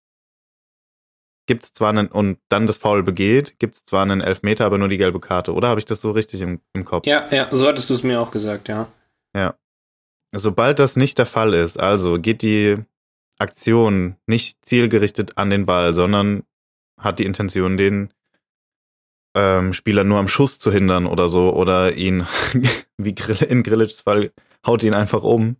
gibt 1.45 1.63
es 1.63 1.73
zwar 1.73 1.89
einen, 1.89 2.07
und 2.07 2.39
dann 2.47 2.67
das 2.67 2.77
Foul 2.77 3.03
begeht, 3.03 3.59
gibt 3.59 3.75
es 3.75 3.85
zwar 3.85 4.03
einen 4.03 4.21
Elfmeter, 4.21 4.65
aber 4.65 4.77
nur 4.77 4.87
die 4.87 4.97
gelbe 4.97 5.19
Karte, 5.19 5.53
oder? 5.53 5.67
Habe 5.67 5.81
ich 5.81 5.85
das 5.85 5.99
so 5.99 6.11
richtig 6.11 6.39
im, 6.39 6.61
im 6.71 6.85
Kopf? 6.85 7.05
Ja, 7.05 7.27
ja, 7.33 7.53
so 7.53 7.67
hattest 7.67 7.89
du 7.89 7.95
es 7.95 8.01
mir 8.01 8.21
auch 8.21 8.31
gesagt, 8.31 8.69
ja. 8.69 8.87
Ja. 9.35 9.55
Sobald 10.33 10.79
das 10.79 10.95
nicht 10.95 11.17
der 11.17 11.25
Fall 11.25 11.53
ist, 11.53 11.77
also 11.77 12.17
geht 12.17 12.41
die 12.43 12.77
Aktion 13.37 14.15
nicht 14.27 14.65
zielgerichtet 14.65 15.37
an 15.37 15.49
den 15.49 15.65
Ball, 15.65 15.93
sondern 15.93 16.43
hat 16.97 17.19
die 17.19 17.25
Intention, 17.25 17.77
den 17.77 18.13
ähm, 19.35 19.73
Spieler 19.73 20.05
nur 20.05 20.19
am 20.19 20.29
Schuss 20.29 20.59
zu 20.59 20.71
hindern 20.71 21.07
oder 21.07 21.27
so, 21.27 21.53
oder 21.53 21.93
ihn, 21.97 22.25
wie 22.97 23.15
in 23.49 23.63
Grillits 23.63 23.99
Fall, 23.99 24.31
haut 24.65 24.83
ihn 24.83 24.93
einfach 24.93 25.23
um, 25.23 25.57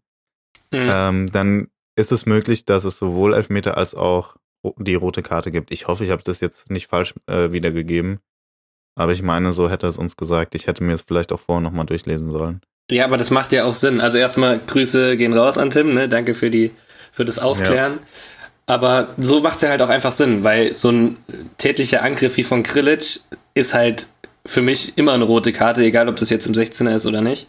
mhm. 0.72 0.90
ähm, 0.90 1.32
dann 1.32 1.68
ist 1.96 2.12
es 2.12 2.26
möglich, 2.26 2.66
dass 2.66 2.86
es 2.86 2.98
sowohl 2.98 3.34
Elfmeter 3.34 3.78
als 3.78 3.96
auch 3.96 4.38
die 4.78 4.96
rote 4.96 5.24
Karte 5.24 5.52
gibt. 5.52 5.72
Ich 5.72 5.88
hoffe, 5.88 6.06
ich 6.06 6.12
habe 6.12 6.24
das 6.24 6.40
jetzt 6.40 6.70
nicht 6.70 6.88
falsch 6.88 7.14
äh, 7.28 7.52
wiedergegeben. 7.52 8.20
Aber 8.96 9.12
ich 9.12 9.24
meine, 9.24 9.52
so 9.52 9.70
hätte 9.70 9.88
es 9.88 9.98
uns 9.98 10.18
gesagt. 10.18 10.54
Ich 10.56 10.68
hätte 10.68 10.84
mir 10.84 10.94
es 10.94 11.02
vielleicht 11.02 11.32
auch 11.32 11.40
vorher 11.40 11.62
nochmal 11.62 11.86
durchlesen 11.86 12.30
sollen. 12.30 12.62
Ja, 12.90 13.06
aber 13.06 13.18
das 13.18 13.30
macht 13.30 13.52
ja 13.52 13.64
auch 13.64 13.74
Sinn. 13.74 14.02
Also 14.02 14.18
erstmal 14.18 14.60
Grüße 14.60 15.18
gehen 15.18 15.34
raus 15.34 15.58
an 15.58 15.72
Tim, 15.72 15.94
ne? 15.94 16.10
Danke 16.10 16.36
für 16.36 16.52
die, 16.52 16.72
für 17.12 17.26
das 17.26 17.40
Aufklären. 17.40 17.94
Ja. 17.94 18.00
Aber 18.66 19.14
so 19.18 19.42
macht 19.42 19.56
es 19.56 19.62
ja 19.62 19.70
halt 19.70 19.82
auch 19.82 19.90
einfach 19.90 20.12
Sinn, 20.12 20.44
weil 20.44 20.76
so 20.76 20.90
ein 20.90 21.18
tätlicher 21.58 22.04
Angriff 22.04 22.38
wie 22.38 22.44
von 22.44 22.64
Krilic 22.64 23.22
ist 23.54 23.74
halt 23.74 24.08
für 24.46 24.62
mich 24.62 24.98
immer 24.98 25.14
eine 25.14 25.24
rote 25.24 25.54
Karte, 25.54 25.84
egal 25.84 26.10
ob 26.10 26.18
das 26.18 26.30
jetzt 26.30 26.48
im 26.48 26.54
16er 26.54 26.96
ist 26.96 27.06
oder 27.06 27.22
nicht. 27.22 27.48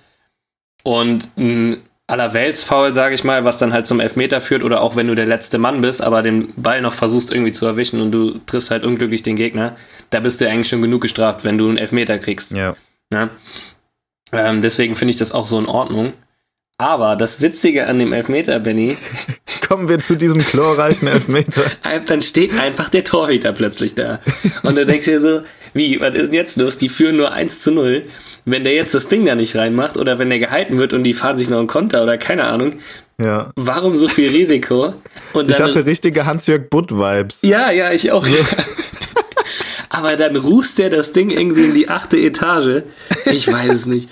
Und 0.83 1.31
ein 1.37 1.83
Allerweltsfoul, 2.07 2.93
sage 2.93 3.15
ich 3.15 3.25
mal, 3.25 3.45
was 3.45 3.59
dann 3.59 3.73
halt 3.73 3.87
zum 3.87 4.01
Elfmeter 4.01 4.41
führt 4.41 4.63
oder 4.63 4.83
auch 4.83 4.97
wenn 4.97 5.07
du 5.07 5.15
der 5.15 5.27
letzte 5.27 5.59
Mann 5.59 5.81
bist, 5.81 6.03
aber 6.03 6.23
den 6.23 6.53
Ball 6.57 6.83
noch 6.83 6.93
versuchst 6.93 7.33
irgendwie 7.33 7.53
zu 7.53 7.65
erwischen 7.65 8.01
und 8.01 8.13
du 8.13 8.39
triffst 8.47 8.71
halt 8.71 8.85
unglücklich 8.85 9.23
den 9.23 9.37
Gegner, 9.37 9.77
da 10.11 10.21
bist 10.21 10.41
du 10.41 10.49
eigentlich 10.49 10.69
schon 10.69 10.83
genug 10.83 11.01
gestraft, 11.01 11.45
wenn 11.45 11.59
du 11.59 11.69
einen 11.69 11.79
Elfmeter 11.79 12.19
kriegst. 12.19 12.51
Ja. 12.53 12.77
ja? 13.13 13.31
Ähm, 14.33 14.63
deswegen 14.63 14.97
finde 14.97 15.13
ich 15.13 15.17
das 15.17 15.33
auch 15.33 15.47
so 15.47 15.59
in 15.59 15.67
Ordnung. 15.67 16.13
Aber 16.77 17.17
das 17.17 17.41
Witzige 17.41 17.87
an 17.87 17.99
dem 17.99 18.13
Elfmeter, 18.13 18.59
Benny. 18.59 18.97
Kommen 19.69 19.89
wir 19.89 20.01
zu 20.01 20.17
diesem 20.17 20.41
chlorreichen 20.41 21.07
Elfmeter. 21.07 21.63
dann 22.07 22.23
steht 22.23 22.59
einfach 22.59 22.89
der 22.89 23.05
Torhüter 23.05 23.53
plötzlich 23.53 23.95
da. 23.95 24.21
Und 24.65 24.77
du 24.77 24.85
denkst 24.85 25.05
dir 25.05 25.21
so, 25.21 25.43
wie, 25.75 26.01
was 26.01 26.15
ist 26.15 26.27
denn 26.27 26.35
jetzt 26.35 26.57
los? 26.57 26.79
Die 26.79 26.89
führen 26.89 27.17
nur 27.17 27.33
1 27.33 27.63
zu 27.63 27.71
0 27.71 28.05
wenn 28.45 28.65
der 28.65 28.75
jetzt 28.75 28.95
das 28.95 29.09
Ding 29.09 29.25
da 29.25 29.35
nicht 29.35 29.57
reinmacht 29.57 29.97
oder 29.97 30.19
wenn 30.19 30.31
der 30.31 30.39
gehalten 30.39 30.79
wird 30.79 30.93
und 30.93 31.05
die 31.05 31.15
fahren 31.15 31.37
sich 31.37 31.49
noch 31.49 31.59
einen 31.59 31.69
Konter 31.69 32.03
oder 32.03 32.19
keine 32.19 32.45
Ahnung, 32.45 32.75
ja. 33.19 33.51
warum 33.57 33.97
so 33.97 34.09
viel 34.09 34.31
Risiko? 34.31 34.95
Und 35.33 35.51
ich 35.51 35.61
hatte 35.61 35.87
richtige 35.87 36.27
Hans-Jörg 36.27 36.69
Butt-Vibes. 36.71 37.41
Ja, 37.43 37.71
ja, 37.71 37.93
ich 37.93 38.11
auch. 38.11 38.27
So. 38.27 38.37
Aber 39.89 40.17
dann 40.17 40.37
rußt 40.37 40.79
der 40.79 40.91
das 40.91 41.13
Ding 41.13 41.31
irgendwie 41.31 41.67
in 41.67 41.75
die 41.75 41.89
achte 41.89 42.17
Etage. 42.17 42.83
Ich 43.27 43.47
weiß 43.47 43.73
es 43.73 43.87
nicht. 43.87 44.09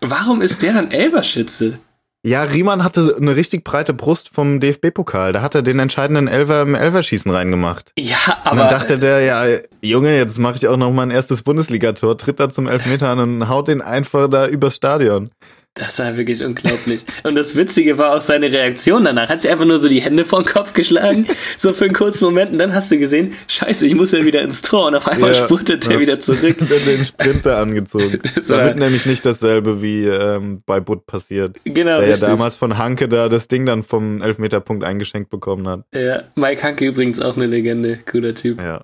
Warum 0.00 0.42
ist 0.42 0.62
der 0.62 0.72
dann 0.72 0.90
Elberschütze? 0.90 1.78
Ja, 2.24 2.44
Riemann 2.44 2.84
hatte 2.84 3.16
eine 3.20 3.34
richtig 3.34 3.64
breite 3.64 3.92
Brust 3.92 4.30
vom 4.32 4.60
DFB-Pokal. 4.60 5.32
Da 5.32 5.42
hat 5.42 5.56
er 5.56 5.62
den 5.62 5.80
entscheidenden 5.80 6.28
Elfer 6.28 6.62
im 6.62 6.76
Elferschießen 6.76 7.28
reingemacht. 7.32 7.92
Ja, 7.98 8.16
aber. 8.44 8.52
Und 8.52 8.58
dann 8.58 8.68
dachte 8.68 8.98
der, 9.00 9.20
ja, 9.22 9.44
Junge, 9.80 10.16
jetzt 10.16 10.38
mache 10.38 10.54
ich 10.54 10.68
auch 10.68 10.76
noch 10.76 10.92
mein 10.92 11.10
erstes 11.10 11.42
Bundesligator, 11.42 12.16
tritt 12.16 12.38
da 12.38 12.48
zum 12.48 12.68
Elfmeter 12.68 13.08
an 13.08 13.18
und 13.18 13.48
haut 13.48 13.66
den 13.66 13.82
einfach 13.82 14.30
da 14.30 14.46
übers 14.46 14.76
Stadion. 14.76 15.30
Das 15.74 15.98
war 15.98 16.18
wirklich 16.18 16.44
unglaublich. 16.44 17.00
Und 17.22 17.34
das 17.34 17.56
Witzige 17.56 17.96
war 17.96 18.14
auch 18.14 18.20
seine 18.20 18.52
Reaktion 18.52 19.04
danach. 19.04 19.30
Hat 19.30 19.40
sich 19.40 19.50
einfach 19.50 19.64
nur 19.64 19.78
so 19.78 19.88
die 19.88 20.02
Hände 20.02 20.26
vor 20.26 20.42
den 20.42 20.46
Kopf 20.46 20.74
geschlagen, 20.74 21.26
so 21.56 21.72
für 21.72 21.84
einen 21.84 21.94
kurzen 21.94 22.26
Moment. 22.26 22.52
Und 22.52 22.58
dann 22.58 22.74
hast 22.74 22.90
du 22.92 22.98
gesehen, 22.98 23.32
scheiße, 23.48 23.86
ich 23.86 23.94
muss 23.94 24.12
ja 24.12 24.22
wieder 24.22 24.42
ins 24.42 24.60
Tor. 24.60 24.88
Und 24.88 24.96
auf 24.96 25.08
einmal 25.08 25.34
ja, 25.34 25.44
spurtet 25.44 25.86
er 25.86 25.94
ja. 25.94 26.00
wieder 26.00 26.20
zurück. 26.20 26.56
Dann 26.68 26.84
den 26.84 27.04
Sprinter 27.04 27.58
angezogen. 27.58 28.20
Das 28.34 28.46
da 28.46 28.64
wird 28.64 28.76
nämlich 28.76 29.06
nicht 29.06 29.24
dasselbe 29.24 29.82
wie 29.82 30.04
ähm, 30.04 30.62
bei 30.66 30.80
Butt 30.80 31.06
passiert. 31.06 31.56
Genau, 31.64 32.00
Der 32.00 32.08
richtig. 32.08 32.22
ja 32.22 32.28
damals 32.28 32.56
von 32.56 32.76
Hanke 32.76 33.08
da 33.08 33.28
das 33.28 33.46
Ding 33.46 33.66
dann 33.66 33.82
vom 33.82 34.20
Elfmeterpunkt 34.20 34.84
eingeschenkt 34.84 35.30
bekommen 35.30 35.68
hat. 35.68 35.84
Ja, 35.94 36.24
Mike 36.34 36.62
Hanke 36.62 36.86
übrigens 36.86 37.20
auch 37.20 37.36
eine 37.36 37.46
Legende. 37.46 37.98
Cooler 38.10 38.34
Typ. 38.34 38.60
Ja, 38.60 38.80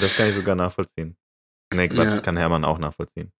das 0.00 0.16
kann 0.16 0.28
ich 0.28 0.34
sogar 0.34 0.54
nachvollziehen. 0.54 1.16
Nee, 1.74 1.88
Quatsch, 1.88 2.12
ja. 2.12 2.20
kann 2.20 2.36
Hermann 2.36 2.64
auch 2.64 2.78
nachvollziehen. 2.78 3.32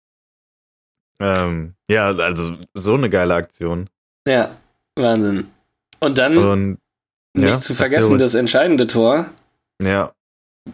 Ähm, 1.20 1.74
ja, 1.88 2.08
also 2.08 2.54
so 2.74 2.94
eine 2.94 3.10
geile 3.10 3.34
Aktion. 3.34 3.88
Ja, 4.26 4.56
Wahnsinn. 4.96 5.48
Und 6.00 6.18
dann 6.18 6.36
Und, 6.36 6.78
nicht 7.34 7.48
ja, 7.48 7.60
zu 7.60 7.74
vergessen 7.74 8.18
das 8.18 8.34
entscheidende 8.34 8.86
Tor. 8.86 9.26
Ja. 9.82 10.12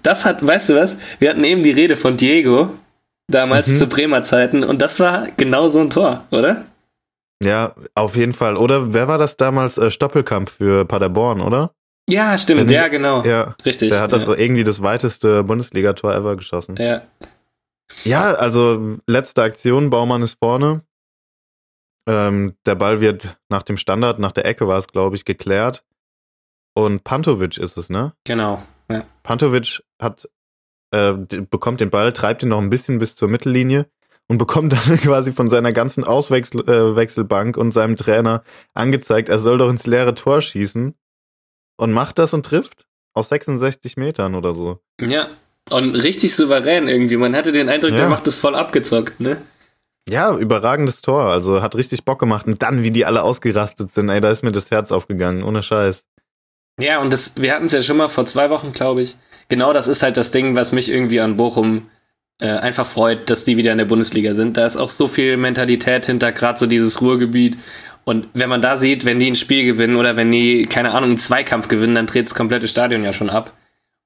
Das 0.03 0.25
hat, 0.25 0.47
weißt 0.47 0.71
du 0.71 0.77
was? 0.77 0.97
Wir 1.19 1.31
hatten 1.31 1.45
eben 1.45 1.63
die 1.63 1.71
Rede 1.71 1.97
von 1.97 2.17
Diego 2.17 2.71
damals 3.31 3.69
mhm. 3.69 3.77
zu 3.77 3.87
Bremer 3.87 4.23
Zeiten 4.23 4.65
und 4.65 4.81
das 4.81 5.01
war 5.01 5.29
genau 5.37 5.69
so 5.69 5.81
ein 5.81 5.91
Tor, 5.91 6.25
oder? 6.31 6.65
Ja, 7.43 7.75
auf 7.95 8.17
jeden 8.17 8.33
Fall. 8.33 8.57
Oder 8.57 8.93
wer 8.93 9.07
war 9.07 9.19
das 9.19 9.37
damals? 9.37 9.79
Äh, 9.79 9.91
Stoppelkamp 9.91 10.51
für 10.51 10.85
Paderborn, 10.85 11.41
oder? 11.41 11.73
Ja, 12.09 12.37
stimmt. 12.39 12.71
ja, 12.71 12.89
genau. 12.89 13.23
Ja, 13.23 13.55
richtig. 13.65 13.91
Der 13.91 14.01
hat 14.01 14.13
ja. 14.13 14.35
irgendwie 14.35 14.65
das 14.65 14.83
weiteste 14.83 15.45
Bundesligator 15.45 16.15
ever 16.15 16.37
geschossen. 16.37 16.77
Ja. 16.77 17.03
Ja, 18.05 18.33
also 18.35 18.99
letzte 19.07 19.43
Aktion, 19.43 19.91
Baumann 19.91 20.23
ist 20.23 20.39
vorne. 20.39 20.83
Ähm, 22.07 22.57
der 22.65 22.75
Ball 22.75 23.01
wird 23.01 23.39
nach 23.49 23.63
dem 23.63 23.77
Standard, 23.77 24.19
nach 24.19 24.33
der 24.33 24.47
Ecke 24.47 24.67
war 24.67 24.79
es, 24.79 24.89
glaube 24.89 25.17
ich, 25.17 25.25
geklärt. 25.25 25.85
Und 26.75 27.05
Pantovic 27.05 27.59
ist 27.59 27.77
es, 27.77 27.91
ne? 27.91 28.15
Genau. 28.25 28.63
Ja. 28.89 29.05
Pantovic 29.23 29.83
hat, 30.01 30.29
äh, 30.91 31.13
bekommt 31.13 31.81
den 31.81 31.91
Ball, 31.91 32.13
treibt 32.13 32.43
ihn 32.43 32.49
noch 32.49 32.61
ein 32.61 32.71
bisschen 32.71 32.99
bis 32.99 33.17
zur 33.17 33.29
Mittellinie 33.29 33.91
und 34.29 34.39
bekommt 34.39 34.73
dann 34.89 34.97
quasi 34.97 35.33
von 35.33 35.51
seiner 35.51 35.73
ganzen 35.73 36.05
Auswechselbank 36.05 37.57
äh, 37.57 37.61
und 37.61 37.73
seinem 37.73 37.97
Trainer 37.97 38.43
angezeigt, 38.75 39.29
er 39.29 39.39
soll 39.39 39.59
doch 39.59 39.69
ins 39.69 39.87
leere 39.87 40.15
Tor 40.15 40.41
schießen. 40.41 40.95
Und 41.81 41.93
macht 41.93 42.19
das 42.19 42.35
und 42.35 42.45
trifft 42.45 42.89
aus 43.15 43.29
66 43.29 43.97
Metern 43.97 44.35
oder 44.35 44.55
so. 44.55 44.81
Ja, 45.01 45.29
und 45.71 45.95
richtig 45.95 46.35
souverän 46.35 46.89
irgendwie. 46.89 47.17
Man 47.17 47.35
hatte 47.35 47.53
den 47.53 47.69
Eindruck, 47.69 47.93
ja. 47.93 47.99
der 47.99 48.09
macht 48.09 48.27
das 48.27 48.37
voll 48.37 48.55
abgezockt, 48.55 49.21
ne? 49.21 49.43
Ja, 50.09 50.35
überragendes 50.35 51.03
Tor. 51.03 51.25
Also 51.25 51.63
hat 51.63 51.77
richtig 51.77 52.05
Bock 52.05 52.19
gemacht. 52.19 52.47
Und 52.47 52.63
dann, 52.63 52.83
wie 52.83 52.91
die 52.91 53.05
alle 53.05 53.23
ausgerastet 53.23 53.93
sind, 53.93 54.09
ey, 54.09 54.21
da 54.21 54.31
ist 54.31 54.43
mir 54.43 54.53
das 54.53 54.71
Herz 54.71 54.91
aufgegangen. 54.91 55.43
Ohne 55.43 55.63
Scheiß. 55.63 56.05
Ja, 56.81 57.01
und 57.01 57.13
das, 57.13 57.33
wir 57.37 57.53
hatten 57.53 57.67
es 57.67 57.73
ja 57.73 57.83
schon 57.83 57.97
mal 57.97 58.09
vor 58.09 58.25
zwei 58.27 58.51
Wochen, 58.51 58.73
glaube 58.73 59.03
ich. 59.03 59.17
Genau 59.49 59.73
das 59.73 59.89
ist 59.89 60.03
halt 60.03 60.17
das 60.17 60.31
Ding, 60.31 60.55
was 60.55 60.73
mich 60.73 60.91
irgendwie 60.91 61.21
an 61.21 61.37
Bochum 61.37 61.89
äh, 62.41 62.49
einfach 62.49 62.87
freut, 62.87 63.29
dass 63.31 63.45
die 63.45 63.57
wieder 63.57 63.73
in 63.73 63.79
der 63.79 63.85
Bundesliga 63.85 64.35
sind. 64.35 64.57
Da 64.57 64.67
ist 64.67 64.77
auch 64.77 64.91
so 64.91 65.09
viel 65.09 65.37
Mentalität 65.37 66.07
hinter, 66.07 66.33
gerade 66.33 66.59
so 66.59 66.67
dieses 66.67 67.03
Ruhrgebiet. 67.03 67.59
Und 68.05 68.29
wenn 68.33 68.49
man 68.49 68.63
da 68.63 68.77
sieht, 68.77 69.05
wenn 69.05 69.19
die 69.19 69.31
ein 69.31 69.37
Spiel 69.37 69.65
gewinnen 69.65 69.97
oder 69.97 70.17
wenn 70.17 70.31
die, 70.31 70.65
keine 70.67 70.93
Ahnung, 70.93 71.11
einen 71.11 71.19
Zweikampf 71.19 71.69
gewinnen, 71.69 71.95
dann 71.95 72.07
dreht 72.07 72.27
das 72.27 72.35
komplette 72.35 72.69
Stadion 72.69 73.05
ja 73.05 73.13
schon 73.13 73.29
ab. 73.29 73.53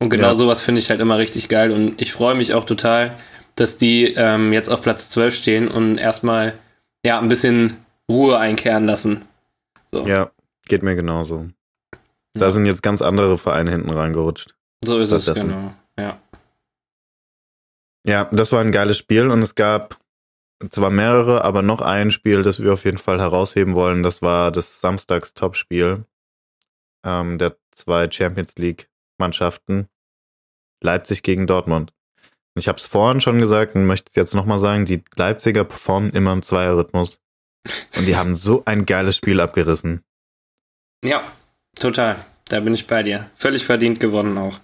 Und 0.02 0.10
genau 0.10 0.28
ja. 0.28 0.34
sowas 0.34 0.60
finde 0.60 0.80
ich 0.80 0.90
halt 0.90 0.98
immer 0.98 1.16
richtig 1.18 1.48
geil. 1.48 1.70
Und 1.70 2.02
ich 2.02 2.12
freue 2.12 2.34
mich 2.34 2.54
auch 2.54 2.64
total, 2.64 3.16
dass 3.54 3.76
die 3.76 4.12
ähm, 4.14 4.52
jetzt 4.52 4.68
auf 4.68 4.82
Platz 4.82 5.08
12 5.10 5.32
stehen 5.32 5.68
und 5.68 5.96
erstmal 5.96 6.58
ja 7.06 7.20
ein 7.20 7.28
bisschen 7.28 7.76
Ruhe 8.10 8.36
einkehren 8.36 8.84
lassen. 8.84 9.24
So. 9.92 10.04
Ja, 10.04 10.32
geht 10.66 10.82
mir 10.82 10.96
genauso. 10.96 11.46
Da 12.32 12.46
ja. 12.46 12.50
sind 12.50 12.66
jetzt 12.66 12.82
ganz 12.82 13.00
andere 13.00 13.38
Vereine 13.38 13.70
hinten 13.70 13.90
reingerutscht. 13.90 14.56
So 14.84 14.98
ist 14.98 15.12
es, 15.12 15.32
genau. 15.32 15.72
Ja. 15.96 16.18
Ja, 18.04 18.28
das 18.32 18.50
war 18.50 18.60
ein 18.60 18.72
geiles 18.72 18.98
Spiel 18.98 19.30
und 19.30 19.40
es 19.40 19.54
gab 19.54 20.00
zwar 20.68 20.90
mehrere, 20.90 21.44
aber 21.44 21.62
noch 21.62 21.80
ein 21.80 22.10
Spiel, 22.10 22.42
das 22.42 22.60
wir 22.60 22.72
auf 22.72 22.84
jeden 22.84 22.98
Fall 22.98 23.20
herausheben 23.20 23.76
wollen. 23.76 24.02
Das 24.02 24.20
war 24.20 24.50
das 24.50 24.80
Samstags-Topspiel 24.80 26.06
ähm, 27.06 27.38
der 27.38 27.56
zwei 27.70 28.10
Champions 28.10 28.56
League 28.56 28.88
Mannschaften. 29.18 29.88
Leipzig 30.82 31.22
gegen 31.22 31.46
Dortmund. 31.46 31.92
Ich 32.54 32.68
habe 32.68 32.78
es 32.78 32.86
vorhin 32.86 33.20
schon 33.20 33.40
gesagt 33.40 33.74
und 33.74 33.86
möchte 33.86 34.10
es 34.10 34.16
jetzt 34.16 34.34
nochmal 34.34 34.58
sagen, 34.58 34.84
die 34.84 35.02
Leipziger 35.16 35.64
performen 35.64 36.10
immer 36.10 36.32
im 36.32 36.42
Zweierrhythmus. 36.42 37.18
Und 37.96 38.06
die 38.06 38.16
haben 38.16 38.36
so 38.36 38.62
ein 38.64 38.86
geiles 38.86 39.16
Spiel 39.16 39.40
abgerissen. 39.40 40.02
Ja, 41.04 41.22
total. 41.76 42.24
Da 42.46 42.60
bin 42.60 42.74
ich 42.74 42.86
bei 42.86 43.02
dir. 43.02 43.30
Völlig 43.36 43.64
verdient 43.64 44.00
gewonnen 44.00 44.36
auch. 44.36 44.60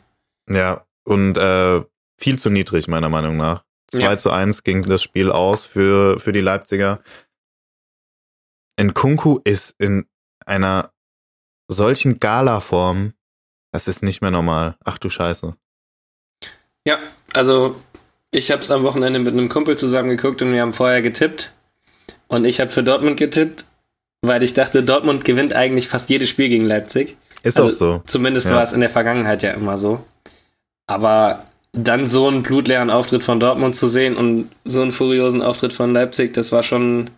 Ja, 0.50 0.84
und 1.04 1.38
äh, 1.38 1.82
viel 2.18 2.38
zu 2.38 2.50
niedrig, 2.50 2.88
meiner 2.88 3.08
Meinung 3.08 3.36
nach. 3.36 3.64
2 3.92 4.00
ja. 4.00 4.18
zu 4.18 4.30
1 4.30 4.64
ging 4.64 4.82
das 4.82 5.02
Spiel 5.02 5.30
aus 5.30 5.64
für, 5.64 6.20
für 6.20 6.32
die 6.32 6.40
Leipziger. 6.40 7.00
Nkunku 8.78 9.40
ist 9.44 9.74
in 9.78 10.06
einer 10.44 10.92
solchen 11.68 12.20
Gala-Form, 12.20 13.14
das 13.72 13.88
ist 13.88 14.02
nicht 14.02 14.20
mehr 14.20 14.30
normal. 14.30 14.76
Ach 14.84 14.98
du 14.98 15.08
Scheiße. 15.08 15.56
Ja, 16.88 16.96
also 17.34 17.76
ich 18.30 18.50
habe 18.50 18.62
es 18.62 18.70
am 18.70 18.82
Wochenende 18.82 19.18
mit 19.18 19.34
einem 19.34 19.50
Kumpel 19.50 19.76
zusammen 19.76 20.08
geguckt 20.08 20.40
und 20.40 20.52
wir 20.54 20.62
haben 20.62 20.72
vorher 20.72 21.02
getippt. 21.02 21.52
Und 22.28 22.46
ich 22.46 22.60
habe 22.60 22.70
für 22.70 22.82
Dortmund 22.82 23.18
getippt, 23.18 23.66
weil 24.22 24.42
ich 24.42 24.54
dachte, 24.54 24.82
Dortmund 24.82 25.22
gewinnt 25.26 25.52
eigentlich 25.52 25.86
fast 25.86 26.08
jedes 26.08 26.30
Spiel 26.30 26.48
gegen 26.48 26.64
Leipzig. 26.64 27.18
Ist 27.42 27.60
also, 27.60 27.68
auch 27.68 27.78
so. 27.98 28.02
Zumindest 28.06 28.48
ja. 28.48 28.56
war 28.56 28.62
es 28.62 28.72
in 28.72 28.80
der 28.80 28.88
Vergangenheit 28.88 29.42
ja 29.42 29.50
immer 29.50 29.76
so. 29.76 30.00
Aber 30.86 31.44
dann 31.72 32.06
so 32.06 32.26
einen 32.26 32.42
blutleeren 32.42 32.88
Auftritt 32.88 33.22
von 33.22 33.38
Dortmund 33.38 33.76
zu 33.76 33.86
sehen 33.86 34.16
und 34.16 34.50
so 34.64 34.80
einen 34.80 34.90
furiosen 34.90 35.42
Auftritt 35.42 35.74
von 35.74 35.92
Leipzig, 35.92 36.32
das 36.32 36.52
war 36.52 36.62
schon, 36.62 37.10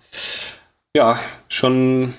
ja, 0.96 1.20
schon 1.48 2.14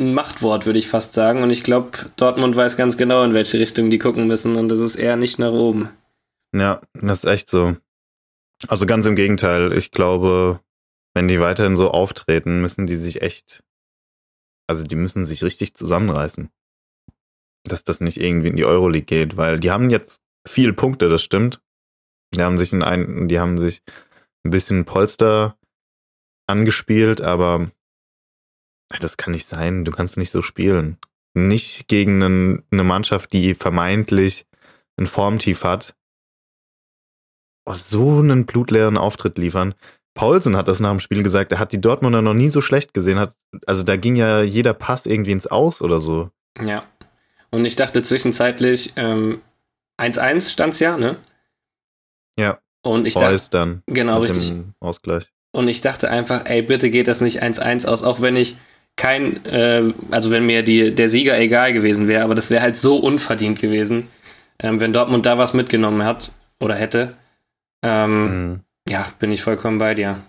ein 0.00 0.12
Machtwort, 0.12 0.66
würde 0.66 0.80
ich 0.80 0.88
fast 0.88 1.14
sagen. 1.14 1.44
Und 1.44 1.50
ich 1.50 1.62
glaube, 1.62 1.90
Dortmund 2.16 2.56
weiß 2.56 2.76
ganz 2.76 2.96
genau, 2.96 3.22
in 3.22 3.32
welche 3.32 3.60
Richtung 3.60 3.90
die 3.90 4.00
gucken 4.00 4.26
müssen. 4.26 4.56
Und 4.56 4.68
das 4.70 4.80
ist 4.80 4.96
eher 4.96 5.14
nicht 5.14 5.38
nach 5.38 5.52
oben. 5.52 5.90
Ja, 6.56 6.80
das 6.94 7.24
ist 7.24 7.30
echt 7.30 7.50
so. 7.50 7.76
Also 8.68 8.86
ganz 8.86 9.04
im 9.06 9.14
Gegenteil. 9.14 9.72
Ich 9.74 9.90
glaube, 9.90 10.60
wenn 11.14 11.28
die 11.28 11.38
weiterhin 11.40 11.76
so 11.76 11.90
auftreten, 11.90 12.62
müssen 12.62 12.86
die 12.86 12.96
sich 12.96 13.20
echt, 13.20 13.62
also 14.66 14.82
die 14.82 14.96
müssen 14.96 15.26
sich 15.26 15.44
richtig 15.44 15.74
zusammenreißen. 15.74 16.50
Dass 17.64 17.84
das 17.84 18.00
nicht 18.00 18.18
irgendwie 18.18 18.48
in 18.48 18.56
die 18.56 18.64
Euroleague 18.64 19.04
geht, 19.04 19.36
weil 19.36 19.60
die 19.60 19.70
haben 19.70 19.90
jetzt 19.90 20.22
viel 20.46 20.72
Punkte, 20.72 21.10
das 21.10 21.22
stimmt. 21.22 21.60
Die 22.34 22.42
haben 22.42 22.58
sich 22.58 22.72
in 22.72 22.82
ein, 22.82 23.28
die 23.28 23.38
haben 23.38 23.58
sich 23.58 23.82
ein 24.44 24.50
bisschen 24.50 24.86
Polster 24.86 25.58
angespielt, 26.46 27.20
aber 27.20 27.70
das 29.00 29.18
kann 29.18 29.32
nicht 29.32 29.46
sein. 29.46 29.84
Du 29.84 29.90
kannst 29.90 30.16
nicht 30.16 30.30
so 30.30 30.40
spielen. 30.40 30.96
Nicht 31.34 31.88
gegen 31.88 32.22
einen, 32.22 32.62
eine 32.70 32.84
Mannschaft, 32.84 33.32
die 33.34 33.54
vermeintlich 33.54 34.46
ein 34.98 35.06
Formtief 35.06 35.64
hat. 35.64 35.94
Oh, 37.66 37.74
so 37.74 38.18
einen 38.20 38.46
blutleeren 38.46 38.96
Auftritt 38.96 39.38
liefern. 39.38 39.74
Paulsen 40.14 40.56
hat 40.56 40.68
das 40.68 40.80
nach 40.80 40.90
dem 40.90 41.00
Spiel 41.00 41.22
gesagt, 41.22 41.52
er 41.52 41.58
hat 41.58 41.72
die 41.72 41.80
Dortmunder 41.80 42.22
noch 42.22 42.32
nie 42.32 42.48
so 42.48 42.60
schlecht 42.60 42.94
gesehen. 42.94 43.18
Hat, 43.18 43.34
also 43.66 43.82
da 43.82 43.96
ging 43.96 44.16
ja 44.16 44.42
jeder 44.42 44.72
Pass 44.72 45.04
irgendwie 45.04 45.32
ins 45.32 45.46
Aus 45.46 45.82
oder 45.82 45.98
so. 45.98 46.30
Ja. 46.64 46.84
Und 47.50 47.64
ich 47.64 47.76
dachte 47.76 48.02
zwischenzeitlich, 48.02 48.94
1-1 48.94 49.40
ähm, 49.98 50.40
stand 50.40 50.74
es 50.74 50.80
ja, 50.80 50.96
ne? 50.96 51.16
Ja. 52.38 52.58
Und 52.82 53.06
ich 53.06 53.14
dachte, 53.14 53.50
dann. 53.50 53.82
Genau, 53.86 54.20
richtig. 54.20 54.52
Ausgleich. 54.80 55.26
Und 55.52 55.68
ich 55.68 55.80
dachte 55.80 56.08
einfach, 56.08 56.46
ey, 56.46 56.62
bitte 56.62 56.90
geht 56.90 57.08
das 57.08 57.20
nicht 57.20 57.42
1-1 57.42 57.86
aus, 57.86 58.02
auch 58.02 58.20
wenn 58.20 58.36
ich 58.36 58.56
kein, 58.96 59.44
äh, 59.44 59.92
also 60.10 60.30
wenn 60.30 60.46
mir 60.46 60.62
die, 60.62 60.94
der 60.94 61.08
Sieger 61.08 61.38
egal 61.38 61.72
gewesen 61.72 62.08
wäre, 62.08 62.24
aber 62.24 62.34
das 62.34 62.50
wäre 62.50 62.62
halt 62.62 62.76
so 62.76 62.96
unverdient 62.96 63.58
gewesen, 63.58 64.08
ähm, 64.58 64.80
wenn 64.80 64.92
Dortmund 64.92 65.26
da 65.26 65.36
was 65.36 65.52
mitgenommen 65.52 66.04
hat 66.04 66.32
oder 66.60 66.74
hätte. 66.74 67.14
Ähm, 67.82 68.50
mhm. 68.50 68.60
Ja, 68.88 69.08
bin 69.18 69.30
ich 69.30 69.42
vollkommen 69.42 69.78
bei 69.78 69.94
dir. 69.94 70.22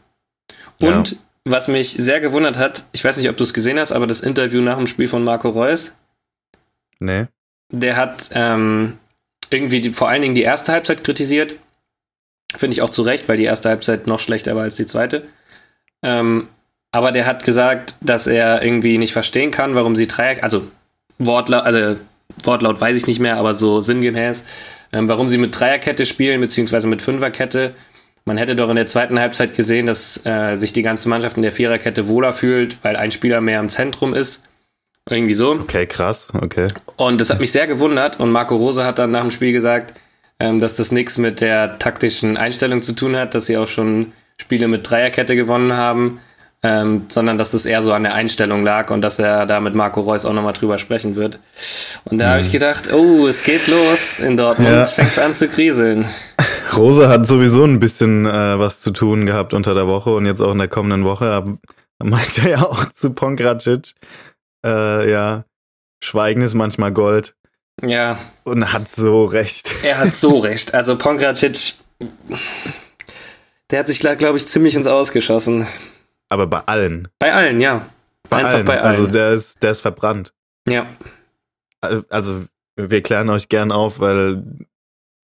Und 0.82 1.12
ja. 1.12 1.18
was 1.46 1.68
mich 1.68 1.92
sehr 1.92 2.20
gewundert 2.20 2.58
hat, 2.58 2.86
ich 2.92 3.04
weiß 3.04 3.18
nicht, 3.18 3.30
ob 3.30 3.38
du 3.38 3.44
es 3.44 3.54
gesehen 3.54 3.80
hast, 3.80 3.92
aber 3.92 4.08
das 4.08 4.22
Interview 4.22 4.62
nach 4.62 4.78
dem 4.78 4.88
Spiel 4.88 5.08
von 5.08 5.24
Marco 5.24 5.50
Reus. 5.50 5.94
Nee. 7.00 7.28
Der 7.72 7.96
hat 7.96 8.30
ähm, 8.34 8.98
irgendwie 9.50 9.82
die, 9.82 9.94
vor 9.94 10.10
allen 10.10 10.22
Dingen 10.22 10.36
die 10.36 10.44
erste 10.44 10.72
Halbzeit 10.72 11.04
kritisiert. 11.04 11.56
Finde 12.56 12.74
ich 12.74 12.82
auch 12.82 12.90
zu 12.90 13.02
Recht, 13.02 13.28
weil 13.28 13.38
die 13.38 13.44
erste 13.44 13.70
Halbzeit 13.70 14.08
noch 14.08 14.20
schlechter 14.20 14.56
war 14.56 14.64
als 14.64 14.78
die 14.78 14.88
zweite. 14.88 15.24
Ähm, 16.02 16.48
aber 16.92 17.12
der 17.12 17.26
hat 17.26 17.44
gesagt, 17.44 17.96
dass 18.02 18.28
er 18.28 18.64
irgendwie 18.64 18.98
nicht 18.98 19.14
verstehen 19.14 19.52
kann, 19.52 19.76
warum 19.76 19.96
sie 19.96 20.08
Dreier, 20.08 20.44
also 20.44 20.68
Wortlaut, 21.20 21.64
also 21.64 22.00
Wortlaut 22.44 22.80
weiß 22.80 22.96
ich 22.96 23.08
nicht 23.08 23.20
mehr, 23.20 23.38
aber 23.38 23.54
so 23.54 23.82
sinngemäß, 23.82 24.46
ähm, 24.92 25.08
warum 25.08 25.28
sie 25.28 25.38
mit 25.38 25.58
Dreierkette 25.60 26.06
spielen, 26.06 26.42
beziehungsweise 26.42 26.88
mit 26.88 27.02
Fünferkette, 27.02 27.74
man 28.26 28.38
hätte 28.38 28.58
doch 28.58 28.70
in 28.70 28.76
der 28.76 28.88
zweiten 28.88 29.20
Halbzeit 29.20 29.56
gesehen, 29.56 29.86
dass 29.86 30.26
äh, 30.26 30.56
sich 30.56 30.74
die 30.74 30.82
ganze 30.82 31.08
Mannschaft 31.08 31.38
in 31.38 31.44
der 31.44 31.54
Viererkette 31.54 32.10
wohler 32.10 32.34
fühlt, 32.34 32.84
weil 32.84 32.98
ein 32.98 33.12
Spieler 33.12 33.40
mehr 33.40 33.62
im 33.62 33.70
Zentrum 33.70 34.14
ist. 34.14 34.44
Irgendwie 35.10 35.34
so. 35.34 35.52
Okay, 35.52 35.86
krass, 35.86 36.28
okay. 36.42 36.68
Und 36.98 37.22
das 37.22 37.30
hat 37.30 37.40
mich 37.40 37.54
sehr 37.54 37.68
gewundert. 37.68 38.20
Und 38.20 38.32
Marco 38.32 38.58
Rose 38.58 38.84
hat 38.84 39.00
dann 39.00 39.12
nach 39.12 39.22
dem 39.22 39.32
Spiel 39.32 39.54
gesagt, 39.54 39.98
ähm, 40.40 40.60
dass 40.60 40.76
das 40.76 40.92
nichts 40.92 41.18
mit 41.18 41.40
der 41.40 41.80
taktischen 41.80 42.36
Einstellung 42.36 42.84
zu 42.84 42.94
tun 42.94 43.16
hat, 43.16 43.34
dass 43.34 43.46
sie 43.46 43.56
auch 43.56 43.70
schon 43.70 44.12
Spiele 44.38 44.68
mit 44.68 44.90
Dreierkette 44.90 45.38
gewonnen 45.38 45.74
haben, 45.74 46.20
ähm, 46.64 47.06
sondern 47.10 47.38
dass 47.38 47.52
das 47.52 47.66
eher 47.66 47.84
so 47.84 47.94
an 47.94 48.04
der 48.04 48.14
Einstellung 48.14 48.64
lag 48.64 48.90
und 48.90 49.02
dass 49.02 49.20
er 49.20 49.46
da 49.46 49.60
mit 49.60 49.76
Marco 49.76 50.02
Reus 50.02 50.26
auch 50.26 50.34
nochmal 50.34 50.54
drüber 50.54 50.78
sprechen 50.78 51.16
wird. 51.16 51.40
Und 52.06 52.18
da 52.18 52.26
mhm. 52.26 52.32
habe 52.32 52.42
ich 52.42 52.52
gedacht, 52.52 52.92
oh, 52.92 53.28
es 53.28 53.44
geht 53.44 53.68
los 53.68 54.20
in 54.20 54.38
Dortmund, 54.38 54.74
ja. 54.74 54.84
es 54.84 54.92
fängt 54.92 55.18
an 55.20 55.36
zu 55.36 55.48
kriseln. 55.48 56.08
Rose 56.76 57.10
hat 57.10 57.28
sowieso 57.28 57.64
ein 57.64 57.80
bisschen 57.80 58.26
äh, 58.26 58.60
was 58.60 58.82
zu 58.82 58.92
tun 58.92 59.26
gehabt 59.26 59.54
unter 59.54 59.74
der 59.74 59.88
Woche 59.88 60.14
und 60.14 60.26
jetzt 60.26 60.42
auch 60.42 60.52
in 60.52 60.58
der 60.58 60.68
kommenden 60.68 61.06
Woche. 61.06 61.44
Meint 62.04 62.38
er 62.40 62.50
ja 62.50 62.62
auch 62.64 62.86
zu 62.92 63.12
Pongracic, 63.12 63.94
äh, 64.66 65.10
ja, 65.10 65.46
Schweigen 66.04 66.42
ist 66.42 66.54
manchmal 66.54 66.92
Gold. 66.92 67.36
Ja. 67.84 68.20
Und 68.44 68.74
hat 68.74 68.90
so 68.90 69.26
recht. 69.26 69.70
Er 69.84 70.00
hat 70.00 70.16
so 70.16 70.40
recht. 70.40 70.74
Also 70.74 70.98
Pongracic, 70.98 71.76
der 73.70 73.80
hat 73.80 73.88
sich, 73.88 74.00
glaube 74.00 74.38
ich, 74.38 74.48
ziemlich 74.48 74.76
ins 74.76 74.88
Ausgeschossen. 74.88 75.68
Aber 76.30 76.48
bei 76.48 76.60
allen. 76.62 77.08
Bei 77.20 77.34
allen, 77.34 77.62
ja. 77.62 77.90
Bei 78.30 78.38
Einfach 78.38 78.54
allen. 78.54 78.66
bei 78.66 78.82
allen. 78.82 78.96
Also 78.96 79.08
der 79.08 79.32
ist, 79.32 79.62
der 79.64 79.72
ist 79.72 79.82
verbrannt. 79.82 80.34
Ja. 80.68 80.88
Also 82.10 82.46
wir 82.76 83.02
klären 83.02 83.30
euch 83.30 83.50
gern 83.50 83.72
auf, 83.72 84.00
weil 84.00 84.44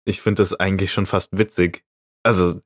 ich 0.05 0.21
finde 0.21 0.43
das 0.43 0.55
eigentlich 0.55 0.93
schon 0.93 1.07
fast 1.07 1.37
witzig. 1.37 1.85
Also, 2.23 2.61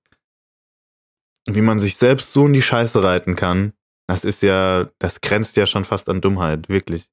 wie 1.47 1.63
man 1.63 1.79
sich 1.79 1.97
selbst 1.97 2.33
so 2.33 2.47
in 2.47 2.53
die 2.53 2.63
Scheiße 2.63 3.03
reiten 3.03 3.37
kann, 3.37 3.73
das 4.07 4.25
ist 4.25 4.43
ja, 4.43 4.89
das 4.99 5.21
grenzt 5.21 5.57
ja 5.57 5.67
schon 5.67 5.85
fast 5.85 6.09
an 6.09 6.21
Dummheit, 6.21 6.69
wirklich. 6.69 7.07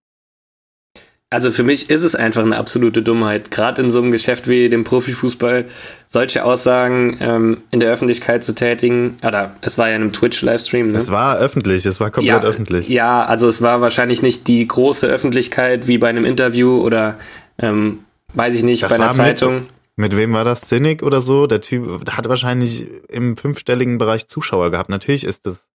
Also 1.36 1.52
für 1.52 1.64
mich 1.64 1.90
ist 1.90 2.04
es 2.04 2.16
einfach 2.16 2.44
eine 2.44 2.56
absolute 2.56 3.02
Dummheit, 3.02 3.52
gerade 3.52 3.82
in 3.82 3.92
so 3.92 4.00
einem 4.00 4.12
Geschäft 4.12 4.48
wie 4.48 4.70
dem 4.70 4.86
Profifußball, 4.86 5.66
solche 6.08 6.46
Aussagen 6.46 7.18
ähm, 7.20 7.58
in 7.72 7.82
der 7.82 7.92
Öffentlichkeit 7.92 8.46
zu 8.46 8.56
tätigen. 8.56 9.18
Oder 9.22 9.54
es 9.60 9.78
war 9.78 9.90
ja 9.90 9.98
in 9.98 10.04
einem 10.04 10.14
Twitch-Livestream. 10.14 10.94
Ne? 10.94 10.98
Es 10.98 11.12
war 11.12 11.38
öffentlich, 11.38 11.86
es 11.86 12.00
war 12.00 12.10
komplett 12.10 12.42
ja, 12.42 12.48
öffentlich. 12.48 12.88
Ja, 12.88 13.26
also 13.26 13.50
es 13.50 13.62
war 13.62 13.82
wahrscheinlich 13.82 14.22
nicht 14.22 14.48
die 14.48 14.66
große 14.66 15.08
Öffentlichkeit 15.08 15.90
wie 15.90 15.98
bei 15.98 16.08
einem 16.08 16.24
Interview 16.24 16.80
oder 16.80 17.18
ähm, 17.58 18.06
weiß 18.34 18.56
ich 18.56 18.64
nicht, 18.64 18.84
das 18.84 18.92
bei 18.92 18.96
einer 18.96 19.12
Zeitung. 19.12 19.56
Mit, 19.98 20.14
mit 20.14 20.18
wem 20.18 20.32
war 20.32 20.46
das? 20.46 20.62
Cynic 20.62 21.04
oder 21.04 21.22
so? 21.22 21.48
Der 21.48 21.60
Typ 21.60 22.10
hat 22.12 22.30
wahrscheinlich 22.30 22.88
im 23.10 23.36
fünfstelligen 23.36 23.98
Bereich 23.98 24.28
Zuschauer 24.28 24.72
gehabt. 24.72 24.90
Natürlich 24.90 25.26
ist 25.26 25.46
das 25.46 25.68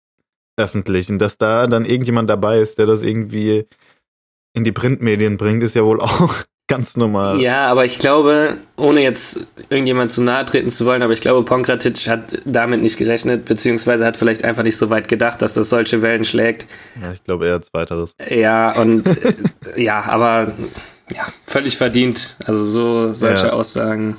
öffentlich. 0.57 1.11
Und 1.11 1.19
dass 1.19 1.37
da 1.37 1.67
dann 1.67 1.85
irgendjemand 1.85 2.31
dabei 2.31 2.61
ist, 2.61 2.79
der 2.79 2.87
das 2.87 3.03
irgendwie 3.03 3.67
in 4.53 4.65
die 4.65 4.73
Printmedien 4.73 5.37
bringt, 5.37 5.63
ist 5.63 5.75
ja 5.75 5.85
wohl 5.85 6.01
auch 6.01 6.35
ganz 6.71 6.97
normal. 6.97 7.41
Ja, 7.41 7.67
aber 7.67 7.85
ich 7.85 7.99
glaube, 7.99 8.59
ohne 8.77 9.03
jetzt 9.03 9.41
irgendjemand 9.71 10.13
zu 10.13 10.23
nahe 10.23 10.45
treten 10.45 10.71
zu 10.71 10.87
wollen, 10.87 11.03
aber 11.03 11.13
ich 11.13 11.21
glaube, 11.21 11.45
Ponkratic 11.45 12.09
hat 12.09 12.41
damit 12.45 12.81
nicht 12.81 12.97
gerechnet, 12.97 13.45
beziehungsweise 13.45 14.07
hat 14.07 14.17
vielleicht 14.17 14.45
einfach 14.45 14.63
nicht 14.63 14.77
so 14.77 14.89
weit 14.89 15.09
gedacht, 15.09 15.43
dass 15.43 15.53
das 15.53 15.69
solche 15.69 16.01
Wellen 16.01 16.25
schlägt. 16.25 16.67
Ja, 17.01 17.11
ich 17.13 17.25
glaube 17.25 17.49
eher 17.49 17.61
zweiteres. 17.61 18.15
Ja, 18.29 18.71
und 18.81 19.03
ja, 19.77 20.03
aber 20.03 20.53
ja, 21.13 21.27
völlig 21.45 21.77
verdient. 21.77 22.37
Also 22.45 22.65
so 22.65 23.13
solche 23.13 23.47
ja. 23.47 23.53
Aussagen. 23.53 24.19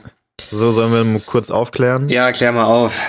So, 0.50 0.72
sollen 0.72 0.92
wir 0.92 1.04
mal 1.06 1.22
kurz 1.26 1.52
aufklären? 1.52 2.10
Ja, 2.10 2.34
klär 2.34 2.52
mal 2.52 2.66
auf. 2.66 3.00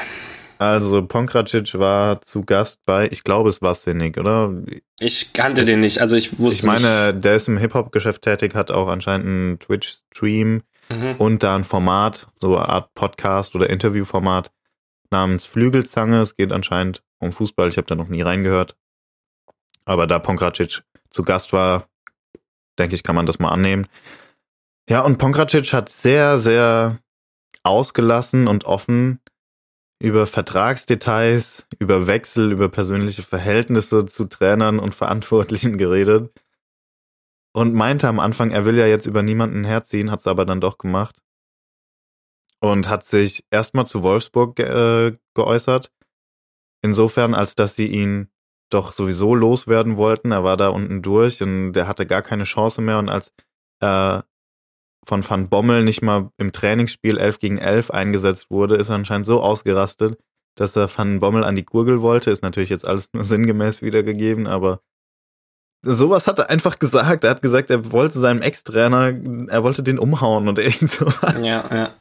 Also 0.71 1.07
Ponkracic 1.07 1.79
war 1.79 2.21
zu 2.23 2.43
Gast 2.43 2.85
bei, 2.85 3.09
ich 3.11 3.25
glaube, 3.25 3.51
es 3.51 3.63
war 3.63 3.75
Cynic, 3.75 4.19
oder? 4.19 4.53
Ich 5.01 5.33
kannte 5.33 5.63
ich, 5.63 5.67
den 5.67 5.81
nicht, 5.81 6.01
also 6.01 6.17
ich 6.17 6.39
wusste 6.39 6.61
Ich 6.61 6.63
meine, 6.63 7.13
nicht. 7.13 7.25
der 7.25 7.37
ist 7.37 7.49
im 7.49 7.59
Hip-Hop-Geschäft 7.59 8.23
tätig, 8.23 8.55
hat 8.55 8.71
auch 8.71 8.89
anscheinend 8.89 9.27
einen 9.27 9.59
Twitch-Stream 9.59 10.63
mhm. 10.89 11.15
und 11.19 11.43
da 11.43 11.57
ein 11.57 11.65
Format, 11.65 12.29
so 12.37 12.57
eine 12.57 12.69
Art 12.69 12.95
Podcast 12.95 13.55
oder 13.55 13.69
Interview-Format 13.69 14.51
namens 15.11 15.47
Flügelzange. 15.47 16.21
Es 16.21 16.37
geht 16.37 16.53
anscheinend 16.53 17.03
um 17.19 17.33
Fußball, 17.33 17.69
ich 17.69 17.77
habe 17.77 17.87
da 17.87 17.95
noch 17.95 18.09
nie 18.09 18.23
reingehört. 18.23 18.77
Aber 19.85 20.07
da 20.07 20.19
Ponkracic 20.19 20.83
zu 21.11 21.23
Gast 21.25 21.53
war, 21.53 21.89
denke 22.79 22.95
ich, 22.95 23.03
kann 23.03 23.17
man 23.17 23.27
das 23.27 23.39
mal 23.39 23.51
annehmen. 23.51 23.87
Ja, 24.89 25.01
und 25.01 25.19
Pongracic 25.19 25.73
hat 25.73 25.89
sehr, 25.89 26.39
sehr 26.39 26.99
ausgelassen 27.63 28.49
und 28.49 28.65
offen 28.65 29.21
über 30.03 30.27
Vertragsdetails, 30.27 31.65
über 31.79 32.09
Wechsel, 32.09 32.51
über 32.51 32.69
persönliche 32.69 33.23
Verhältnisse 33.23 34.05
zu 34.07 34.25
Trainern 34.27 34.81
und 34.81 34.97
Verantwortlichen 34.97 35.79
geredet. 35.79 36.33
Und 37.55 37.73
meinte 37.75 38.09
am 38.09 38.19
Anfang, 38.19 38.51
er 38.51 38.65
will 38.65 38.77
ja 38.77 38.87
jetzt 38.87 39.07
über 39.07 39.23
niemanden 39.23 39.63
herziehen, 39.63 40.11
hat 40.11 40.21
es 40.21 40.27
aber 40.27 40.45
dann 40.45 40.61
doch 40.61 40.79
gemacht. 40.79 41.23
Und 42.59 42.89
hat 42.89 43.05
sich 43.05 43.45
erstmal 43.51 43.87
zu 43.87 44.03
Wolfsburg 44.03 44.57
ge 44.57 44.67
äh, 44.67 45.17
geäußert. 45.35 45.93
Insofern, 46.83 47.35
als 47.35 47.55
dass 47.55 47.77
sie 47.77 47.87
ihn 47.87 48.29
doch 48.71 48.93
sowieso 48.93 49.37
loswerden 49.37 49.97
wollten. 49.97 50.33
Er 50.33 50.43
war 50.43 50.57
da 50.57 50.71
unten 50.71 51.03
durch 51.03 51.43
und 51.43 51.75
der 51.75 51.87
hatte 51.87 52.07
gar 52.07 52.23
keine 52.23 52.45
Chance 52.45 52.81
mehr. 52.81 52.99
Und 52.99 53.09
als 53.09 53.33
er 53.81 54.25
von 55.05 55.29
Van 55.29 55.49
Bommel 55.49 55.85
nicht 55.85 56.03
mal 56.03 56.31
im 56.39 56.53
Trainingsspiel 56.53 57.19
11 57.19 57.39
gegen 57.41 57.59
11 57.59 57.91
eingesetzt 57.91 58.51
wurde, 58.51 58.77
ist 58.77 58.89
er 58.89 58.95
anscheinend 58.97 59.27
so 59.27 59.41
ausgerastet, 59.41 60.19
dass 60.57 60.77
er 60.77 60.89
Van 60.95 61.21
Bommel 61.21 61.45
an 61.45 61.57
die 61.57 61.65
Gurgel 61.65 62.03
wollte. 62.03 62.31
Ist 62.31 62.43
natürlich 62.43 62.71
jetzt 62.71 62.87
alles 62.87 63.09
nur 63.13 63.25
sinngemäß 63.25 63.83
wiedergegeben, 63.83 64.47
aber 64.47 64.81
sowas 65.85 66.27
hat 66.27 66.39
er 66.39 66.51
einfach 66.51 66.79
gesagt. 66.79 67.25
Er 67.25 67.31
hat 67.31 67.43
gesagt, 67.43 67.71
er 67.71 67.91
wollte 67.91 68.21
seinem 68.21 68.43
Ex-Trainer, 68.43 69.13
er 69.49 69.63
wollte 69.65 69.83
den 69.83 69.99
umhauen 69.99 70.49
und 70.49 70.59
irgend 70.59 70.91
sowas. 70.91 71.37
Ja, 71.43 71.69
ja. 71.71 71.95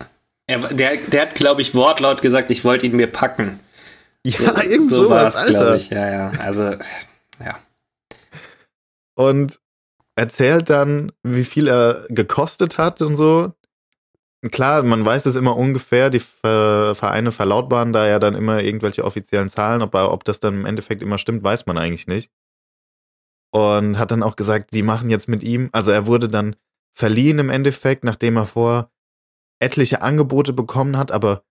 Er, 0.48 0.74
der, 0.74 0.98
der 0.98 1.22
hat, 1.22 1.36
glaube 1.36 1.62
ich, 1.62 1.74
wortlaut 1.74 2.22
gesagt, 2.22 2.52
ich 2.52 2.66
wollte 2.66 2.86
ihn 2.86 2.96
mir 2.96 3.08
packen. 3.08 3.60
Ja, 4.26 4.62
irgend 4.64 4.92
so 4.92 5.06
sowas, 5.06 5.36
Alter. 5.36 5.76
Ich. 5.76 5.90
Ja, 5.90 6.10
ja, 6.10 6.32
also, 6.40 6.76
ja. 7.40 7.58
Und 9.16 9.60
erzählt 10.16 10.70
dann, 10.70 11.12
wie 11.24 11.44
viel 11.44 11.68
er 11.68 12.06
gekostet 12.10 12.78
hat 12.78 13.02
und 13.02 13.16
so. 13.16 13.54
Klar, 14.52 14.84
man 14.84 15.06
weiß 15.06 15.28
es 15.28 15.36
immer 15.36 15.56
ungefähr, 15.56 16.10
die 16.10 16.20
Vereine 16.20 17.32
verlautbaren 17.32 17.94
da 17.94 18.08
ja 18.08 18.18
dann 18.18 18.34
immer 18.34 18.62
irgendwelche 18.62 19.04
offiziellen 19.04 19.50
Zahlen, 19.50 19.82
aber 19.82 20.12
ob 20.12 20.24
das 20.24 20.40
dann 20.40 20.56
im 20.56 20.66
Endeffekt 20.66 21.04
immer 21.04 21.20
stimmt, 21.20 21.44
weiß 21.44 21.68
man 21.68 21.78
eigentlich 21.78 22.08
nicht. 22.08 22.32
Und 23.54 24.00
hat 24.00 24.12
dann 24.12 24.24
auch 24.24 24.36
gesagt, 24.36 24.70
sie 24.72 24.82
machen 24.82 25.10
jetzt 25.10 25.28
mit 25.28 25.44
ihm, 25.44 25.70
also 25.74 25.92
er 25.92 26.08
wurde 26.08 26.28
dann 26.28 26.56
verliehen 26.94 27.38
im 27.38 27.50
Endeffekt, 27.50 28.04
nachdem 28.04 28.38
er 28.38 28.46
vor 28.46 28.92
etliche 29.60 30.02
Angebote 30.02 30.54
bekommen 30.54 30.98
hat, 30.98 31.12
aber 31.12 31.44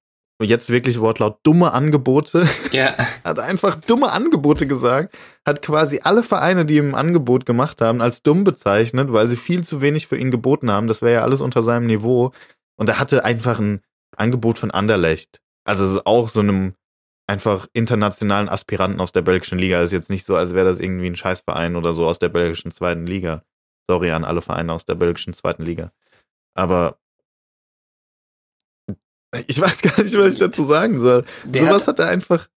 jetzt 0.45 0.71
wirklich 0.71 1.01
Wortlaut 1.01 1.39
dumme 1.43 1.73
Angebote. 1.73 2.49
Ja. 2.73 2.97
hat 3.25 3.39
einfach 3.39 3.77
dumme 3.77 4.13
Angebote 4.13 4.67
gesagt, 4.67 5.17
hat 5.47 5.63
quasi 5.63 6.01
alle 6.03 6.23
Vereine, 6.23 6.65
die 6.65 6.77
ihm 6.77 6.91
ein 6.91 6.95
Angebot 6.95 7.47
gemacht 7.47 7.81
haben, 7.81 8.01
als 8.01 8.23
dumm 8.23 8.45
bezeichnet, 8.45 9.13
weil 9.13 9.29
sie 9.29 9.37
viel 9.37 9.65
zu 9.65 9.81
wenig 9.81 10.07
für 10.07 10.17
ihn 10.17 10.31
geboten 10.31 10.71
haben. 10.71 10.87
Das 10.87 11.03
wäre 11.03 11.15
ja 11.15 11.23
alles 11.23 11.41
unter 11.41 11.63
seinem 11.63 11.87
Niveau. 11.87 12.33
Und 12.77 12.89
er 12.89 12.99
hatte 12.99 13.25
einfach 13.25 13.59
ein 13.59 13.83
Angebot 14.17 14.59
von 14.59 14.71
Anderlecht. 14.71 15.41
Also 15.65 16.01
auch 16.05 16.29
so 16.29 16.41
einem 16.41 16.75
einfach 17.27 17.69
internationalen 17.73 18.49
Aspiranten 18.49 19.01
aus 19.01 19.13
der 19.13 19.23
belgischen 19.23 19.59
Liga. 19.59 19.81
Ist 19.83 19.93
jetzt 19.93 20.11
nicht 20.11 20.27
so, 20.27 20.35
als 20.37 20.55
wäre 20.55 20.67
das 20.67 20.81
irgendwie 20.81 21.07
ein 21.07 21.17
Scheißverein 21.17 21.77
oder 21.77 21.93
so 21.93 22.07
aus 22.07 22.19
der 22.19 22.29
belgischen 22.29 22.73
zweiten 22.73 23.07
Liga. 23.07 23.45
Sorry 23.89 24.11
an 24.11 24.25
alle 24.25 24.41
Vereine 24.41 24.73
aus 24.73 24.85
der 24.85 24.97
belgischen 24.97 25.33
zweiten 25.33 25.63
Liga. 25.63 25.93
Aber 26.55 26.99
ich 29.47 29.61
weiß 29.61 29.83
gar 29.83 30.03
nicht, 30.03 30.17
was 30.19 30.35
ich 30.35 30.41
dazu 30.41 30.65
sagen 30.65 31.01
soll. 31.01 31.25
Der 31.45 31.63
Sowas 31.63 31.83
hat, 31.83 31.99
hat 31.99 32.07
er 32.07 32.09
einfach 32.09 32.49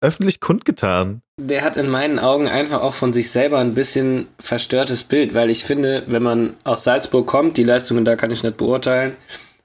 öffentlich 0.00 0.40
kundgetan. 0.40 1.22
Der 1.38 1.62
hat 1.62 1.76
in 1.76 1.88
meinen 1.88 2.18
Augen 2.18 2.48
einfach 2.48 2.80
auch 2.80 2.94
von 2.94 3.12
sich 3.12 3.30
selber 3.30 3.58
ein 3.58 3.74
bisschen 3.74 4.28
verstörtes 4.42 5.04
Bild, 5.04 5.34
weil 5.34 5.50
ich 5.50 5.64
finde, 5.64 6.04
wenn 6.06 6.22
man 6.22 6.56
aus 6.64 6.84
Salzburg 6.84 7.26
kommt, 7.26 7.56
die 7.56 7.64
Leistungen 7.64 8.04
da 8.04 8.16
kann 8.16 8.30
ich 8.30 8.42
nicht 8.42 8.56
beurteilen. 8.56 9.16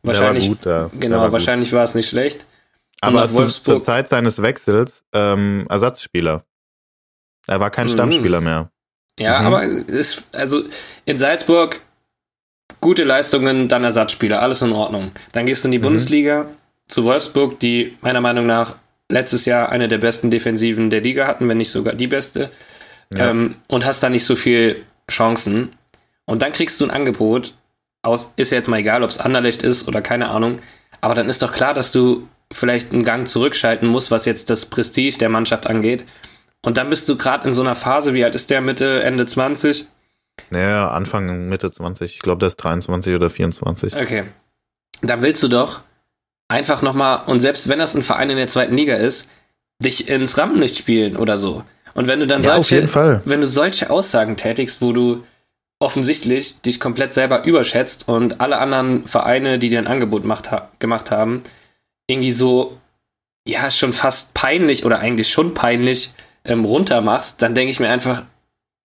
Wahrscheinlich, 0.04 0.50
war 0.50 0.56
gut, 0.56 0.66
ja. 0.66 0.90
Genau, 1.00 1.20
war 1.20 1.32
wahrscheinlich 1.32 1.70
gut. 1.70 1.78
war 1.78 1.84
es 1.84 1.96
nicht 1.96 2.10
schlecht. 2.10 2.46
Aber 3.02 3.30
zu, 3.30 3.44
zur 3.44 3.82
Zeit 3.82 4.10
seines 4.10 4.42
Wechsels 4.42 5.04
ähm, 5.14 5.66
Ersatzspieler. 5.70 6.44
Er 7.48 7.60
war 7.60 7.70
kein 7.70 7.88
mhm. 7.88 7.92
Stammspieler 7.92 8.42
mehr. 8.42 8.72
Ja, 9.20 9.40
mhm. 9.40 9.48
aber 9.48 9.64
ist, 9.64 10.24
also 10.32 10.64
in 11.06 11.18
Salzburg 11.18 11.82
gute 12.86 13.04
Leistungen, 13.04 13.68
dann 13.68 13.84
Ersatzspieler, 13.84 14.44
alles 14.44 14.62
in 14.62 14.72
Ordnung. 14.72 15.12
Dann 15.32 15.48
gehst 15.48 15.64
du 15.64 15.70
in 15.70 15.72
die 15.72 15.80
mhm. 15.80 15.86
Bundesliga 15.86 16.46
zu 16.88 17.04
Wolfsburg, 17.04 17.60
die 17.60 17.98
meiner 18.02 18.22
Meinung 18.22 18.46
nach 18.46 18.76
letztes 19.10 19.46
Jahr 19.46 19.70
eine 19.70 19.88
der 19.88 19.98
besten 19.98 20.30
Defensiven 20.30 20.92
der 20.92 21.02
Liga 21.02 21.26
hatten, 21.26 21.50
wenn 21.50 21.58
nicht 21.58 21.72
sogar 21.72 21.96
die 21.96 22.06
beste. 22.06 22.52
Ja. 23.12 23.32
Ähm, 23.32 23.56
und 23.68 23.88
hast 23.88 24.04
da 24.04 24.10
nicht 24.12 24.24
so 24.24 24.36
viel 24.36 24.84
Chancen. 25.10 25.72
Und 26.26 26.44
dann 26.44 26.52
kriegst 26.52 26.80
du 26.80 26.86
ein 26.86 26.92
Angebot 26.92 27.56
aus, 28.04 28.34
ist 28.36 28.52
ja 28.52 28.58
jetzt 28.58 28.68
mal 28.68 28.78
egal, 28.78 29.02
ob 29.02 29.10
es 29.10 29.18
Anderlecht 29.18 29.64
ist 29.64 29.88
oder 29.88 30.04
keine 30.04 30.30
Ahnung, 30.30 30.60
aber 31.02 31.16
dann 31.16 31.28
ist 31.28 31.42
doch 31.42 31.54
klar, 31.54 31.74
dass 31.74 31.92
du 31.92 32.28
vielleicht 32.52 32.94
einen 32.94 33.04
Gang 33.04 33.28
zurückschalten 33.28 33.88
muss, 33.88 34.12
was 34.12 34.26
jetzt 34.26 34.52
das 34.52 34.68
Prestige 34.68 35.18
der 35.18 35.30
Mannschaft 35.30 35.66
angeht. 35.66 36.06
Und 36.62 36.78
dann 36.78 36.92
bist 36.92 37.10
du 37.10 37.18
gerade 37.18 37.48
in 37.48 37.54
so 37.54 37.64
einer 37.64 37.76
Phase, 37.76 38.14
wie 38.14 38.24
alt 38.24 38.36
ist 38.36 38.52
der 38.52 38.62
Mitte, 38.62 39.02
Ende 39.02 39.26
20? 39.26 39.88
Naja, 40.50 40.90
Anfang, 40.90 41.48
Mitte 41.50 41.72
20. 41.72 42.16
Ich 42.16 42.20
glaube, 42.20 42.40
der 42.40 42.48
ist 42.48 42.58
23 42.58 43.16
oder 43.16 43.30
24. 43.30 43.96
Okay. 43.96 44.24
Dann 45.02 45.22
willst 45.22 45.44
du 45.44 45.48
doch 45.48 45.82
einfach 46.48 46.82
nochmal, 46.82 47.24
und 47.26 47.40
selbst 47.40 47.68
wenn 47.68 47.80
das 47.80 47.96
ein 47.96 48.04
Verein 48.04 48.30
in 48.30 48.38
der 48.38 48.48
zweiten 48.48 48.76
Liga 48.76 48.96
ist, 48.96 49.30
dich 49.84 50.08
ins 50.08 50.38
Rampenlicht 50.38 50.78
spielen 50.78 51.18
oder 51.18 51.38
so. 51.38 51.64
Und 51.94 52.08
wenn 52.08 52.20
du 52.20 52.28
dann 52.28 52.44
ja, 52.44 52.56
solche, 52.56 53.22
wenn 53.26 53.42
du 53.42 53.48
solche 53.48 53.90
Aussagen 53.90 54.38
tätigst, 54.38 54.82
wo 54.82 54.92
du 54.92 55.24
offensichtlich 55.80 56.60
dich 56.62 56.80
komplett 56.80 57.14
selber 57.14 57.44
überschätzt 57.44 58.08
und 58.08 58.42
alle 58.42 58.58
anderen 58.58 59.08
Vereine, 59.08 59.60
die 59.60 59.70
dir 59.70 59.80
ein 59.80 59.88
Angebot 59.88 60.24
macht, 60.24 60.52
ha 60.52 60.70
gemacht 60.80 61.12
haben, 61.12 61.44
irgendwie 62.08 62.32
so, 62.32 62.78
ja, 63.48 63.72
schon 63.72 63.94
fast 63.94 64.34
peinlich 64.34 64.86
oder 64.86 65.00
eigentlich 65.00 65.32
schon 65.32 65.54
peinlich 65.54 66.14
ähm, 66.44 66.66
runtermachst, 66.66 67.42
dann 67.42 67.56
denke 67.56 67.72
ich 67.72 67.80
mir 67.80 67.90
einfach, 67.90 68.26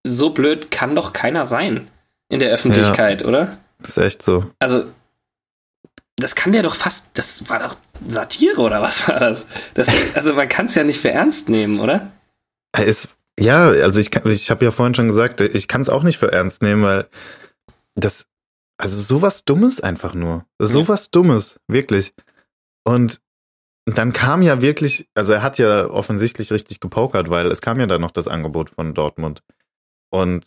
so 0.05 0.31
blöd 0.31 0.71
kann 0.71 0.95
doch 0.95 1.13
keiner 1.13 1.47
sein 1.47 1.91
in 2.29 2.39
der 2.39 2.51
Öffentlichkeit, 2.51 3.23
ja, 3.23 3.29
oder? 3.29 3.59
Das 3.79 3.91
ist 3.91 3.99
echt 3.99 4.23
so. 4.23 4.51
Also, 4.59 4.85
das 6.17 6.35
kann 6.35 6.53
der 6.53 6.63
doch 6.63 6.75
fast, 6.75 7.07
das 7.15 7.49
war 7.49 7.61
doch 7.61 7.77
Satire 8.07 8.61
oder 8.61 8.83
was 8.83 9.09
war 9.09 9.21
das? 9.21 9.47
das 9.75 9.89
also, 10.15 10.33
man 10.35 10.49
kann 10.49 10.67
es 10.67 10.75
ja 10.75 10.85
nicht 10.85 11.01
für 11.01 11.11
ernst 11.11 11.49
nehmen, 11.49 11.81
oder? 11.81 12.13
Es, 12.73 13.09
ja, 13.39 13.69
also 13.69 14.01
ich, 14.01 14.15
ich 14.15 14.51
habe 14.51 14.65
ja 14.65 14.71
vorhin 14.71 14.95
schon 14.95 15.09
gesagt, 15.09 15.41
ich 15.41 15.67
kann 15.67 15.81
es 15.81 15.89
auch 15.89 16.03
nicht 16.03 16.19
für 16.19 16.31
ernst 16.31 16.63
nehmen, 16.63 16.83
weil 16.83 17.09
das, 17.95 18.27
also 18.79 19.03
sowas 19.03 19.45
Dummes 19.45 19.81
einfach 19.81 20.15
nur. 20.15 20.45
Sowas 20.59 21.05
ja. 21.05 21.09
Dummes, 21.13 21.61
wirklich. 21.67 22.15
Und 22.85 23.21
dann 23.87 24.13
kam 24.13 24.43
ja 24.43 24.63
wirklich, 24.63 25.09
also 25.15 25.33
er 25.33 25.43
hat 25.43 25.59
ja 25.59 25.87
offensichtlich 25.89 26.53
richtig 26.53 26.81
gepokert, 26.81 27.31
weil 27.31 27.51
es 27.51 27.61
kam 27.61 27.81
ja 27.81 27.87
dann 27.87 28.01
noch 28.01 28.11
das 28.11 28.29
Angebot 28.29 28.71
von 28.71 28.95
Dortmund. 28.95 29.43
Und 30.11 30.47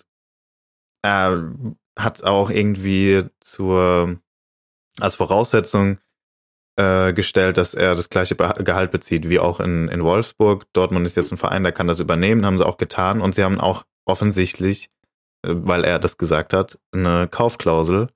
er 1.01 1.53
hat 1.97 2.23
auch 2.23 2.49
irgendwie 2.49 3.25
zur, 3.39 4.19
als 4.99 5.15
Voraussetzung 5.15 5.99
äh, 6.75 7.13
gestellt, 7.13 7.57
dass 7.57 7.73
er 7.73 7.95
das 7.95 8.09
gleiche 8.09 8.35
Gehalt 8.35 8.91
bezieht 8.91 9.29
wie 9.29 9.39
auch 9.39 9.59
in, 9.59 9.87
in 9.89 10.03
Wolfsburg. 10.03 10.65
Dortmund 10.73 11.05
ist 11.05 11.15
jetzt 11.15 11.31
ein 11.31 11.37
Verein, 11.37 11.63
der 11.63 11.71
kann 11.71 11.87
das 11.87 11.99
übernehmen, 11.99 12.45
haben 12.45 12.57
sie 12.57 12.65
auch 12.65 12.77
getan. 12.77 13.21
Und 13.21 13.35
sie 13.35 13.43
haben 13.43 13.59
auch 13.59 13.83
offensichtlich, 14.05 14.89
äh, 15.45 15.49
weil 15.53 15.83
er 15.83 15.99
das 15.99 16.17
gesagt 16.17 16.53
hat, 16.53 16.79
eine 16.91 17.27
Kaufklausel 17.27 18.09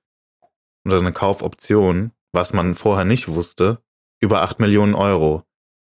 oder 0.84 0.98
eine 0.98 1.12
Kaufoption, 1.12 2.12
was 2.32 2.52
man 2.52 2.74
vorher 2.74 3.04
nicht 3.04 3.28
wusste, 3.28 3.82
über 4.20 4.42
8 4.42 4.58
Millionen 4.60 4.94
Euro. 4.94 5.44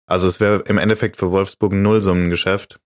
Also 0.06 0.26
es 0.26 0.40
wäre 0.40 0.61
im 0.66 0.78
Endeffekt 0.78 1.16
für 1.16 1.30
Wolfsburg 1.30 1.72
ein 1.72 1.82
Nullsummengeschäft. 1.82 2.80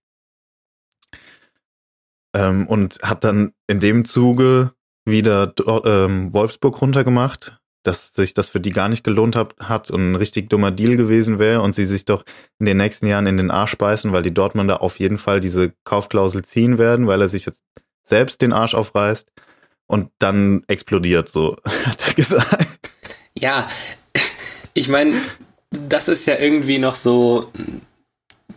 Ähm, 2.33 2.67
und 2.67 2.99
hat 3.03 3.23
dann 3.23 3.53
in 3.67 3.79
dem 3.79 4.05
Zuge 4.05 4.71
wieder 5.05 5.53
ähm, 5.85 6.33
Wolfsburg 6.33 6.81
runtergemacht, 6.81 7.59
dass 7.83 8.13
sich 8.13 8.33
das 8.33 8.49
für 8.49 8.61
die 8.61 8.71
gar 8.71 8.87
nicht 8.87 9.03
gelohnt 9.03 9.35
hat, 9.35 9.55
hat 9.59 9.91
und 9.91 10.11
ein 10.11 10.15
richtig 10.15 10.49
dummer 10.49 10.71
Deal 10.71 10.95
gewesen 10.95 11.37
wäre 11.37 11.61
und 11.61 11.73
sie 11.73 11.85
sich 11.85 12.05
doch 12.05 12.23
in 12.59 12.65
den 12.65 12.77
nächsten 12.77 13.07
Jahren 13.07 13.27
in 13.27 13.37
den 13.37 13.51
Arsch 13.51 13.77
beißen, 13.77 14.11
weil 14.13 14.23
die 14.23 14.33
Dortmunder 14.33 14.81
auf 14.81 14.99
jeden 14.99 15.17
Fall 15.17 15.41
diese 15.41 15.73
Kaufklausel 15.83 16.43
ziehen 16.43 16.77
werden, 16.77 17.07
weil 17.07 17.21
er 17.21 17.29
sich 17.29 17.45
jetzt 17.45 17.61
selbst 18.03 18.41
den 18.41 18.53
Arsch 18.53 18.73
aufreißt 18.73 19.29
und 19.87 20.09
dann 20.19 20.63
explodiert, 20.67 21.29
so 21.29 21.57
hat 21.85 22.07
er 22.07 22.13
gesagt. 22.13 22.91
Ja, 23.33 23.69
ich 24.73 24.87
meine, 24.87 25.13
das 25.71 26.07
ist 26.07 26.25
ja 26.25 26.37
irgendwie 26.37 26.77
noch 26.77 26.95
so 26.95 27.51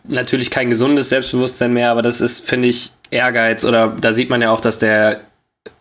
natürlich 0.04 0.50
kein 0.50 0.70
gesundes 0.70 1.08
Selbstbewusstsein 1.08 1.72
mehr, 1.72 1.90
aber 1.90 2.02
das 2.02 2.20
ist, 2.20 2.46
finde 2.46 2.68
ich, 2.68 2.92
Ehrgeiz 3.10 3.64
oder 3.64 3.88
da 4.00 4.12
sieht 4.12 4.30
man 4.30 4.42
ja 4.42 4.50
auch, 4.50 4.60
dass 4.60 4.78
der 4.78 5.20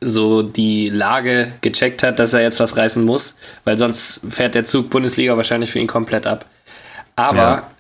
so 0.02 0.42
die 0.42 0.90
Lage 0.90 1.54
gecheckt 1.62 2.04
hat, 2.04 2.20
dass 2.20 2.34
er 2.34 2.42
jetzt 2.42 2.60
was 2.60 2.78
reißen 2.78 3.04
muss, 3.04 3.36
weil 3.64 3.78
sonst 3.78 4.22
fährt 4.30 4.56
der 4.56 4.66
Zug 4.66 4.90
Bundesliga 4.90 5.38
wahrscheinlich 5.38 5.72
für 5.72 5.80
ihn 5.80 5.88
komplett 5.88 6.26
ab. 6.26 6.46
Aber 7.16 7.38
ja. 7.38 7.72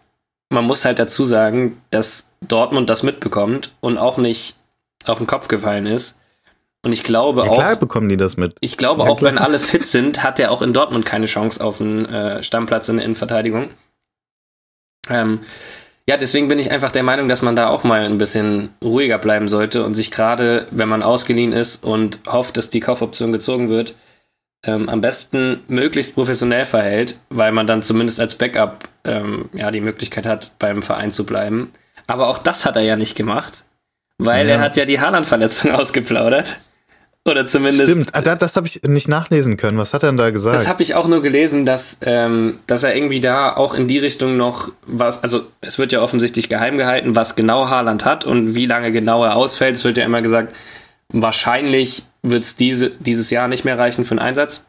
man 0.50 0.66
muss 0.66 0.86
halt 0.86 1.00
dazu 1.00 1.26
sagen, 1.26 1.82
dass 1.89 2.28
Dortmund 2.41 2.89
das 2.89 3.04
mitbekommt 3.04 3.72
und 3.80 3.98
auch 3.98 4.18
nicht 4.18 4.58
auf 5.06 5.18
den 5.18 5.28
Kopf 5.28 5.48
gefallen 5.48 5.86
ist. 5.86 6.18
Und 6.84 6.91
ich 6.91 7.04
glaube 7.04 7.43
ja, 7.43 7.50
auch. 7.50 7.56
Klar 7.56 7.76
bekommen 7.76 8.10
die 8.10 8.18
das 8.18 8.38
mit. 8.38 8.56
Ich 8.60 8.78
glaube 8.78 9.04
ja, 9.04 9.10
auch, 9.10 9.18
klar. 9.18 9.32
wenn 9.32 9.39
alle 9.39 9.60
fit 9.60 9.88
sind, 9.88 10.24
hat 10.24 10.39
er 10.39 10.52
auch 10.52 10.62
in 10.62 10.72
Dortmund 10.72 11.06
keine 11.06 11.26
Chance 11.26 11.64
auf 11.64 11.82
einen 11.82 12.06
äh, 12.06 12.43
Stammplatz 12.43 12.88
in 12.89 12.98
der 12.98 13.06
Innenverteidigung. 13.06 13.72
Ähm, 15.10 15.39
ja, 16.08 16.18
deswegen 16.18 16.47
bin 16.47 16.60
ich 16.60 16.72
einfach 16.72 16.91
der 16.91 17.03
Meinung, 17.03 17.28
dass 17.28 17.41
man 17.41 17.56
da 17.56 17.68
auch 17.68 17.84
mal 17.84 18.06
ein 18.06 18.20
bisschen 18.20 18.70
ruhiger 18.84 19.18
bleiben 19.18 19.47
sollte 19.47 19.84
und 19.84 19.93
sich 19.93 20.12
gerade, 20.12 20.68
wenn 20.70 20.88
man 20.88 21.01
ausgeliehen 21.01 21.51
ist 21.51 21.84
und 21.84 22.20
hofft, 22.28 22.58
dass 22.58 22.70
die 22.70 22.80
Kaufoption 22.80 23.32
gezogen 23.32 23.70
wird, 23.70 23.95
ähm, 24.64 24.88
am 24.88 25.01
besten 25.01 25.62
möglichst 25.68 26.14
professionell 26.14 26.66
verhält, 26.66 27.20
weil 27.30 27.51
man 27.51 27.66
dann 27.66 27.82
zumindest 27.82 28.20
als 28.20 28.36
Backup 28.36 28.89
ähm, 29.03 29.49
ja 29.53 29.72
die 29.72 29.82
Möglichkeit 29.82 30.28
hat, 30.28 30.51
beim 30.60 30.84
Verein 30.84 31.12
zu 31.12 31.26
bleiben. 31.26 31.72
Aber 32.06 32.28
auch 32.28 32.38
das 32.38 32.66
hat 32.66 32.76
er 32.76 32.84
ja 32.84 32.95
nicht 32.95 33.16
gemacht, 33.16 33.64
weil 34.20 34.47
ja. 34.47 34.56
er 34.56 34.62
hat 34.62 34.78
ja 34.78 34.86
die 34.86 34.99
Haaland-Verletzung 34.99 35.72
ausgeplaudert. 35.74 36.60
Oder 37.28 37.47
zumindest. 37.47 37.91
Stimmt, 37.91 38.09
ah, 38.13 38.21
das, 38.21 38.38
das 38.38 38.55
habe 38.55 38.67
ich 38.67 38.84
nicht 38.84 39.07
nachlesen 39.07 39.57
können. 39.57 39.80
Was 39.80 39.93
hat 39.95 40.03
er 40.03 40.09
denn 40.09 40.17
da 40.17 40.30
gesagt? 40.30 40.55
Das 40.55 40.67
habe 40.67 40.84
ich 40.84 40.93
auch 40.93 41.07
nur 41.07 41.23
gelesen, 41.23 41.65
dass, 41.65 41.97
ähm, 42.01 42.59
dass 42.67 42.84
er 42.84 42.95
irgendwie 42.95 43.19
da 43.19 43.55
auch 43.55 43.73
in 43.73 43.88
die 43.88 43.97
Richtung 43.97 44.38
noch 44.38 44.71
was, 44.86 45.23
also 45.23 45.47
es 45.61 45.80
wird 45.80 45.91
ja 45.91 46.01
offensichtlich 46.01 46.49
geheim 46.49 46.78
gehalten, 46.78 47.15
was 47.15 47.36
genau 47.36 47.67
Haaland 47.67 48.05
hat 48.05 48.26
und 48.26 48.53
wie 48.53 48.67
lange 48.67 48.91
genau 48.91 49.23
er 49.23 49.36
ausfällt. 49.36 49.76
Es 49.76 49.84
wird 49.84 49.97
ja 49.97 50.05
immer 50.05 50.21
gesagt, 50.21 50.53
wahrscheinlich 51.09 52.03
wird 52.21 52.43
es 52.43 52.55
diese, 52.55 52.91
dieses 52.91 53.32
Jahr 53.32 53.47
nicht 53.47 53.65
mehr 53.65 53.80
reichen 53.80 54.05
für 54.05 54.11
einen 54.11 54.19
Einsatz. 54.19 54.63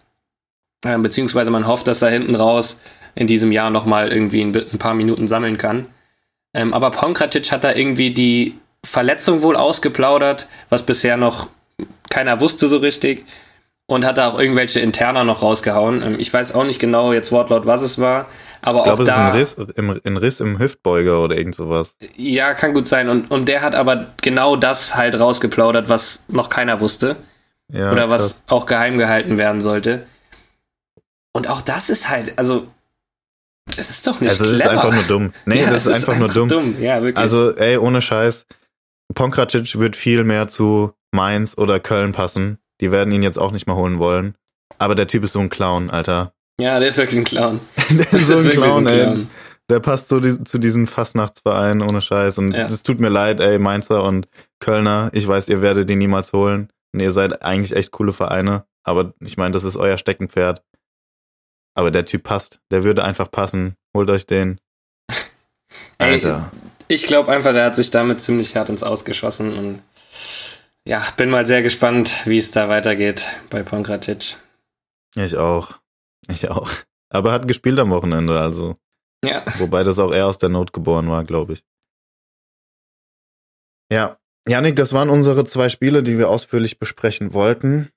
Äh, 0.83 0.97
beziehungsweise 0.99 1.51
man 1.51 1.67
hofft, 1.67 1.87
dass 1.87 2.01
er 2.01 2.11
hinten 2.11 2.35
raus 2.35 2.81
in 3.15 3.27
diesem 3.27 3.53
Jahr 3.53 3.69
nochmal 3.69 4.11
irgendwie 4.11 4.41
ein, 4.41 4.55
ein, 4.55 4.79
paar 4.79 4.95
Minuten 4.95 5.29
sammeln 5.29 5.59
kann. 5.59 5.89
Ähm, 6.55 6.73
aber 6.73 6.91
Ponkratic 6.91 7.53
hat 7.53 7.65
da 7.65 7.75
irgendwie 7.75 8.15
die 8.15 8.59
Verletzung 8.83 9.43
wohl 9.43 9.57
ausgeplaudert, 9.57 10.49
was 10.71 10.85
bisher 10.85 11.19
noch 11.19 11.49
keiner 12.11 12.41
wusste 12.41 12.69
so 12.69 12.79
richtig 12.79 13.25
und 13.87 14.05
hat 14.05 14.19
da 14.19 14.29
auch 14.29 14.39
irgendwelche 14.39 14.81
Interner 14.81 15.25
noch 15.25 15.43
rausgehauen. 15.43 16.03
Ähm, 16.03 16.17
ich 16.19 16.33
weiß 16.33 16.55
auch 16.55 16.65
nicht 16.65 16.81
genau 16.81 17.13
jetzt 17.13 17.33
Wortlaut, 17.33 17.67
was 17.67 17.83
es 17.83 17.99
war, 17.99 18.27
aber 18.63 18.79
ich 18.79 18.85
glaube, 18.85 19.03
es 19.05 19.09
da, 19.09 19.15
ist 19.15 19.59
ein 19.59 19.65
Riss 19.65 19.73
im, 19.77 20.01
ein 20.05 20.17
Riss 20.17 20.41
im 20.41 20.59
Hüftbeuger 20.59 21.23
oder 21.23 21.37
irgend 21.37 21.55
sowas. 21.55 21.97
Ja, 22.17 22.55
kann 22.55 22.75
gut 22.75 22.89
sein. 22.89 23.09
Und, 23.09 23.31
und 23.31 23.47
der 23.47 23.63
hat 23.63 23.75
aber 23.75 24.09
genau 24.21 24.57
das 24.57 24.97
halt 24.97 25.19
rausgeplaudert, 25.19 25.89
was 25.89 26.25
noch 26.29 26.49
keiner 26.49 26.81
wusste. 26.81 27.17
Ja, 27.73 27.91
oder 27.91 28.07
krass. 28.07 28.21
was 28.21 28.43
auch 28.47 28.67
geheim 28.67 28.97
gehalten 28.99 29.39
werden 29.39 29.61
sollte. 29.61 30.07
Und 31.33 31.49
auch 31.49 31.61
das 31.61 31.91
ist 31.91 32.09
halt, 32.09 32.39
also, 32.39 32.69
das 33.77 33.91
ist 33.91 34.07
doch 34.07 34.21
nicht 34.21 34.31
Also, 34.31 34.45
das 34.51 34.55
ist 34.55 34.67
einfach 34.67 34.93
nur 34.93 35.03
dumm. 35.03 35.33
Nee, 35.45 35.63
ja, 35.63 35.71
das, 35.71 35.87
ist, 35.87 35.93
einfach, 35.93 36.15
einfach 36.15 36.19
nur 36.19 36.29
dumm. 36.29 36.49
dumm. 36.49 36.83
Ja. 36.83 37.01
Also, 37.15 37.55
ey, 37.57 37.77
ohne 37.77 38.01
Scheiß. 38.01 38.47
Ponkracic 39.15 39.79
wird 39.79 39.97
viel 39.97 40.25
mehr 40.25 40.49
zu 40.49 40.93
Mainz 41.17 41.59
oder 41.59 41.81
Köln 41.81 42.13
passen. 42.13 42.59
Die 42.81 42.93
werden 42.93 43.13
ihn 43.13 43.23
jetzt 43.23 43.39
auch 43.39 43.51
nicht 43.51 43.67
mehr 43.67 43.75
holen 43.75 43.99
wollen. 43.99 44.37
Aber 44.79 44.95
der 44.95 45.09
Typ 45.09 45.25
ist 45.25 45.33
so 45.33 45.41
ein 45.41 45.51
Clown, 45.51 45.91
Alter. 45.91 46.33
Ja, 46.61 46.79
der 46.79 46.91
ist 46.91 46.99
wirklich 46.99 47.19
ein 47.19 47.25
Clown. 47.25 47.61
der 47.91 48.13
ist 48.13 48.29
so 48.29 48.37
ein 48.37 48.51
Clown, 48.51 48.87
ein 48.87 48.95
Clown, 48.95 49.19
ey. 49.19 49.27
Der 49.69 49.81
passt 49.81 50.09
so 50.09 50.21
die, 50.21 50.45
zu 50.45 50.59
diesem 50.59 50.87
Fastnachtsverein 50.87 51.83
ohne 51.83 52.01
Scheiß. 52.01 52.39
Und 52.39 52.55
es 52.55 52.73
ja. 52.73 52.83
tut 52.85 53.01
mir 53.01 53.09
leid, 53.09 53.41
ey, 53.41 53.59
Mainzer 53.59 54.05
und 54.05 54.29
Kölner. 54.61 55.11
Ich 55.13 55.27
weiß, 55.27 55.49
ihr 55.49 55.61
werdet 55.61 55.91
ihn 55.91 55.99
niemals 55.99 56.33
holen. 56.33 56.69
Und 56.93 57.01
ihr 57.01 57.11
seid 57.11 57.43
eigentlich 57.43 57.75
echt 57.75 57.91
coole 57.91 58.13
Vereine. 58.13 58.65
Aber 58.85 59.15
ich 59.21 59.37
meine, 59.37 59.53
das 59.53 59.65
ist 59.65 59.77
euer 59.77 59.99
Steckenpferd. 59.99 60.63
Aber 61.75 61.91
der 61.91 62.05
Typ 62.05 62.23
passt. 62.23 62.61
Der 62.71 62.85
würde 62.85 63.05
einfach 63.05 63.31
passen. 63.31 63.75
Holt 63.95 64.09
euch 64.11 64.27
den. 64.27 64.61
Alter. 65.99 66.53
Ey, 66.53 66.95
ich 66.95 67.07
glaube 67.07 67.33
einfach, 67.33 67.55
er 67.55 67.65
hat 67.65 67.77
sich 67.77 67.91
damit 67.91 68.21
ziemlich 68.21 68.55
hart 68.55 68.69
ins 68.69 68.85
Ausgeschossen 68.85 69.59
und 69.59 69.83
ja, 70.87 71.05
bin 71.17 71.31
mal 71.31 71.47
sehr 71.47 71.63
gespannt, 71.63 72.27
wie 72.27 72.39
es 72.39 72.53
da 72.53 72.69
weitergeht 72.69 73.27
bei 73.51 73.63
Pongratic. 73.65 74.37
Ich 75.17 75.37
auch. 75.37 75.81
Ich 76.29 76.49
auch. 76.49 76.71
Aber 77.11 77.33
hat 77.33 77.49
gespielt 77.49 77.79
am 77.79 77.91
Wochenende, 77.91 78.39
also. 78.39 78.77
Ja. 79.25 79.45
Wobei 79.59 79.83
das 79.83 79.99
auch 79.99 80.13
eher 80.13 80.27
aus 80.27 80.39
der 80.39 80.49
Not 80.49 80.73
geboren 80.73 81.09
war, 81.11 81.25
glaube 81.25 81.55
ich. 81.55 81.65
Ja. 83.91 84.19
Janik, 84.49 84.77
das 84.77 84.93
waren 84.93 85.11
unsere 85.11 85.45
zwei 85.45 85.69
Spiele, 85.69 86.05
die 86.05 86.19
wir 86.19 86.31
ausführlich 86.31 86.79
besprechen 86.79 87.33
wollten. 87.33 87.91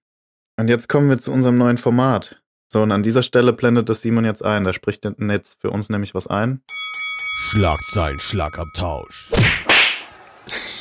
Und 0.58 0.68
jetzt 0.68 0.90
kommen 0.90 1.10
wir 1.10 1.20
zu 1.20 1.32
unserem 1.32 1.60
neuen 1.60 1.78
Format. 1.78 2.42
So, 2.72 2.82
und 2.82 2.92
an 2.92 3.04
dieser 3.04 3.22
Stelle 3.22 3.54
blendet 3.54 3.90
das 3.90 4.02
Simon 4.02 4.26
jetzt 4.26 4.44
ein. 4.44 4.64
Da 4.64 4.74
spricht 4.74 5.06
jetzt 5.06 5.62
für 5.62 5.70
uns 5.70 5.90
nämlich 5.90 6.16
was 6.16 6.26
ein. 6.26 6.64
Schlagzeilen, 7.38 8.20
Schlagabtausch. 8.20 9.32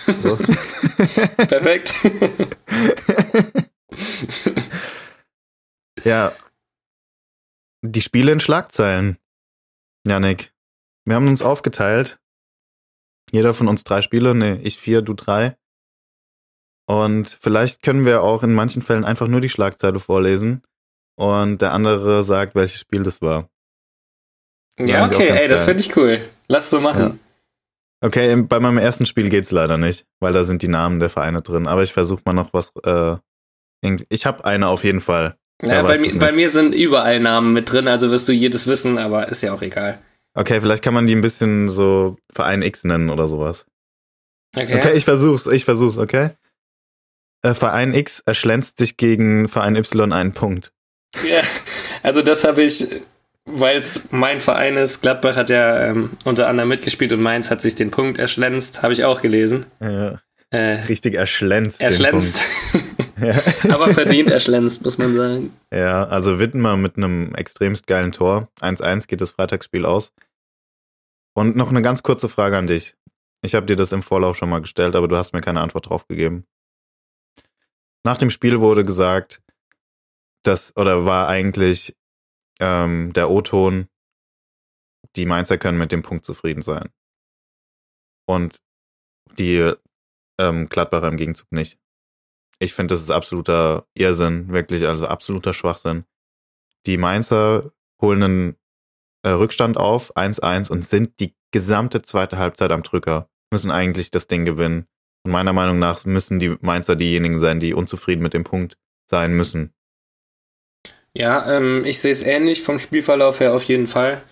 So. 0.09 0.36
Perfekt. 1.46 1.94
ja. 6.04 6.32
Die 7.82 8.02
Spiele 8.02 8.32
in 8.32 8.40
Schlagzeilen. 8.40 9.18
Janik, 10.06 10.52
wir 11.04 11.14
haben 11.14 11.28
uns 11.28 11.42
aufgeteilt. 11.42 12.18
Jeder 13.30 13.52
von 13.52 13.68
uns 13.68 13.84
drei 13.84 14.00
Spiele, 14.00 14.34
nee, 14.34 14.54
ich 14.62 14.78
vier, 14.78 15.02
du 15.02 15.12
drei. 15.12 15.56
Und 16.86 17.28
vielleicht 17.28 17.82
können 17.82 18.06
wir 18.06 18.22
auch 18.22 18.42
in 18.42 18.54
manchen 18.54 18.80
Fällen 18.80 19.04
einfach 19.04 19.28
nur 19.28 19.42
die 19.42 19.50
Schlagzeile 19.50 20.00
vorlesen 20.00 20.62
und 21.16 21.61
der 21.61 21.72
andere 21.72 22.22
sagt, 22.22 22.54
welches 22.54 22.80
Spiel 22.80 23.02
das 23.02 23.20
war. 23.20 23.50
Ja, 24.78 25.04
okay, 25.04 25.28
ey, 25.28 25.48
das 25.48 25.64
finde 25.64 25.80
ich 25.80 25.94
cool. 25.96 26.26
Lass 26.46 26.70
so 26.70 26.80
machen. 26.80 27.02
Ja. 27.02 27.27
Okay, 28.01 28.42
bei 28.42 28.61
meinem 28.61 28.78
ersten 28.78 29.07
Spiel 29.07 29.28
geht's 29.28 29.51
leider 29.51 29.76
nicht, 29.76 30.07
weil 30.20 30.32
da 30.32 30.44
sind 30.44 30.62
die 30.62 30.68
Namen 30.68 31.01
der 31.01 31.11
Vereine 31.11 31.42
drin. 31.42 31.66
Aber 31.66 31.82
ich 31.82 31.92
versuche 31.92 32.22
mal 32.24 32.32
noch 32.32 32.53
was. 32.53 32.72
Äh, 32.84 33.16
ich 34.09 34.26
habe 34.26 34.44
eine 34.44 34.68
auf 34.68 34.84
jeden 34.84 35.01
Fall. 35.01 35.36
Ja, 35.62 35.82
bei, 35.82 35.99
mi 35.99 36.09
bei 36.14 36.32
mir 36.32 36.51
sind 36.51 36.74
überall 36.74 37.18
Namen 37.18 37.53
mit 37.53 37.72
drin, 37.72 37.88
also 37.88 38.11
wirst 38.11 38.28
du 38.28 38.32
jedes 38.32 38.68
wissen, 38.68 38.96
aber 38.96 39.28
ist 39.28 39.42
ja 39.42 39.53
auch 39.53 39.62
egal. 39.62 40.01
Okay, 40.34 40.61
vielleicht 40.61 40.84
kann 40.84 40.94
man 40.94 41.09
die 41.09 41.16
ein 41.16 41.20
bisschen 41.20 41.68
so 41.68 42.16
Verein 42.32 42.62
X 42.62 42.84
nennen 42.84 43.11
oder 43.11 43.26
sowas. 43.26 43.66
Okay. 44.55 44.76
Okay, 44.76 44.92
ich 44.92 45.05
versuch's, 45.05 45.46
ich 45.46 45.64
versuch's, 45.64 45.99
okay? 45.99 46.30
Äh, 47.42 47.55
Verein 47.55 47.92
X 47.94 48.20
erschlänzt 48.20 48.78
sich 48.78 48.96
gegen 48.96 49.49
Verein 49.49 49.74
Y 49.74 50.12
einen 50.12 50.32
Punkt. 50.32 50.72
Ja, 51.24 51.42
also 52.03 52.22
das 52.22 52.44
habe 52.44 52.62
ich 52.62 53.03
weil 53.53 53.78
es 53.78 54.11
mein 54.11 54.38
Verein 54.38 54.76
ist, 54.76 55.01
Gladbach 55.03 55.36
hat 55.36 55.51
ja 55.51 55.86
ähm, 55.86 56.11
unter 56.24 56.49
anderem 56.49 56.68
mitgespielt 56.68 57.12
und 57.12 57.20
Mainz 57.20 57.51
hat 57.51 57.61
sich 57.61 57.74
den 57.74 57.90
Punkt 57.90 58.18
erschlänzt, 58.18 58.82
habe 58.82 58.92
ich 58.92 59.05
auch 59.05 59.22
gelesen. 59.22 59.66
Ja, 59.80 60.20
äh, 60.51 60.80
richtig 60.88 61.14
erschlänzt. 61.14 61.80
Erschlänzt. 61.80 62.40
ja. 63.20 63.34
Aber 63.72 63.92
verdient 63.92 64.30
erschlänzt, 64.30 64.82
muss 64.82 64.96
man 64.96 65.14
sagen. 65.14 65.53
Ja, 65.72 66.05
also 66.05 66.38
Wittmer 66.38 66.76
mit 66.76 66.96
einem 66.96 67.34
extremst 67.34 67.86
geilen 67.86 68.12
Tor. 68.12 68.49
1-1 68.61 69.07
geht 69.09 69.20
das 69.20 69.32
Freitagsspiel 69.32 69.84
aus. 69.84 70.12
Und 71.34 71.55
noch 71.55 71.70
eine 71.70 71.82
ganz 71.82 72.03
kurze 72.03 72.28
Frage 72.28 72.57
an 72.57 72.66
dich. 72.66 72.96
Ich 73.42 73.55
habe 73.55 73.66
dir 73.66 73.76
das 73.76 73.92
im 73.92 74.03
Vorlauf 74.03 74.36
schon 74.36 74.49
mal 74.51 74.61
gestellt, 74.61 74.96
aber 74.96 75.07
du 75.07 75.16
hast 75.16 75.32
mir 75.32 75.40
keine 75.40 75.61
Antwort 75.61 75.88
drauf 75.88 76.09
gegeben. 76.09 76.44
Nach 78.05 78.16
dem 78.16 78.30
Spiel 78.30 78.61
wurde 78.61 78.84
gesagt, 78.84 79.42
dass, 80.42 80.74
oder 80.76 81.05
war 81.05 81.28
eigentlich 81.28 81.94
ähm, 82.61 83.12
der 83.12 83.30
O-Ton, 83.30 83.88
die 85.16 85.26
Mainzer 85.26 85.59
können 85.59 85.78
mit 85.78 85.92
dem 85.92 86.02
Punkt 86.02 86.24
zufrieden 86.24 86.62
sein. 86.62 86.90
Und 88.26 88.61
die 89.38 89.72
ähm, 90.38 90.68
Gladbacher 90.68 91.09
im 91.09 91.16
Gegenzug 91.16 91.50
nicht. 91.52 91.78
Ich 92.59 92.74
finde, 92.74 92.94
das 92.94 93.02
ist 93.02 93.11
absoluter 93.11 93.86
Irrsinn, 93.94 94.52
wirklich, 94.52 94.86
also 94.86 95.06
absoluter 95.06 95.52
Schwachsinn. 95.52 96.04
Die 96.86 96.96
Mainzer 96.96 97.72
holen 98.00 98.22
einen 98.22 98.56
äh, 99.22 99.30
Rückstand 99.30 99.76
auf, 99.76 100.16
1-1, 100.16 100.70
und 100.70 100.86
sind 100.86 101.20
die 101.20 101.34
gesamte 101.52 102.02
zweite 102.02 102.38
Halbzeit 102.38 102.72
am 102.72 102.82
Drücker, 102.82 103.28
müssen 103.52 103.70
eigentlich 103.70 104.11
das 104.11 104.26
Ding 104.26 104.44
gewinnen. 104.44 104.86
Und 105.24 105.32
meiner 105.32 105.52
Meinung 105.52 105.78
nach 105.78 106.04
müssen 106.04 106.38
die 106.38 106.56
Mainzer 106.61 106.96
diejenigen 106.96 107.40
sein, 107.40 107.61
die 107.61 107.74
unzufrieden 107.74 108.22
mit 108.22 108.34
dem 108.34 108.44
Punkt 108.44 108.76
sein 109.06 109.36
müssen. 109.36 109.72
Ja, 111.18 111.50
ähm, 111.56 111.84
ich 111.84 111.98
sehe 111.98 112.12
es 112.12 112.22
ähnlich 112.22 112.62
vom 112.62 112.78
Spielverlauf 112.78 113.40
her 113.40 113.52
auf 113.52 113.64
jeden 113.64 113.88
Fall. 113.88 114.22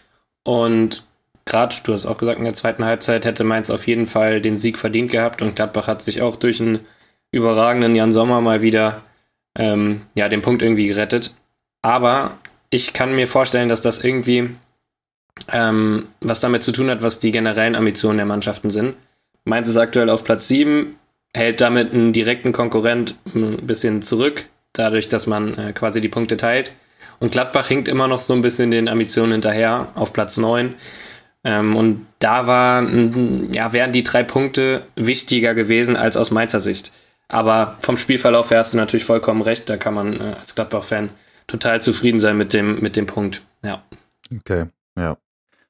Und 0.45 1.05
gerade, 1.45 1.75
du 1.83 1.93
hast 1.93 2.07
auch 2.07 2.17
gesagt, 2.17 2.39
in 2.39 2.45
der 2.45 2.55
zweiten 2.55 2.85
Halbzeit 2.85 3.25
hätte 3.25 3.43
Mainz 3.43 3.71
auf 3.71 3.89
jeden 3.89 4.07
Fall 4.07 4.41
den 4.41 4.57
Sieg 4.57 4.79
verdient 4.79 5.11
gehabt 5.11 5.43
und 5.43 5.57
Gladbach 5.57 5.89
hat 5.89 6.03
sich 6.03 6.23
auch 6.23 6.37
durch 6.37 6.61
einen 6.61 6.79
überragenden 7.33 7.97
Jan 7.97 8.13
Sommer 8.13 8.41
mal 8.41 8.63
wieder 8.63 9.03
ähm, 9.57 10.03
ja, 10.15 10.29
den 10.29 10.43
Punkt 10.43 10.63
irgendwie 10.63 10.87
gerettet. 10.87 11.35
Aber 11.83 12.39
ich 12.71 12.93
kann 12.93 13.17
mir 13.17 13.27
vorstellen, 13.27 13.69
dass 13.69 13.83
das 13.83 14.05
irgendwie 14.05 14.51
ähm, 15.53 16.07
was 16.21 16.39
damit 16.39 16.63
zu 16.63 16.71
tun 16.71 16.89
hat, 16.89 17.03
was 17.03 17.19
die 17.19 17.33
generellen 17.33 17.75
Ambitionen 17.75 18.19
der 18.19 18.27
Mannschaften 18.27 18.71
sind. 18.71 18.95
Mainz 19.45 19.67
ist 19.67 19.77
aktuell 19.77 20.09
auf 20.09 20.23
Platz 20.23 20.47
7, 20.47 20.95
hält 21.35 21.61
damit 21.61 21.93
einen 21.93 22.13
direkten 22.13 22.53
Konkurrent 22.53 23.17
ein 23.35 23.67
bisschen 23.67 24.03
zurück 24.03 24.47
dadurch, 24.79 25.09
dass 25.09 25.27
man 25.27 25.57
äh, 25.59 25.73
quasi 25.73 26.01
die 26.01 26.09
Punkte 26.09 26.37
teilt. 26.37 26.73
Und 27.19 27.33
Gladbach 27.33 27.69
hinkt 27.69 27.89
immer 27.89 28.09
noch 28.09 28.21
so 28.21 28.35
ein 28.35 28.43
bisschen 28.43 28.71
den 28.71 28.89
Ambitionen 28.89 29.33
hinterher 29.33 29.89
auf 29.95 30.13
Platz 30.13 30.37
9. 30.37 30.75
Ähm, 31.45 31.77
und 31.77 32.07
da 32.19 32.47
war, 32.47 32.83
ja, 33.53 33.73
wären 33.73 33.93
die 33.93 34.05
drei 34.05 34.23
Punkte 34.23 34.83
wichtiger 34.97 35.55
gewesen 35.55 35.97
als 35.97 36.17
aus 36.17 36.31
Mainzer 36.31 36.61
Sicht. 36.61 36.93
Aber 37.29 37.77
vom 37.81 37.97
Spielverlauf 37.97 38.51
her 38.51 38.59
hast 38.59 38.73
du 38.73 38.77
natürlich 38.77 39.05
vollkommen 39.05 39.43
recht. 39.43 39.69
Da 39.69 39.77
kann 39.77 39.95
man 39.95 40.21
äh, 40.21 40.35
als 40.41 40.55
Gladbach-Fan 40.55 41.11
total 41.47 41.83
zufrieden 41.83 42.21
sein 42.21 42.37
mit 42.37 42.53
dem, 42.53 42.81
mit 42.81 42.97
dem 42.97 43.07
Punkt. 43.07 43.43
Ja. 43.63 43.83
Okay, 44.35 44.67
ja. 44.99 45.17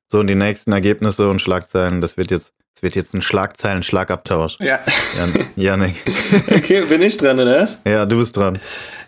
So, 0.09 0.21
und 0.21 0.29
die 0.29 0.37
nächsten 0.37 0.73
Ergebnisse 0.73 1.29
und 1.29 1.43
Schlagzeilen, 1.43 2.01
das 2.01 2.17
wird 2.17 2.31
jetzt, 2.31 2.53
das 2.75 2.83
wird 2.83 2.95
jetzt 2.95 3.15
ein 3.15 3.23
Schlagzeilen-Schlagabtausch. 3.23 4.59
Ja. 4.61 4.79
Jan 5.17 5.47
Janik. 5.57 5.97
okay, 6.55 6.83
bin 6.83 7.03
ich 7.03 7.17
dran, 7.17 7.41
oder 7.41 7.63
was? 7.63 7.79
Ja, 7.85 8.07
du 8.07 8.19
bist 8.19 8.37
dran. 8.37 8.61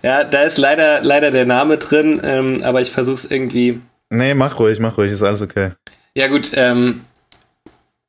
Ja, 0.02 0.24
da 0.24 0.42
ist 0.42 0.58
leider, 0.58 1.02
leider 1.02 1.30
der 1.30 1.46
Name 1.46 1.78
drin, 1.78 2.20
ähm, 2.24 2.62
aber 2.64 2.80
ich 2.80 2.90
versuche 2.90 3.14
es 3.14 3.30
irgendwie. 3.30 3.80
Nee, 4.10 4.34
mach 4.34 4.58
ruhig, 4.58 4.80
mach 4.80 4.98
ruhig, 4.98 5.12
ist 5.12 5.22
alles 5.22 5.42
okay. 5.42 5.72
Ja, 6.14 6.26
gut, 6.26 6.50
ähm, 6.54 7.02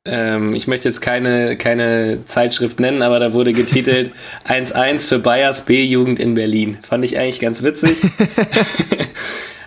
ähm, 0.04 0.54
ich 0.54 0.66
möchte 0.66 0.88
jetzt 0.88 1.00
keine, 1.00 1.56
keine 1.56 2.24
Zeitschrift 2.24 2.80
nennen, 2.80 3.02
aber 3.02 3.20
da 3.20 3.32
wurde 3.32 3.52
getitelt 3.52 4.12
1-1 4.48 5.06
für 5.06 5.18
Bayers 5.20 5.62
B-Jugend 5.62 6.18
in 6.18 6.34
Berlin. 6.34 6.78
Fand 6.82 7.04
ich 7.04 7.18
eigentlich 7.18 7.38
ganz 7.38 7.62
witzig. 7.62 7.98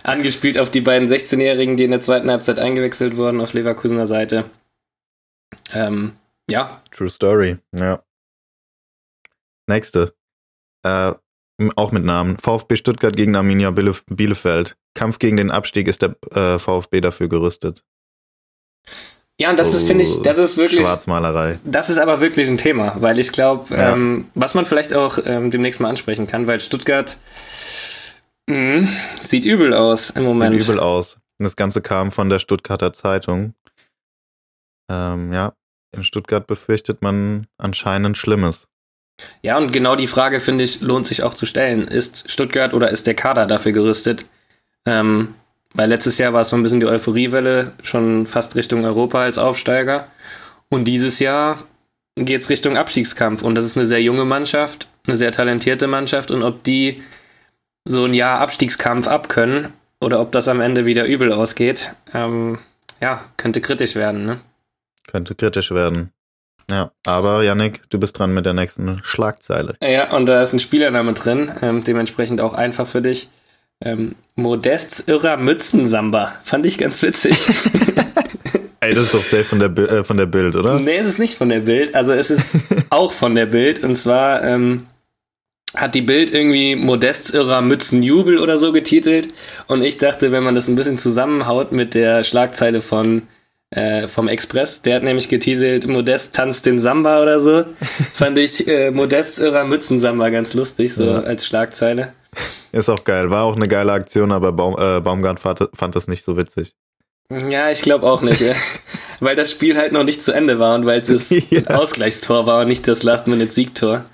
Angespielt 0.04 0.58
auf 0.58 0.70
die 0.70 0.82
beiden 0.82 1.08
16-Jährigen, 1.08 1.78
die 1.78 1.84
in 1.84 1.90
der 1.90 2.02
zweiten 2.02 2.30
Halbzeit 2.30 2.58
eingewechselt 2.58 3.16
wurden 3.16 3.40
auf 3.40 3.54
Leverkusener 3.54 4.06
Seite. 4.06 4.44
Ähm, 5.72 6.12
ja. 6.48 6.82
True 6.90 7.08
Story, 7.08 7.56
ja. 7.74 8.02
Nächste. 9.66 10.14
Äh, 10.82 11.14
auch 11.76 11.90
mit 11.90 12.04
Namen. 12.04 12.36
VfB 12.38 12.76
Stuttgart 12.76 13.16
gegen 13.16 13.34
Arminia 13.34 13.70
Bielefeld. 13.70 14.76
Kampf 14.94 15.18
gegen 15.18 15.38
den 15.38 15.50
Abstieg 15.50 15.88
ist 15.88 16.02
der 16.02 16.16
äh, 16.32 16.58
VfB 16.58 17.00
dafür 17.00 17.28
gerüstet. 17.28 17.82
Ja, 19.40 19.50
und 19.50 19.58
das 19.58 19.72
oh, 19.72 19.76
ist, 19.76 19.86
finde 19.86 20.04
ich, 20.04 20.20
das 20.22 20.38
ist 20.38 20.58
wirklich. 20.58 20.80
Schwarzmalerei. 20.80 21.58
Das 21.64 21.88
ist 21.88 21.98
aber 21.98 22.20
wirklich 22.20 22.46
ein 22.46 22.58
Thema, 22.58 22.96
weil 23.00 23.18
ich 23.18 23.32
glaube, 23.32 23.74
ja. 23.74 23.94
ähm, 23.94 24.28
was 24.34 24.54
man 24.54 24.66
vielleicht 24.66 24.94
auch 24.94 25.18
ähm, 25.24 25.50
demnächst 25.50 25.80
mal 25.80 25.88
ansprechen 25.88 26.26
kann, 26.26 26.46
weil 26.46 26.60
Stuttgart 26.60 27.16
mh, 28.46 28.88
sieht 29.22 29.44
übel 29.44 29.74
aus 29.74 30.10
im 30.10 30.24
Moment. 30.24 30.54
Sieht 30.54 30.68
übel 30.68 30.80
aus. 30.80 31.18
Das 31.38 31.56
Ganze 31.56 31.82
kam 31.82 32.12
von 32.12 32.28
der 32.28 32.38
Stuttgarter 32.38 32.92
Zeitung. 32.92 33.54
Ähm, 34.90 35.32
ja, 35.32 35.54
in 35.92 36.04
Stuttgart 36.04 36.46
befürchtet 36.46 37.02
man 37.02 37.46
anscheinend 37.58 38.16
Schlimmes. 38.16 38.68
Ja, 39.42 39.58
und 39.58 39.72
genau 39.72 39.96
die 39.96 40.06
Frage, 40.06 40.40
finde 40.40 40.64
ich, 40.64 40.80
lohnt 40.80 41.06
sich 41.06 41.22
auch 41.22 41.34
zu 41.34 41.46
stellen. 41.46 41.86
Ist 41.86 42.30
Stuttgart 42.30 42.74
oder 42.74 42.90
ist 42.90 43.06
der 43.06 43.14
Kader 43.14 43.46
dafür 43.46 43.72
gerüstet? 43.72 44.26
Ähm, 44.86 45.34
weil 45.72 45.88
letztes 45.88 46.18
Jahr 46.18 46.32
war 46.32 46.42
es 46.42 46.50
so 46.50 46.56
ein 46.56 46.62
bisschen 46.62 46.80
die 46.80 46.86
Euphoriewelle, 46.86 47.72
schon 47.82 48.26
fast 48.26 48.54
Richtung 48.54 48.84
Europa 48.84 49.22
als 49.22 49.38
Aufsteiger. 49.38 50.08
Und 50.68 50.84
dieses 50.84 51.18
Jahr 51.18 51.58
geht 52.16 52.42
es 52.42 52.50
Richtung 52.50 52.76
Abstiegskampf. 52.76 53.42
Und 53.42 53.54
das 53.54 53.64
ist 53.64 53.76
eine 53.76 53.86
sehr 53.86 54.02
junge 54.02 54.24
Mannschaft, 54.24 54.88
eine 55.06 55.16
sehr 55.16 55.32
talentierte 55.32 55.86
Mannschaft. 55.86 56.30
Und 56.30 56.42
ob 56.42 56.62
die 56.64 57.02
so 57.84 58.04
ein 58.04 58.14
Jahr 58.14 58.40
Abstiegskampf 58.40 59.06
abkönnen 59.06 59.72
oder 60.00 60.20
ob 60.20 60.32
das 60.32 60.48
am 60.48 60.60
Ende 60.60 60.86
wieder 60.86 61.04
übel 61.04 61.32
ausgeht, 61.32 61.94
ähm, 62.12 62.58
ja, 63.00 63.24
könnte 63.36 63.60
kritisch 63.60 63.94
werden. 63.94 64.24
Ne? 64.24 64.40
Könnte 65.06 65.34
kritisch 65.34 65.70
werden. 65.70 66.10
Ja, 66.70 66.92
aber 67.04 67.42
Yannick, 67.42 67.82
du 67.90 67.98
bist 67.98 68.18
dran 68.18 68.32
mit 68.32 68.46
der 68.46 68.54
nächsten 68.54 69.00
Schlagzeile. 69.02 69.74
Ja, 69.82 70.16
und 70.16 70.26
da 70.26 70.42
ist 70.42 70.54
ein 70.54 70.60
Spielername 70.60 71.12
drin, 71.12 71.52
ähm, 71.60 71.84
dementsprechend 71.84 72.40
auch 72.40 72.54
einfach 72.54 72.86
für 72.86 73.02
dich. 73.02 73.28
Ähm, 73.80 74.14
Modests 74.34 75.00
irrer 75.06 75.36
Mützensamba. 75.36 76.34
Fand 76.42 76.64
ich 76.64 76.78
ganz 76.78 77.02
witzig. 77.02 77.36
Ey, 78.80 78.94
das 78.94 79.04
ist 79.04 79.14
doch 79.14 79.22
safe 79.22 79.44
von 79.44 79.58
der, 79.58 79.76
äh, 79.76 80.04
von 80.04 80.16
der 80.16 80.26
Bild, 80.26 80.56
oder? 80.56 80.78
Nee, 80.78 80.96
es 80.96 81.06
ist 81.06 81.18
nicht 81.18 81.36
von 81.36 81.48
der 81.48 81.60
Bild. 81.60 81.94
Also 81.94 82.12
es 82.12 82.30
ist 82.30 82.56
auch 82.90 83.12
von 83.12 83.34
der 83.34 83.46
Bild. 83.46 83.82
Und 83.82 83.96
zwar 83.96 84.42
ähm, 84.42 84.86
hat 85.74 85.94
die 85.94 86.02
Bild 86.02 86.32
irgendwie 86.32 86.76
Modests 86.76 87.30
irrer 87.30 87.60
Mützenjubel 87.60 88.38
oder 88.38 88.58
so 88.58 88.72
getitelt. 88.72 89.34
Und 89.66 89.82
ich 89.82 89.98
dachte, 89.98 90.32
wenn 90.32 90.42
man 90.42 90.54
das 90.54 90.68
ein 90.68 90.76
bisschen 90.76 90.98
zusammenhaut 90.98 91.72
mit 91.72 91.94
der 91.94 92.24
Schlagzeile 92.24 92.80
von 92.80 93.22
äh, 93.70 94.06
vom 94.06 94.28
Express. 94.28 94.82
Der 94.82 94.96
hat 94.96 95.02
nämlich 95.02 95.28
geteasert, 95.28 95.86
Modest 95.86 96.34
tanzt 96.34 96.64
den 96.66 96.78
Samba 96.78 97.20
oder 97.20 97.40
so. 97.40 97.64
Fand 98.14 98.38
ich 98.38 98.68
äh, 98.68 98.90
Modest 98.90 99.38
irrer 99.40 99.64
Mützensamba 99.64 100.28
ganz 100.30 100.54
lustig, 100.54 100.94
so 100.94 101.04
ja. 101.04 101.20
als 101.20 101.44
Schlagzeile. 101.44 102.12
Ist 102.72 102.88
auch 102.88 103.04
geil. 103.04 103.30
War 103.30 103.42
auch 103.42 103.56
eine 103.56 103.68
geile 103.68 103.92
Aktion, 103.92 104.32
aber 104.32 104.52
Baum, 104.52 104.76
äh, 104.78 105.00
Baumgart 105.00 105.40
fand, 105.40 105.96
das 105.96 106.08
nicht 106.08 106.24
so 106.24 106.36
witzig. 106.36 106.74
Ja, 107.30 107.70
ich 107.70 107.82
glaube 107.82 108.06
auch 108.06 108.22
nicht. 108.22 108.44
weil 109.20 109.36
das 109.36 109.50
Spiel 109.50 109.76
halt 109.76 109.92
noch 109.92 110.04
nicht 110.04 110.22
zu 110.22 110.32
Ende 110.32 110.58
war 110.58 110.74
und 110.74 110.86
weil 110.86 111.00
es 111.00 111.08
das 111.08 111.30
ja. 111.50 111.66
Ausgleichstor 111.68 112.46
war 112.46 112.60
und 112.60 112.68
nicht 112.68 112.86
das 112.86 113.02
Last-Minute-Siegtor. 113.02 114.04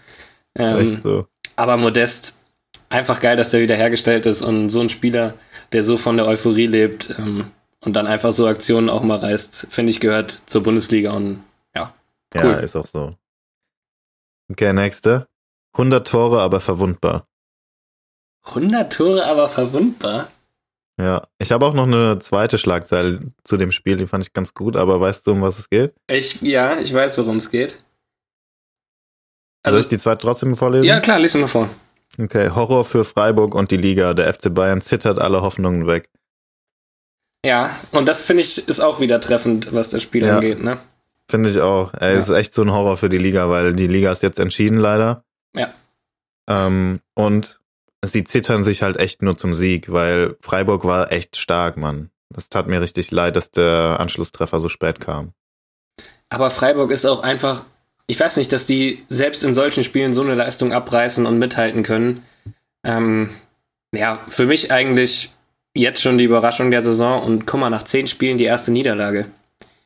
Ähm, 0.54 1.00
so. 1.02 1.26
Aber 1.60 1.76
Modest, 1.76 2.40
einfach 2.88 3.20
geil, 3.20 3.36
dass 3.36 3.50
der 3.50 3.60
wieder 3.60 3.76
hergestellt 3.76 4.24
ist 4.24 4.40
und 4.40 4.70
so 4.70 4.80
ein 4.80 4.88
Spieler, 4.88 5.34
der 5.72 5.82
so 5.82 5.98
von 5.98 6.16
der 6.16 6.26
Euphorie 6.26 6.66
lebt, 6.66 7.14
ähm, 7.18 7.50
und 7.80 7.92
dann 7.92 8.06
einfach 8.06 8.32
so 8.32 8.46
Aktionen 8.46 8.88
auch 8.88 9.02
mal 9.02 9.18
reißt, 9.18 9.66
finde 9.68 9.90
ich, 9.90 10.00
gehört 10.00 10.30
zur 10.46 10.62
Bundesliga 10.62 11.12
und 11.12 11.44
ja. 11.76 11.94
Cool. 12.34 12.52
Ja, 12.52 12.52
ist 12.60 12.76
auch 12.76 12.86
so. 12.86 13.10
Okay, 14.50 14.72
nächste. 14.72 15.28
100 15.74 16.08
Tore, 16.08 16.40
aber 16.40 16.60
verwundbar. 16.60 17.26
100 18.46 18.90
Tore, 18.90 19.26
aber 19.26 19.50
verwundbar? 19.50 20.30
Ja, 20.98 21.28
ich 21.38 21.52
habe 21.52 21.66
auch 21.66 21.74
noch 21.74 21.86
eine 21.86 22.20
zweite 22.20 22.56
Schlagzeile 22.56 23.20
zu 23.44 23.58
dem 23.58 23.70
Spiel, 23.70 23.98
die 23.98 24.06
fand 24.06 24.24
ich 24.24 24.32
ganz 24.32 24.54
gut, 24.54 24.76
aber 24.76 24.98
weißt 24.98 25.26
du, 25.26 25.32
um 25.32 25.42
was 25.42 25.58
es 25.58 25.68
geht? 25.68 25.92
Ich, 26.06 26.40
ja, 26.40 26.80
ich 26.80 26.94
weiß, 26.94 27.18
worum 27.18 27.36
es 27.36 27.50
geht. 27.50 27.82
Also, 29.62 29.76
Soll 29.76 29.82
ich 29.82 29.88
die 29.88 29.98
zweite 29.98 30.22
trotzdem 30.22 30.56
vorlesen? 30.56 30.84
Ja, 30.84 31.00
klar, 31.00 31.18
lese 31.18 31.38
mal 31.38 31.46
vor. 31.46 31.68
Okay, 32.18 32.50
Horror 32.50 32.84
für 32.84 33.04
Freiburg 33.04 33.54
und 33.54 33.70
die 33.70 33.76
Liga. 33.76 34.14
Der 34.14 34.32
FC 34.32 34.52
Bayern 34.52 34.80
zittert 34.80 35.18
alle 35.18 35.42
Hoffnungen 35.42 35.86
weg. 35.86 36.08
Ja, 37.44 37.74
und 37.92 38.06
das 38.06 38.22
finde 38.22 38.42
ich 38.42 38.68
ist 38.68 38.80
auch 38.80 39.00
wieder 39.00 39.20
treffend, 39.20 39.72
was 39.72 39.88
das 39.90 40.02
Spiel 40.02 40.24
ja, 40.24 40.36
angeht, 40.36 40.62
ne? 40.62 40.78
Finde 41.30 41.48
ich 41.48 41.60
auch. 41.60 41.94
Ey, 41.94 42.14
ja. 42.14 42.18
ist 42.18 42.28
echt 42.28 42.54
so 42.54 42.62
ein 42.62 42.72
Horror 42.72 42.96
für 42.96 43.08
die 43.08 43.18
Liga, 43.18 43.48
weil 43.48 43.74
die 43.74 43.86
Liga 43.86 44.12
ist 44.12 44.22
jetzt 44.22 44.40
entschieden 44.40 44.78
leider. 44.78 45.24
Ja. 45.54 45.72
Ähm, 46.48 47.00
und 47.14 47.60
sie 48.04 48.24
zittern 48.24 48.64
sich 48.64 48.82
halt 48.82 48.98
echt 48.98 49.22
nur 49.22 49.38
zum 49.38 49.54
Sieg, 49.54 49.92
weil 49.92 50.36
Freiburg 50.40 50.84
war 50.84 51.12
echt 51.12 51.36
stark, 51.36 51.76
Mann. 51.76 52.10
Das 52.30 52.48
tat 52.48 52.66
mir 52.66 52.80
richtig 52.80 53.10
leid, 53.10 53.36
dass 53.36 53.50
der 53.50 53.98
Anschlusstreffer 54.00 54.60
so 54.60 54.68
spät 54.68 55.00
kam. 55.00 55.32
Aber 56.28 56.50
Freiburg 56.50 56.90
ist 56.90 57.06
auch 57.06 57.22
einfach, 57.22 57.64
ich 58.10 58.18
weiß 58.18 58.36
nicht, 58.38 58.52
dass 58.52 58.66
die 58.66 59.04
selbst 59.08 59.44
in 59.44 59.54
solchen 59.54 59.84
Spielen 59.84 60.12
so 60.14 60.22
eine 60.22 60.34
Leistung 60.34 60.72
abreißen 60.72 61.26
und 61.26 61.38
mithalten 61.38 61.84
können. 61.84 62.24
Ähm, 62.84 63.30
ja, 63.94 64.24
für 64.26 64.46
mich 64.46 64.72
eigentlich 64.72 65.32
jetzt 65.74 66.02
schon 66.02 66.18
die 66.18 66.24
Überraschung 66.24 66.72
der 66.72 66.82
Saison 66.82 67.22
und 67.22 67.46
guck 67.46 67.60
mal, 67.60 67.70
nach 67.70 67.84
zehn 67.84 68.08
Spielen 68.08 68.36
die 68.36 68.44
erste 68.44 68.72
Niederlage. 68.72 69.26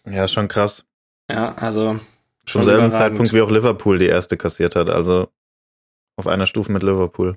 Ja, 0.09 0.27
schon 0.27 0.49
krass. 0.49 0.87
Ja, 1.31 1.55
also. 1.57 2.01
Schon 2.47 2.63
Zum 2.63 2.65
selben 2.65 2.93
Zeitpunkt 2.93 3.35
wie 3.35 3.43
auch 3.43 3.51
Liverpool 3.51 3.99
die 3.99 4.07
erste 4.07 4.39
kassiert 4.39 4.75
hat, 4.75 4.89
also 4.89 5.29
auf 6.17 6.27
einer 6.27 6.47
Stufe 6.47 6.73
mit 6.73 6.83
Liverpool. 6.83 7.37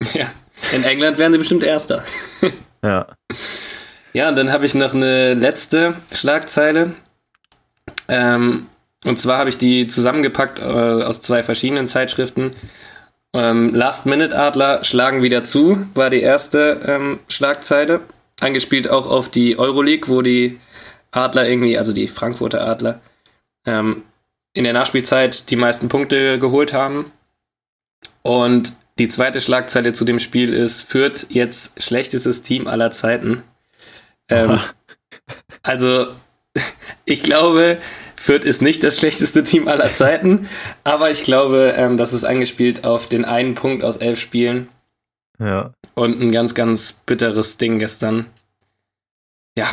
Ja, 0.14 0.32
in 0.72 0.82
England 0.82 1.18
wären 1.18 1.32
sie 1.32 1.38
bestimmt 1.38 1.62
Erster. 1.62 2.02
ja. 2.84 3.06
Ja, 4.12 4.28
und 4.28 4.36
dann 4.36 4.50
habe 4.50 4.66
ich 4.66 4.74
noch 4.74 4.92
eine 4.92 5.34
letzte 5.34 5.94
Schlagzeile. 6.12 6.94
Ähm, 8.08 8.66
und 9.04 9.18
zwar 9.18 9.38
habe 9.38 9.50
ich 9.50 9.58
die 9.58 9.86
zusammengepackt 9.86 10.58
äh, 10.58 10.62
aus 10.62 11.20
zwei 11.20 11.42
verschiedenen 11.42 11.88
Zeitschriften. 11.88 12.54
Ähm, 13.34 13.74
Last-Minute-Adler 13.74 14.84
schlagen 14.84 15.22
wieder 15.22 15.42
zu, 15.44 15.86
war 15.94 16.10
die 16.10 16.20
erste 16.20 16.80
ähm, 16.86 17.18
Schlagzeile. 17.28 18.00
Angespielt 18.40 18.88
auch 18.88 19.06
auf 19.06 19.28
die 19.28 19.58
Euroleague, 19.58 20.08
wo 20.08 20.22
die 20.22 20.58
Adler 21.10 21.48
irgendwie, 21.48 21.78
also 21.78 21.92
die 21.92 22.08
Frankfurter 22.08 22.66
Adler, 22.66 23.00
ähm, 23.66 24.02
in 24.52 24.64
der 24.64 24.72
Nachspielzeit 24.72 25.50
die 25.50 25.56
meisten 25.56 25.88
Punkte 25.88 26.38
geholt 26.38 26.72
haben. 26.72 27.12
Und 28.22 28.74
die 28.98 29.08
zweite 29.08 29.40
Schlagzeile 29.40 29.92
zu 29.92 30.04
dem 30.04 30.20
Spiel 30.20 30.54
ist, 30.54 30.82
führt 30.82 31.26
jetzt 31.28 31.82
schlechtestes 31.82 32.42
Team 32.42 32.66
aller 32.66 32.90
Zeiten. 32.92 33.42
Ähm, 34.28 34.60
also, 35.62 36.06
ich 37.04 37.22
glaube, 37.22 37.78
Fürth 38.16 38.44
ist 38.44 38.62
nicht 38.62 38.82
das 38.82 38.98
schlechteste 38.98 39.42
Team 39.42 39.68
aller 39.68 39.92
Zeiten, 39.92 40.48
aber 40.82 41.10
ich 41.10 41.22
glaube, 41.22 41.74
ähm, 41.76 41.96
das 41.96 42.12
ist 42.12 42.24
angespielt 42.24 42.84
auf 42.84 43.06
den 43.06 43.24
einen 43.24 43.54
Punkt 43.54 43.84
aus 43.84 43.96
elf 43.96 44.18
Spielen. 44.18 44.68
Ja. 45.38 45.72
Und 45.94 46.20
ein 46.20 46.32
ganz, 46.32 46.54
ganz 46.54 46.92
bitteres 46.92 47.56
Ding 47.56 47.78
gestern. 47.78 48.26
Ja. 49.56 49.68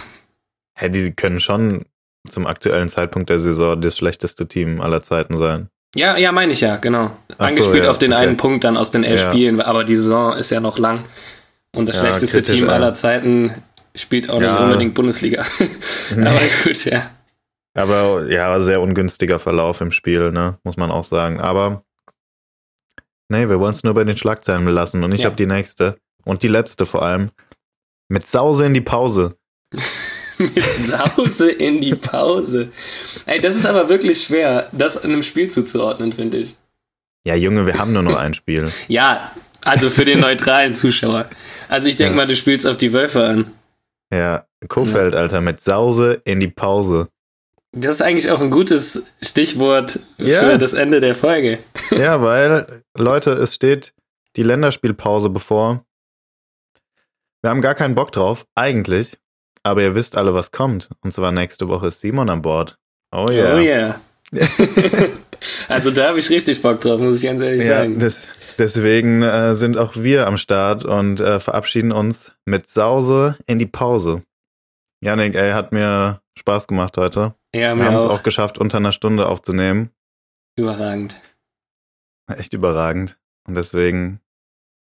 Hä, 0.77 0.89
die 0.89 1.11
können 1.11 1.39
schon 1.39 1.86
zum 2.29 2.45
aktuellen 2.45 2.89
Zeitpunkt 2.89 3.29
der 3.29 3.39
Saison 3.39 3.79
das 3.82 3.97
schlechteste 3.97 4.47
Team 4.47 4.82
aller 4.82 5.01
Zeiten 5.01 5.38
sein. 5.38 5.69
Ja, 5.95 6.17
ja, 6.17 6.32
meine 6.32 6.53
ich 6.53 6.61
ja, 6.61 6.77
genau. 6.77 7.11
Ach 7.38 7.47
Angespielt 7.47 7.77
so, 7.77 7.84
ja, 7.84 7.89
auf 7.89 7.97
den 7.97 8.13
okay. 8.13 8.21
einen 8.21 8.38
Punkt 8.38 8.63
dann 8.63 8.77
aus 8.77 8.91
den 8.91 9.03
elf 9.03 9.19
ja. 9.21 9.29
Spielen, 9.29 9.59
aber 9.59 9.84
die 9.84 9.95
Saison 9.95 10.34
ist 10.34 10.51
ja 10.51 10.59
noch 10.59 10.77
lang. 10.77 11.03
Und 11.75 11.88
das 11.88 11.97
ja, 11.97 12.01
schlechteste 12.01 12.43
Team 12.43 12.69
aller 12.69 12.93
Zeiten 12.93 13.63
spielt 13.96 14.30
auch 14.30 14.39
nicht 14.39 14.60
unbedingt 14.60 14.94
Bundesliga. 14.94 15.46
aber 16.12 16.39
gut, 16.64 16.86
ja. 16.86 17.12
Aber 17.74 18.26
ja, 18.30 18.60
sehr 18.62 18.82
ungünstiger 18.82 19.39
Verlauf 19.39 19.82
im 19.82 19.92
Spiel, 19.92 20.32
ne? 20.32 20.58
Muss 20.64 20.78
man 20.78 20.92
auch 20.92 21.06
sagen. 21.06 21.39
Aber 21.39 21.84
nee, 23.30 23.48
wir 23.48 23.60
wollen 23.60 23.74
es 23.74 23.84
nur 23.84 23.94
bei 23.94 24.04
den 24.04 24.18
Schlagzeilen 24.18 24.66
lassen. 24.68 25.04
Und 25.04 25.14
ich 25.14 25.22
ja. 25.22 25.26
habe 25.28 25.36
die 25.36 25.46
nächste. 25.46 25.98
Und 26.26 26.44
die 26.44 26.48
letzte 26.48 26.86
vor 26.86 27.04
allem. 27.04 27.32
Mit 28.10 28.28
Sause 28.28 28.66
in 28.66 28.74
die 28.74 28.82
Pause. 28.82 29.38
Mit 30.38 30.64
Sause 30.64 31.50
in 31.50 31.80
die 31.80 31.96
Pause. 31.96 32.72
Ey, 33.26 33.39
das 33.39 33.56
ist 33.56 33.66
aber 33.66 33.89
wirklich 33.89 34.24
schwer, 34.24 34.70
das 34.72 34.98
in 34.98 35.12
einem 35.12 35.24
Spiel 35.24 35.50
zuzuordnen, 35.50 36.12
finde 36.12 36.38
ich. 36.38 36.56
Ja, 37.24 37.36
Junge, 37.36 37.66
wir 37.68 37.78
haben 37.78 37.94
nur 37.94 38.02
noch 38.02 38.18
ein 38.18 38.34
Spiel. 38.34 38.72
ja, 38.88 39.32
also 39.64 39.89
für 39.89 40.06
den 40.06 40.20
neutralen 40.22 40.74
Zuschauer. 40.74 41.30
Also 41.70 41.88
ich 41.88 41.96
denke 41.96 42.14
ja. 42.14 42.18
mal, 42.18 42.28
du 42.28 42.36
spielst 42.36 42.66
auf 42.66 42.78
die 42.78 42.92
Wölfe 42.92 43.24
an. 43.24 43.52
Ja, 44.12 44.45
Kofeld, 44.68 45.14
ja. 45.14 45.22
Alter, 45.22 45.41
mit 45.41 45.62
Sause 45.62 46.22
in 46.26 46.39
die 46.39 46.49
Pause. 46.49 47.09
Das 47.74 47.95
ist 47.95 48.01
eigentlich 48.01 48.30
auch 48.30 48.41
ein 48.41 48.51
gutes 48.51 49.03
Stichwort 49.22 49.99
ja. 50.18 50.41
für 50.41 50.57
das 50.57 50.74
Ende 50.74 50.99
der 50.99 51.16
Folge. 51.16 51.59
Ja, 51.91 52.22
weil, 52.22 52.84
Leute, 52.97 53.32
es 53.32 53.55
steht 53.55 53.93
die 54.36 54.43
Länderspielpause 54.43 55.30
bevor. 55.30 55.86
Wir 57.41 57.49
haben 57.49 57.62
gar 57.62 57.76
keinen 57.76 57.95
Bock 57.95 58.12
drauf, 58.12 58.45
eigentlich. 58.55 59.18
Aber 59.64 59.82
ihr 59.82 59.95
wisst 59.95 60.18
alle, 60.18 60.34
was 60.34 60.51
kommt. 60.51 60.89
Und 61.01 61.14
zwar 61.14 61.32
nächste 61.32 61.68
Woche 61.70 61.88
ist 61.88 62.01
Simon 62.01 62.30
an 62.30 62.41
Bord. 62.41 62.78
Oh 63.12 63.28
yeah. 63.30 63.55
Oh 63.55 63.59
yeah. 63.59 64.01
also 65.68 65.91
da 65.91 66.09
habe 66.09 66.20
ich 66.20 66.30
richtig 66.30 66.62
Bock 66.62 66.82
drauf, 66.82 66.99
muss 66.99 67.18
ich 67.18 67.24
ganz 67.24 67.41
ehrlich 67.41 67.64
ja, 67.64 67.80
sagen. 67.80 67.99
Das, 67.99 68.28
deswegen 68.60 69.22
äh, 69.24 69.56
sind 69.56 69.78
auch 69.78 69.95
wir 69.95 70.28
am 70.28 70.38
Start 70.38 70.86
und 70.86 71.20
äh, 71.20 71.39
verabschieden 71.39 71.91
uns 71.91 72.34
mit 72.45 72.70
Sause 72.70 73.38
in 73.47 73.60
die 73.60 73.66
Pause. 73.66 74.24
Janik, 75.04 75.36
ey, 75.36 75.52
hat 75.52 75.72
mir 75.72 76.22
Spaß 76.38 76.68
gemacht 76.68 76.97
heute. 76.97 77.36
Ja, 77.54 77.76
Wir 77.76 77.86
haben 77.86 77.95
es 77.95 78.06
auch 78.06 78.24
geschafft, 78.24 78.58
unter 78.58 78.78
einer 78.78 78.91
Stunde 78.91 79.28
aufzunehmen. 79.28 79.89
Überragend. 80.56 81.20
Echt 82.28 82.54
überragend. 82.54 83.18
Und 83.47 83.56
deswegen, 83.56 84.22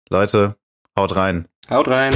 Leute, 0.10 0.56
haut 0.98 1.16
rein. 1.16 1.48
Haut 1.70 1.88
rein. 1.88 2.14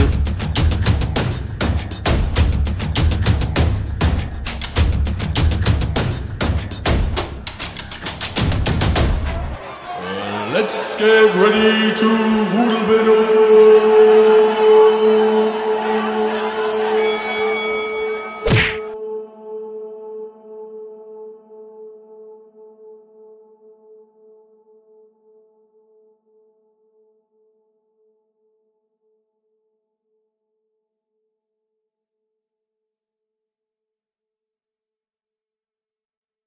Ready 11.36 11.93
to 11.95 12.10
Rudelbildung! 12.51 14.05